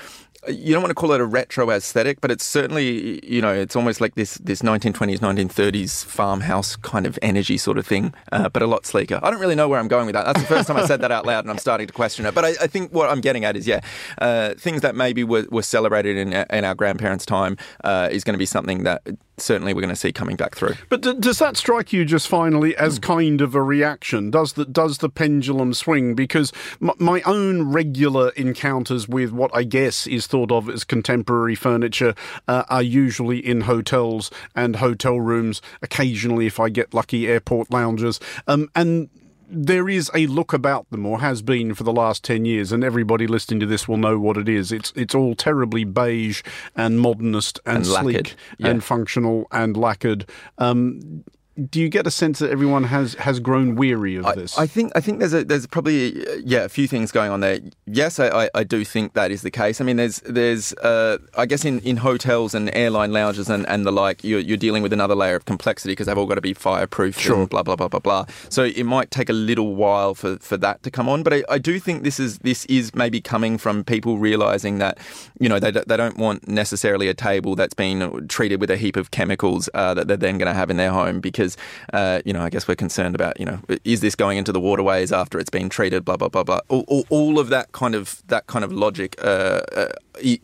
you 0.47 0.73
don't 0.73 0.81
want 0.81 0.91
to 0.91 0.95
call 0.95 1.11
it 1.11 1.21
a 1.21 1.25
retro 1.25 1.69
aesthetic, 1.71 2.21
but 2.21 2.31
it's 2.31 2.43
certainly 2.43 3.25
you 3.25 3.41
know 3.41 3.53
it's 3.53 3.75
almost 3.75 4.01
like 4.01 4.15
this 4.15 4.35
this 4.35 4.61
1920s 4.61 5.19
1930s 5.19 6.05
farmhouse 6.05 6.75
kind 6.75 7.05
of 7.05 7.17
energy 7.21 7.57
sort 7.57 7.77
of 7.77 7.85
thing, 7.85 8.13
uh, 8.31 8.49
but 8.49 8.61
a 8.61 8.67
lot 8.67 8.85
sleeker. 8.85 9.19
I 9.21 9.31
don't 9.31 9.39
really 9.39 9.55
know 9.55 9.67
where 9.67 9.79
I'm 9.79 9.87
going 9.87 10.05
with 10.05 10.13
that. 10.13 10.25
That's 10.25 10.41
the 10.41 10.47
first 10.47 10.67
time 10.67 10.77
I 10.77 10.85
said 10.85 11.01
that 11.01 11.11
out 11.11 11.25
loud, 11.25 11.43
and 11.43 11.51
I'm 11.51 11.57
starting 11.57 11.87
to 11.87 11.93
question 11.93 12.25
it. 12.25 12.33
But 12.33 12.45
I, 12.45 12.49
I 12.61 12.67
think 12.67 12.93
what 12.93 13.09
I'm 13.09 13.21
getting 13.21 13.45
at 13.45 13.55
is 13.57 13.67
yeah, 13.67 13.81
uh, 14.19 14.53
things 14.55 14.81
that 14.81 14.95
maybe 14.95 15.23
were, 15.23 15.45
were 15.49 15.63
celebrated 15.63 16.17
in 16.17 16.33
in 16.33 16.65
our 16.65 16.75
grandparents' 16.75 17.25
time 17.25 17.57
uh, 17.83 18.09
is 18.11 18.23
going 18.23 18.33
to 18.33 18.39
be 18.39 18.45
something 18.45 18.83
that 18.83 19.01
certainly 19.37 19.73
we're 19.73 19.81
going 19.81 19.89
to 19.89 19.95
see 19.95 20.11
coming 20.11 20.35
back 20.35 20.55
through. 20.55 20.75
But 20.89 21.01
d- 21.01 21.15
does 21.19 21.39
that 21.39 21.57
strike 21.57 21.93
you 21.93 22.05
just 22.05 22.27
finally 22.27 22.75
as 22.75 22.99
mm. 22.99 23.03
kind 23.03 23.41
of 23.41 23.55
a 23.55 23.61
reaction? 23.61 24.31
Does 24.31 24.53
the 24.53 24.65
does 24.65 24.97
the 24.97 25.09
pendulum 25.09 25.73
swing? 25.73 26.15
Because 26.15 26.51
m- 26.81 26.91
my 26.97 27.21
own 27.21 27.71
regular 27.71 28.29
encounters 28.29 29.07
with 29.07 29.31
what 29.31 29.51
I 29.53 29.63
guess 29.63 30.07
is 30.07 30.27
thought 30.27 30.51
of 30.51 30.69
as 30.69 30.83
contemporary 30.83 31.55
furniture 31.55 32.15
uh, 32.47 32.63
are 32.69 32.83
usually 32.83 33.39
in 33.45 33.61
hotels 33.61 34.31
and 34.55 34.77
hotel 34.77 35.19
rooms. 35.19 35.61
Occasionally, 35.81 36.47
if 36.47 36.59
I 36.59 36.69
get 36.69 36.93
lucky, 36.93 37.27
airport 37.27 37.71
lounges. 37.71 38.19
Um, 38.47 38.69
and 38.75 39.09
there 39.49 39.87
is 39.87 40.11
a 40.13 40.27
look 40.27 40.53
about 40.53 40.89
them, 40.89 41.05
or 41.05 41.19
has 41.19 41.41
been 41.41 41.73
for 41.73 41.83
the 41.83 41.93
last 41.93 42.23
ten 42.23 42.45
years, 42.45 42.71
and 42.71 42.83
everybody 42.83 43.27
listening 43.27 43.59
to 43.61 43.65
this 43.65 43.87
will 43.87 43.97
know 43.97 44.19
what 44.19 44.37
it 44.37 44.49
is. 44.49 44.71
It's 44.71 44.91
it's 44.95 45.15
all 45.15 45.35
terribly 45.35 45.83
beige 45.83 46.43
and 46.75 46.99
modernist 46.99 47.59
and, 47.65 47.77
and 47.77 47.85
sleek 47.85 48.35
yeah. 48.57 48.67
and 48.67 48.83
functional 48.83 49.47
and 49.51 49.77
lacquered. 49.77 50.29
Um, 50.57 51.23
do 51.69 51.81
you 51.81 51.89
get 51.89 52.05
a 52.05 52.11
sense 52.11 52.37
that 52.39 52.51
everyone 52.51 52.83
has 52.83 53.15
has 53.15 53.39
grown 53.39 53.75
weary 53.75 54.15
of 54.15 54.25
I, 54.25 54.35
this? 54.35 54.57
I 54.59 54.67
think 54.67 54.91
I 54.95 55.01
think 55.01 55.19
there's 55.19 55.33
a 55.33 55.43
there's 55.43 55.65
probably 55.65 56.23
yeah 56.45 56.63
a 56.65 56.69
few 56.69 56.87
things 56.87 57.11
going 57.11 57.31
on 57.31 57.39
there. 57.39 57.59
Yes, 57.87 58.19
I, 58.19 58.27
I, 58.45 58.49
I 58.53 58.63
do 58.63 58.85
think 58.85 59.13
that 59.13 59.31
is 59.31 59.41
the 59.41 59.49
case. 59.51 59.81
I 59.81 59.83
mean, 59.83 59.97
there's 59.97 60.19
there's 60.21 60.73
uh, 60.73 61.17
I 61.35 61.45
guess 61.47 61.65
in, 61.65 61.79
in 61.79 61.97
hotels 61.97 62.53
and 62.53 62.69
airline 62.75 63.11
lounges 63.11 63.49
and, 63.49 63.67
and 63.67 63.85
the 63.85 63.91
like, 63.91 64.23
you're, 64.23 64.39
you're 64.39 64.57
dealing 64.57 64.83
with 64.83 64.93
another 64.93 65.15
layer 65.15 65.35
of 65.35 65.45
complexity 65.45 65.93
because 65.93 66.05
they've 66.07 66.17
all 66.17 66.27
got 66.27 66.35
to 66.35 66.41
be 66.41 66.53
fireproof 66.53 67.17
Sure. 67.19 67.39
and 67.39 67.49
blah 67.49 67.63
blah 67.63 67.75
blah 67.75 67.87
blah 67.87 67.99
blah. 67.99 68.25
So 68.49 68.63
it 68.63 68.83
might 68.85 69.09
take 69.09 69.29
a 69.29 69.33
little 69.33 69.75
while 69.75 70.13
for, 70.13 70.37
for 70.37 70.57
that 70.57 70.83
to 70.83 70.91
come 70.91 71.09
on. 71.09 71.23
But 71.23 71.33
I, 71.33 71.43
I 71.49 71.57
do 71.57 71.79
think 71.79 72.03
this 72.03 72.19
is 72.19 72.37
this 72.39 72.65
is 72.65 72.93
maybe 72.93 73.19
coming 73.19 73.57
from 73.57 73.83
people 73.83 74.17
realizing 74.19 74.77
that 74.77 74.97
you 75.39 75.49
know 75.49 75.59
they 75.59 75.71
don't- 75.71 75.87
they 75.87 75.97
don't 75.97 76.17
want 76.17 76.47
necessarily 76.47 77.07
a 77.07 77.13
table 77.13 77.55
that's 77.55 77.73
been 77.73 78.27
treated 78.27 78.59
with 78.61 78.69
a 78.69 78.77
heap 78.77 78.95
of 78.97 79.09
chemicals 79.11 79.69
uh, 79.73 79.93
that 79.93 80.07
they're 80.07 80.17
then 80.17 80.37
going 80.37 80.47
to 80.47 80.53
have 80.53 80.69
in 80.69 80.77
their 80.77 80.91
home 80.91 81.19
because 81.19 81.46
uh, 81.93 82.21
you 82.25 82.33
know 82.33 82.41
I 82.41 82.49
guess 82.49 82.67
we're 82.67 82.75
concerned 82.75 83.15
about 83.15 83.39
you 83.39 83.45
know 83.45 83.59
is 83.83 84.01
this 84.01 84.15
going 84.15 84.37
into 84.37 84.51
the 84.51 84.59
waterways 84.59 85.11
after 85.11 85.39
it's 85.39 85.49
been 85.49 85.69
treated 85.69 86.03
blah 86.03 86.17
blah 86.17 86.29
blah 86.29 86.43
blah 86.43 86.59
all, 86.67 86.83
all, 86.87 87.05
all 87.09 87.39
of 87.39 87.49
that 87.49 87.71
kind 87.71 87.95
of 87.95 88.21
that 88.27 88.47
kind 88.47 88.65
of 88.65 88.71
logic 88.71 89.15
uh, 89.23 89.61
uh, 89.75 89.89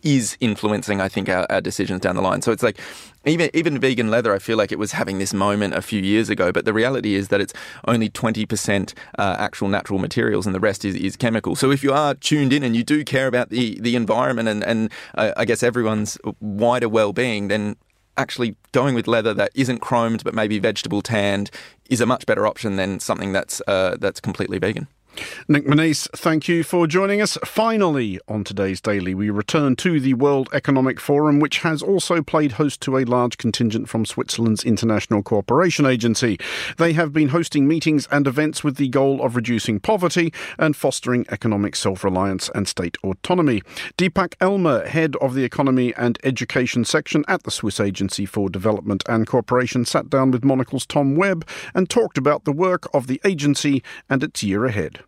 is 0.04 0.38
influencing 0.39 1.02
I 1.02 1.10
think 1.10 1.28
our, 1.30 1.46
our 1.50 1.62
decisions 1.62 2.02
down 2.02 2.16
the 2.16 2.22
line 2.22 2.41
so 2.41 2.51
it's 2.51 2.64
like 2.64 2.80
even 3.26 3.49
even 3.54 3.80
vegan 3.80 4.12
leather, 4.12 4.34
I 4.34 4.39
feel 4.39 4.58
like 4.58 4.72
it 4.72 4.80
was 4.80 4.91
having 4.91 5.18
this 5.18 5.34
moment 5.34 5.74
a 5.76 5.82
few 5.82 6.01
years 6.01 6.30
ago, 6.30 6.51
but 6.51 6.66
the 6.66 6.74
reality 6.74 7.16
is 7.16 7.30
that 7.30 7.39
it's 7.39 7.54
only 7.88 8.10
twenty 8.10 8.45
percent 8.45 8.93
uh, 9.18 9.36
actual 9.39 9.70
natural 9.70 9.99
materials, 9.99 10.45
and 10.45 10.54
the 10.54 10.60
rest 10.60 10.84
is, 10.84 10.95
is 10.95 11.16
chemical. 11.16 11.56
So 11.56 11.72
if 11.72 11.84
you 11.84 11.93
are 11.93 12.16
tuned 12.16 12.51
in 12.51 12.64
and 12.64 12.76
you 12.76 12.84
do 12.84 13.04
care 13.04 13.28
about 13.28 13.49
the 13.49 13.80
the 13.80 13.95
environment 13.95 14.49
and 14.49 14.64
and 14.64 14.91
uh, 15.16 15.32
I 15.38 15.45
guess 15.45 15.64
everyone's 15.64 16.18
wider 16.41 16.89
well 16.89 17.14
being, 17.14 17.47
then 17.47 17.78
actually 18.18 18.55
going 18.72 18.95
with 18.95 19.07
leather 19.07 19.34
that 19.34 19.51
isn't 19.55 19.82
chromed 19.82 20.24
but 20.24 20.34
maybe 20.34 20.59
vegetable 20.59 21.01
tanned 21.01 21.49
is 21.89 22.01
a 22.01 22.05
much 22.05 22.26
better 22.26 22.45
option 22.45 22.76
than 22.76 22.99
something 22.99 23.34
that's 23.34 23.61
uh, 23.68 23.97
that's 23.99 24.20
completely 24.20 24.57
vegan. 24.57 24.88
Nick 25.47 25.66
Monisse, 25.66 26.07
thank 26.16 26.47
you 26.47 26.64
for 26.64 26.88
joining 26.88 27.22
us. 27.22 27.38
Finally, 27.43 28.20
on 28.28 28.43
today's 28.43 28.82
Daily, 28.82 29.14
we 29.14 29.30
return 29.30 29.76
to 29.76 29.99
the 29.99 30.14
World 30.16 30.49
Economic 30.53 30.99
Forum, 30.99 31.39
which 31.39 31.59
has 31.59 31.82
also 31.82 32.24
played 32.24 32.53
host 32.53 32.82
to 32.82 32.97
a 32.97 33.05
large 33.05 33.38
contingent 33.38 33.89
from 33.89 34.05
Switzerland's 34.05 34.64
International 34.64 35.22
Cooperation 35.22 35.86
Agency. 35.86 36.39
They 36.78 36.93
have 36.93 37.14
been 37.14 37.30
hosting 37.30 37.68
meetings 37.68 38.07
and 38.11 38.26
events 38.26 38.64
with 38.64 38.78
the 38.78 38.89
goal 38.89 39.22
of 39.22 39.36
reducing 39.36 39.80
poverty 39.80 40.34
and 40.57 40.76
fostering 40.76 41.26
economic 41.30 41.76
self 41.76 42.03
reliance 42.03 42.49
and 42.55 42.68
state 42.68 42.97
autonomy. 43.03 43.61
Deepak 43.97 44.36
Elmer, 44.41 44.88
head 44.88 45.16
of 45.18 45.36
the 45.36 45.43
Economy 45.43 45.93
and 45.95 46.18
Education 46.24 46.86
section 46.86 47.24
at 47.28 47.43
the 47.43 47.51
Swiss 47.51 47.80
Agency 47.80 48.26
for 48.26 48.49
Development 48.49 49.03
and 49.07 49.28
Cooperation, 49.28 49.86
sat 49.86 50.09
down 50.09 50.32
with 50.32 50.43
Monocle's 50.43 50.86
Tom 50.86 51.16
Webb 51.16 51.47
and 51.76 51.89
talked 51.89 52.18
about 52.18 52.45
the 52.45 52.51
work 52.51 52.88
of 52.93 53.07
the 53.07 53.22
agency 53.24 53.84
and 54.09 54.24
its 54.24 54.41
year 54.41 54.66
ahead. 54.66 55.03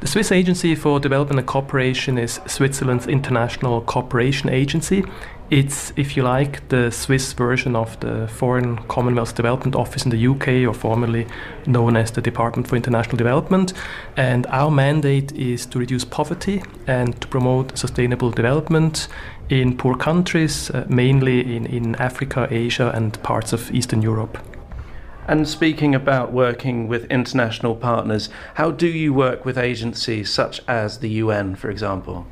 The 0.00 0.06
Swiss 0.06 0.30
Agency 0.30 0.76
for 0.76 1.00
Development 1.00 1.40
and 1.40 1.48
Cooperation 1.48 2.18
is 2.18 2.40
Switzerland's 2.46 3.08
international 3.08 3.80
cooperation 3.80 4.48
agency. 4.48 5.02
It's, 5.50 5.92
if 5.96 6.16
you 6.16 6.22
like, 6.22 6.68
the 6.68 6.92
Swiss 6.92 7.32
version 7.32 7.74
of 7.74 7.98
the 7.98 8.28
Foreign 8.28 8.76
Commonwealth 8.86 9.34
Development 9.34 9.74
Office 9.74 10.04
in 10.04 10.10
the 10.10 10.26
UK, 10.28 10.68
or 10.68 10.72
formerly 10.72 11.26
known 11.66 11.96
as 11.96 12.12
the 12.12 12.22
Department 12.22 12.68
for 12.68 12.76
International 12.76 13.16
Development. 13.16 13.72
And 14.16 14.46
our 14.46 14.70
mandate 14.70 15.32
is 15.32 15.66
to 15.66 15.80
reduce 15.80 16.04
poverty 16.04 16.62
and 16.86 17.20
to 17.20 17.26
promote 17.26 17.76
sustainable 17.76 18.30
development 18.30 19.08
in 19.48 19.76
poor 19.76 19.96
countries, 19.96 20.70
uh, 20.70 20.86
mainly 20.88 21.56
in, 21.56 21.66
in 21.66 21.96
Africa, 21.96 22.46
Asia, 22.52 22.92
and 22.94 23.20
parts 23.24 23.52
of 23.52 23.74
Eastern 23.74 24.00
Europe. 24.00 24.38
And 25.28 25.46
speaking 25.46 25.94
about 25.94 26.32
working 26.32 26.88
with 26.88 27.04
international 27.10 27.76
partners, 27.76 28.30
how 28.54 28.70
do 28.70 28.86
you 28.86 29.12
work 29.12 29.44
with 29.44 29.58
agencies 29.58 30.30
such 30.30 30.62
as 30.66 31.00
the 31.00 31.10
UN, 31.22 31.54
for 31.54 31.70
example? 31.70 32.26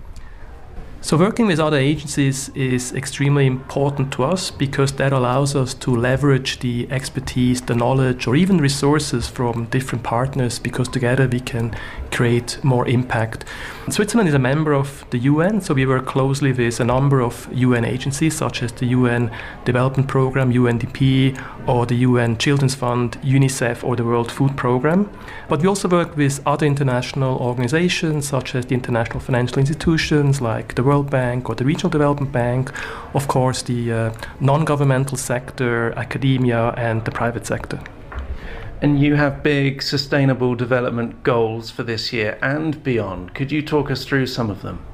So, 1.02 1.18
working 1.18 1.46
with 1.46 1.60
other 1.60 1.76
agencies 1.76 2.48
is 2.54 2.94
extremely 2.94 3.46
important 3.46 4.12
to 4.14 4.24
us 4.24 4.50
because 4.50 4.92
that 4.94 5.12
allows 5.12 5.54
us 5.54 5.74
to 5.74 5.94
leverage 5.94 6.58
the 6.60 6.88
expertise, 6.90 7.60
the 7.60 7.74
knowledge, 7.74 8.26
or 8.26 8.34
even 8.34 8.58
resources 8.58 9.28
from 9.28 9.66
different 9.66 10.02
partners 10.02 10.58
because 10.58 10.88
together 10.88 11.28
we 11.28 11.38
can 11.38 11.76
create 12.16 12.58
more 12.64 12.88
impact. 12.88 13.44
Switzerland 13.90 14.28
is 14.28 14.34
a 14.34 14.38
member 14.38 14.72
of 14.72 15.04
the 15.10 15.18
UN, 15.18 15.60
so 15.60 15.74
we 15.74 15.84
work 15.84 16.06
closely 16.06 16.50
with 16.50 16.80
a 16.80 16.84
number 16.84 17.20
of 17.20 17.46
UN 17.52 17.84
agencies 17.84 18.34
such 18.34 18.62
as 18.62 18.72
the 18.72 18.86
UN 18.86 19.30
Development 19.66 20.08
Programme, 20.08 20.50
UNDP, 20.50 21.38
or 21.68 21.84
the 21.84 21.96
UN 22.08 22.38
Children's 22.38 22.74
Fund, 22.74 23.18
UNICEF, 23.22 23.84
or 23.84 23.96
the 23.96 24.04
World 24.04 24.32
Food 24.32 24.56
Programme. 24.56 25.10
But 25.48 25.60
we 25.60 25.68
also 25.68 25.88
work 25.88 26.16
with 26.16 26.40
other 26.46 26.66
international 26.66 27.36
organizations 27.36 28.26
such 28.26 28.54
as 28.54 28.64
the 28.64 28.74
international 28.74 29.20
financial 29.20 29.58
institutions 29.58 30.40
like 30.40 30.74
the 30.74 30.82
World 30.82 31.10
Bank 31.10 31.50
or 31.50 31.54
the 31.54 31.66
Regional 31.66 31.90
Development 31.90 32.32
Bank, 32.32 32.72
of 33.14 33.28
course, 33.28 33.62
the 33.62 33.92
uh, 33.92 34.12
non 34.40 34.64
governmental 34.64 35.18
sector, 35.18 35.92
academia, 35.98 36.70
and 36.78 37.04
the 37.04 37.10
private 37.10 37.46
sector. 37.46 37.78
And 38.82 39.00
you 39.00 39.14
have 39.14 39.42
big 39.42 39.82
sustainable 39.82 40.54
development 40.54 41.22
goals 41.22 41.70
for 41.70 41.82
this 41.82 42.12
year 42.12 42.38
and 42.42 42.82
beyond. 42.82 43.34
Could 43.34 43.50
you 43.50 43.62
talk 43.62 43.90
us 43.90 44.04
through 44.04 44.26
some 44.26 44.50
of 44.50 44.62
them? 44.62 44.84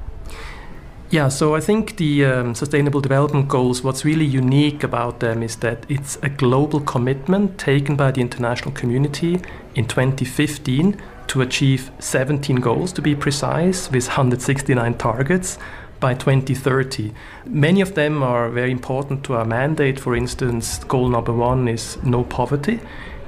Yeah, 1.09 1.27
so 1.27 1.53
I 1.53 1.59
think 1.59 1.97
the 1.97 2.25
um, 2.25 2.55
Sustainable 2.55 2.99
Development 2.99 3.47
Goals, 3.47 3.83
what's 3.83 4.03
really 4.03 4.25
unique 4.25 4.83
about 4.83 5.19
them 5.19 5.43
is 5.43 5.57
that 5.57 5.85
it's 5.87 6.17
a 6.23 6.29
global 6.29 6.79
commitment 6.79 7.59
taken 7.59 7.95
by 7.95 8.09
the 8.09 8.19
international 8.21 8.71
community 8.71 9.39
in 9.75 9.87
2015 9.87 10.99
to 11.27 11.41
achieve 11.41 11.91
17 11.99 12.55
goals, 12.55 12.91
to 12.93 13.01
be 13.03 13.15
precise, 13.15 13.91
with 13.91 14.07
169 14.07 14.95
targets 14.95 15.59
by 15.99 16.15
2030. 16.15 17.13
Many 17.45 17.81
of 17.81 17.93
them 17.93 18.23
are 18.23 18.49
very 18.49 18.71
important 18.71 19.23
to 19.25 19.35
our 19.35 19.45
mandate. 19.45 19.99
For 19.99 20.15
instance, 20.15 20.83
goal 20.85 21.09
number 21.09 21.31
one 21.31 21.67
is 21.67 22.01
no 22.01 22.23
poverty. 22.23 22.79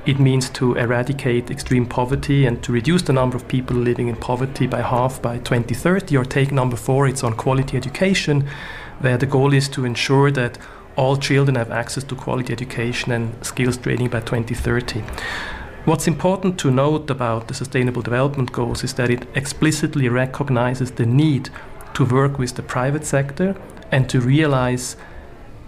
It 0.05 0.19
means 0.19 0.49
to 0.51 0.75
eradicate 0.75 1.49
extreme 1.49 1.87
poverty 1.87 2.45
and 2.45 2.61
to 2.61 2.71
reduce 2.71 3.01
the 3.01 3.13
number 3.13 3.35
of 3.35 3.47
people 3.47 3.75
living 3.75 4.07
in 4.07 4.15
poverty 4.15 4.67
by 4.67 4.81
half 4.81 5.19
by 5.19 5.39
2030. 5.39 6.15
Or 6.15 6.23
take 6.23 6.51
number 6.51 6.75
four, 6.75 7.07
it's 7.07 7.23
on 7.23 7.33
quality 7.33 7.75
education, 7.75 8.47
where 8.99 9.17
the 9.17 9.25
goal 9.25 9.51
is 9.51 9.67
to 9.69 9.83
ensure 9.83 10.29
that 10.29 10.59
all 10.95 11.17
children 11.17 11.55
have 11.55 11.71
access 11.71 12.03
to 12.03 12.15
quality 12.15 12.53
education 12.53 13.11
and 13.11 13.43
skills 13.43 13.77
training 13.77 14.09
by 14.09 14.19
2030. 14.19 15.01
What's 15.85 16.07
important 16.07 16.59
to 16.59 16.69
note 16.69 17.09
about 17.09 17.47
the 17.47 17.55
Sustainable 17.55 18.03
Development 18.03 18.51
Goals 18.51 18.83
is 18.83 18.93
that 18.93 19.09
it 19.09 19.27
explicitly 19.33 20.07
recognizes 20.07 20.91
the 20.91 21.07
need 21.07 21.49
to 21.95 22.05
work 22.05 22.37
with 22.37 22.53
the 22.53 22.63
private 22.63 23.05
sector 23.05 23.55
and 23.91 24.07
to 24.11 24.21
realize 24.21 24.97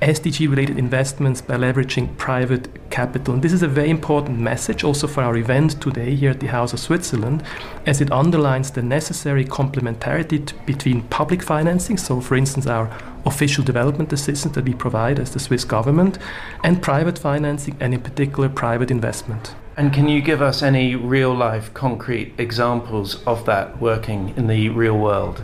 SDG 0.02 0.48
related 0.48 0.78
investments 0.78 1.42
by 1.42 1.56
leveraging 1.56 2.16
private 2.18 2.68
capital. 2.92 3.34
And 3.34 3.44
this 3.44 3.52
is 3.52 3.64
a 3.64 3.68
very 3.68 3.90
important 3.90 4.38
message 4.38 4.84
also 4.84 5.08
for 5.08 5.24
our 5.24 5.36
event 5.36 5.82
today 5.82 6.14
here 6.14 6.30
at 6.30 6.40
the 6.40 6.48
House 6.48 6.72
of 6.72 6.80
Switzerland, 6.80 7.42
as 7.88 8.00
it 8.00 8.12
underlines 8.12 8.70
the 8.70 8.84
necessary 8.84 9.44
complementarity 9.44 10.46
t- 10.46 10.56
between 10.68 11.02
public 11.04 11.42
financing, 11.42 11.98
so 11.98 12.22
for 12.22 12.36
instance, 12.36 12.68
our 12.68 12.96
official 13.26 13.64
development 13.64 14.14
assistance 14.14 14.54
that 14.54 14.66
we 14.66 14.74
provide 14.76 15.20
as 15.20 15.32
the 15.32 15.40
Swiss 15.40 15.64
government, 15.64 16.20
and 16.64 16.82
private 16.82 17.18
financing, 17.18 17.76
and 17.80 17.96
in 17.96 18.02
particular, 18.02 18.50
private 18.50 18.92
investment. 18.92 19.56
And 19.78 19.92
can 19.92 20.08
you 20.08 20.22
give 20.22 20.44
us 20.44 20.62
any 20.62 20.96
real 20.96 21.34
life 21.34 21.74
concrete 21.74 22.34
examples 22.38 23.24
of 23.26 23.46
that 23.46 23.82
working 23.82 24.34
in 24.38 24.48
the 24.48 24.70
real 24.70 24.98
world? 24.98 25.44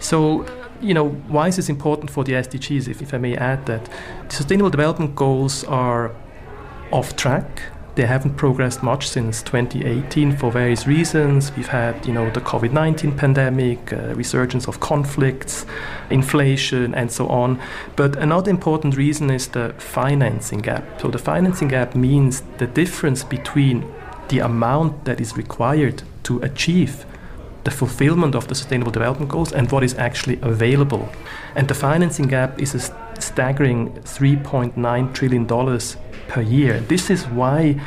So, 0.00 0.46
you 0.80 0.94
know, 0.94 1.08
why 1.08 1.48
is 1.48 1.56
this 1.56 1.68
important 1.68 2.10
for 2.10 2.24
the 2.24 2.32
SDGs, 2.32 2.88
if, 2.88 3.02
if 3.02 3.14
I 3.14 3.18
may 3.18 3.36
add 3.36 3.66
that? 3.66 3.88
The 4.28 4.34
Sustainable 4.34 4.70
Development 4.70 5.14
Goals 5.14 5.64
are 5.64 6.14
off 6.92 7.16
track. 7.16 7.62
They 7.96 8.04
haven't 8.04 8.34
progressed 8.36 8.82
much 8.82 9.08
since 9.08 9.42
2018 9.42 10.36
for 10.36 10.52
various 10.52 10.86
reasons. 10.86 11.50
We've 11.56 11.66
had, 11.66 12.06
you 12.06 12.12
know, 12.12 12.28
the 12.28 12.42
COVID-19 12.42 13.16
pandemic, 13.16 13.90
uh, 13.90 14.14
resurgence 14.14 14.68
of 14.68 14.80
conflicts, 14.80 15.64
inflation, 16.10 16.94
and 16.94 17.10
so 17.10 17.26
on. 17.28 17.58
But 17.96 18.16
another 18.16 18.50
important 18.50 18.98
reason 18.98 19.30
is 19.30 19.48
the 19.48 19.74
financing 19.78 20.58
gap. 20.58 21.00
So 21.00 21.08
the 21.08 21.18
financing 21.18 21.68
gap 21.68 21.94
means 21.94 22.42
the 22.58 22.66
difference 22.66 23.24
between 23.24 23.90
the 24.28 24.40
amount 24.40 25.06
that 25.06 25.18
is 25.18 25.34
required 25.34 26.02
to 26.24 26.40
achieve 26.40 27.06
the 27.66 27.70
fulfillment 27.72 28.36
of 28.36 28.46
the 28.46 28.54
Sustainable 28.54 28.92
Development 28.92 29.28
Goals 29.28 29.52
and 29.52 29.70
what 29.72 29.82
is 29.82 29.94
actually 29.98 30.38
available. 30.40 31.08
And 31.56 31.66
the 31.66 31.74
financing 31.74 32.28
gap 32.28 32.62
is 32.62 32.74
a 32.76 32.80
staggering 33.20 33.92
$3.9 34.04 35.14
trillion 35.14 35.46
per 36.28 36.42
year. 36.42 36.78
This 36.80 37.10
is 37.10 37.26
why 37.26 37.80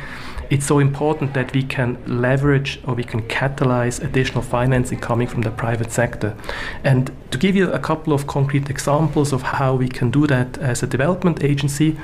it's 0.50 0.66
so 0.66 0.80
important 0.80 1.32
that 1.32 1.54
we 1.54 1.62
can 1.62 1.96
leverage 2.06 2.78
or 2.86 2.94
we 2.94 3.04
can 3.04 3.22
catalyze 3.22 4.04
additional 4.04 4.42
financing 4.42 4.98
coming 5.00 5.26
from 5.26 5.42
the 5.42 5.50
private 5.50 5.90
sector. 5.92 6.36
And 6.84 7.10
to 7.30 7.38
give 7.38 7.56
you 7.56 7.72
a 7.72 7.78
couple 7.78 8.12
of 8.12 8.26
concrete 8.26 8.68
examples 8.68 9.32
of 9.32 9.40
how 9.42 9.76
we 9.76 9.88
can 9.88 10.10
do 10.10 10.26
that 10.26 10.58
as 10.58 10.82
a 10.82 10.86
development 10.86 11.42
agency, 11.42 11.96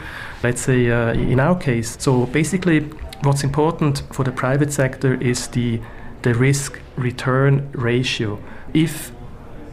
let's 0.42 0.62
say 0.62 0.90
uh, 0.90 1.12
in 1.12 1.40
our 1.40 1.58
case, 1.58 1.96
so 2.00 2.24
basically 2.26 2.80
what's 3.22 3.44
important 3.44 4.02
for 4.12 4.24
the 4.24 4.32
private 4.32 4.72
sector 4.72 5.20
is 5.20 5.48
the 5.48 5.80
the 6.26 6.34
risk 6.34 6.80
return 6.96 7.70
ratio. 7.72 8.36
If 8.74 9.12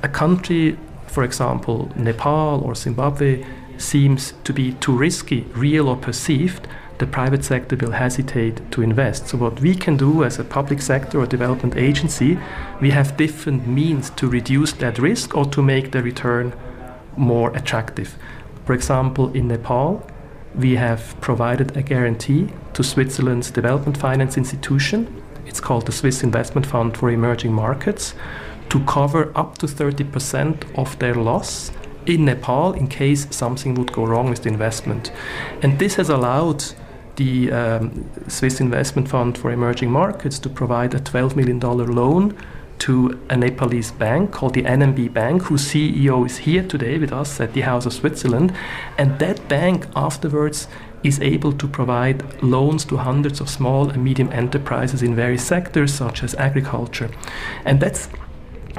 a 0.04 0.08
country, 0.08 0.78
for 1.08 1.24
example, 1.24 1.92
Nepal 1.96 2.62
or 2.62 2.76
Zimbabwe, 2.76 3.44
seems 3.80 4.34
to 4.44 4.54
be 4.54 4.74
too 4.74 4.96
risky, 4.96 5.48
real 5.56 5.90
or 5.90 5.98
perceived, 5.98 6.68
the 7.00 7.08
private 7.08 7.44
sector 7.44 7.76
will 7.76 7.94
hesitate 7.94 8.72
to 8.72 8.84
invest. 8.84 9.30
So, 9.30 9.38
what 9.40 9.60
we 9.62 9.74
can 9.74 9.98
do 9.98 10.24
as 10.24 10.38
a 10.38 10.44
public 10.44 10.80
sector 10.80 11.20
or 11.20 11.26
development 11.26 11.76
agency, 11.76 12.38
we 12.80 12.92
have 12.92 13.18
different 13.18 13.66
means 13.66 14.12
to 14.12 14.30
reduce 14.30 14.74
that 14.74 15.00
risk 15.00 15.36
or 15.36 15.46
to 15.46 15.64
make 15.64 15.92
the 15.92 16.04
return 16.04 16.54
more 17.18 17.50
attractive. 17.58 18.16
For 18.66 18.74
example, 18.74 19.34
in 19.34 19.48
Nepal, 19.48 20.08
we 20.54 20.76
have 20.76 21.20
provided 21.20 21.76
a 21.76 21.82
guarantee 21.82 22.50
to 22.74 22.84
Switzerland's 22.84 23.50
development 23.50 23.98
finance 23.98 24.38
institution. 24.38 25.23
It's 25.46 25.60
called 25.60 25.86
the 25.86 25.92
Swiss 25.92 26.24
Investment 26.24 26.66
Fund 26.66 26.98
for 26.98 27.10
Emerging 27.12 27.54
Markets 27.54 28.14
to 28.70 28.80
cover 28.86 29.32
up 29.36 29.58
to 29.60 29.68
30% 29.68 30.78
of 30.78 30.98
their 31.00 31.16
loss 31.16 31.72
in 32.06 32.26
Nepal 32.26 32.74
in 32.74 32.88
case 32.88 33.28
something 33.30 33.76
would 33.76 33.92
go 33.92 34.06
wrong 34.06 34.30
with 34.30 34.44
the 34.44 34.50
investment. 34.50 35.12
And 35.62 35.80
this 35.80 35.96
has 35.96 36.10
allowed 36.10 36.64
the 37.16 37.52
um, 37.52 38.10
Swiss 38.28 38.60
Investment 38.60 39.08
Fund 39.08 39.38
for 39.38 39.52
Emerging 39.52 39.92
Markets 39.92 40.40
to 40.40 40.50
provide 40.50 40.94
a 40.94 41.00
$12 41.00 41.36
million 41.36 41.60
loan 41.60 42.38
to 42.80 43.20
a 43.30 43.38
Nepalese 43.38 43.92
bank 43.92 44.32
called 44.32 44.56
the 44.56 44.64
NMB 44.64 45.14
Bank, 45.14 45.44
whose 45.44 45.66
CEO 45.66 46.26
is 46.26 46.38
here 46.38 46.64
today 46.68 46.98
with 46.98 47.14
us 47.14 47.40
at 47.40 47.54
the 47.54 47.62
House 47.62 47.86
of 47.86 47.94
Switzerland. 47.94 48.54
And 48.98 49.20
that 49.20 49.48
bank 49.48 49.88
afterwards 49.96 50.68
is 51.04 51.20
able 51.20 51.54
to 51.54 51.68
provide 51.68 52.42
loans 52.42 52.86
to 52.86 52.98
hundreds 52.98 53.42
of 53.42 53.50
small 53.50 53.90
and 53.90 54.04
medium 54.04 54.32
enterprises 54.32 55.04
in 55.04 55.16
various 55.16 55.46
sectors, 55.46 55.94
such 55.94 56.24
as 56.24 56.34
agriculture. 56.36 57.10
And 57.66 57.80
that's 57.80 58.10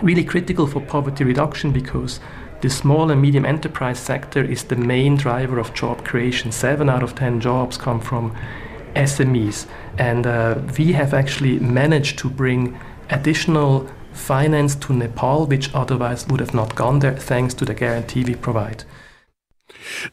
really 0.03 0.25
critical 0.25 0.66
for 0.66 0.81
poverty 0.81 1.25
reduction 1.25 1.72
because 1.72 2.20
the 2.61 2.70
small 2.70 3.11
and 3.11 3.20
medium 3.20 3.45
enterprise 3.45 3.99
sector 3.99 4.43
is 4.43 4.64
the 4.64 4.77
main 4.77 5.16
driver 5.16 5.59
of 5.59 5.75
job 5.75 6.05
creation. 6.05 6.51
Seven 6.51 6.89
out 6.89 7.03
of 7.03 7.14
ten 7.14 7.41
jobs 7.41 7.77
come 7.77 8.01
from 8.01 8.35
SMEs. 8.95 9.66
And 9.99 10.27
uh, 10.27 10.61
we 10.79 10.93
have 10.93 11.14
actually 11.14 11.59
managed 11.59 12.18
to 12.20 12.31
bring 12.31 12.79
additional 13.11 13.89
finance 14.12 14.75
to 14.77 14.93
Nepal, 14.93 15.47
which 15.47 15.75
otherwise 15.75 16.27
would 16.29 16.41
have 16.41 16.55
not 16.55 16.75
gone 16.75 17.01
there, 17.01 17.16
thanks 17.16 17.53
to 17.55 17.64
the 17.64 17.75
guarantee 17.75 18.25
we 18.25 18.35
provide. 18.35 18.85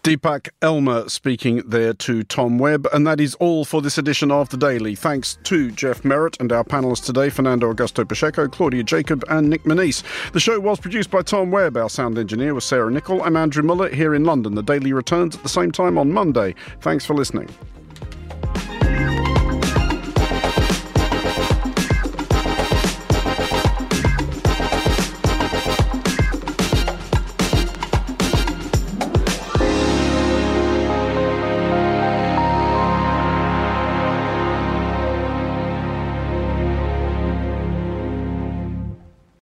Deepak 0.04 0.50
Elmer 0.62 1.10
speaking 1.10 1.64
there 1.68 1.94
to 1.94 2.24
Tom 2.24 2.58
Webb. 2.58 2.88
And 2.94 3.06
that 3.08 3.20
is 3.20 3.36
all 3.36 3.66
for 3.66 3.82
this 3.82 3.98
edition 3.98 4.32
of 4.32 4.50
The 4.50 4.58
Daily. 4.58 4.96
Thanks 4.96 5.38
to 5.44 5.72
Jeff 5.72 6.04
Merritt 6.04 6.38
and 6.40 6.52
our 6.52 6.64
panelists 6.64 7.06
today, 7.06 7.30
Fernando 7.30 7.74
Augusto 7.74 8.08
Pacheco, 8.08 8.48
Claudia 8.48 8.84
Jacob, 8.84 9.24
and 9.30 9.50
Nick 9.50 9.64
Monisse. 9.64 10.04
The 10.34 10.40
show 10.40 10.60
was 10.60 10.80
produced 10.80 11.12
by 11.12 11.22
Tom 11.22 11.52
Webb. 11.52 11.78
Our 11.78 11.90
sound 11.90 12.18
engineer 12.18 12.54
was 12.54 12.66
Sarah 12.66 12.92
Nichol. 12.92 13.22
I'm 13.24 13.36
Andrew 13.36 13.64
Mueller 13.64 13.90
here 13.90 14.14
in 14.14 14.24
London. 14.24 14.56
The 14.56 14.64
Daily 14.64 14.94
returns 14.94 15.36
at 15.36 15.44
the 15.44 15.50
same 15.50 15.72
time 15.72 15.98
on 15.98 16.12
Monday. 16.12 16.56
Thanks 16.82 17.06
for 17.06 17.14
listening. 17.14 17.50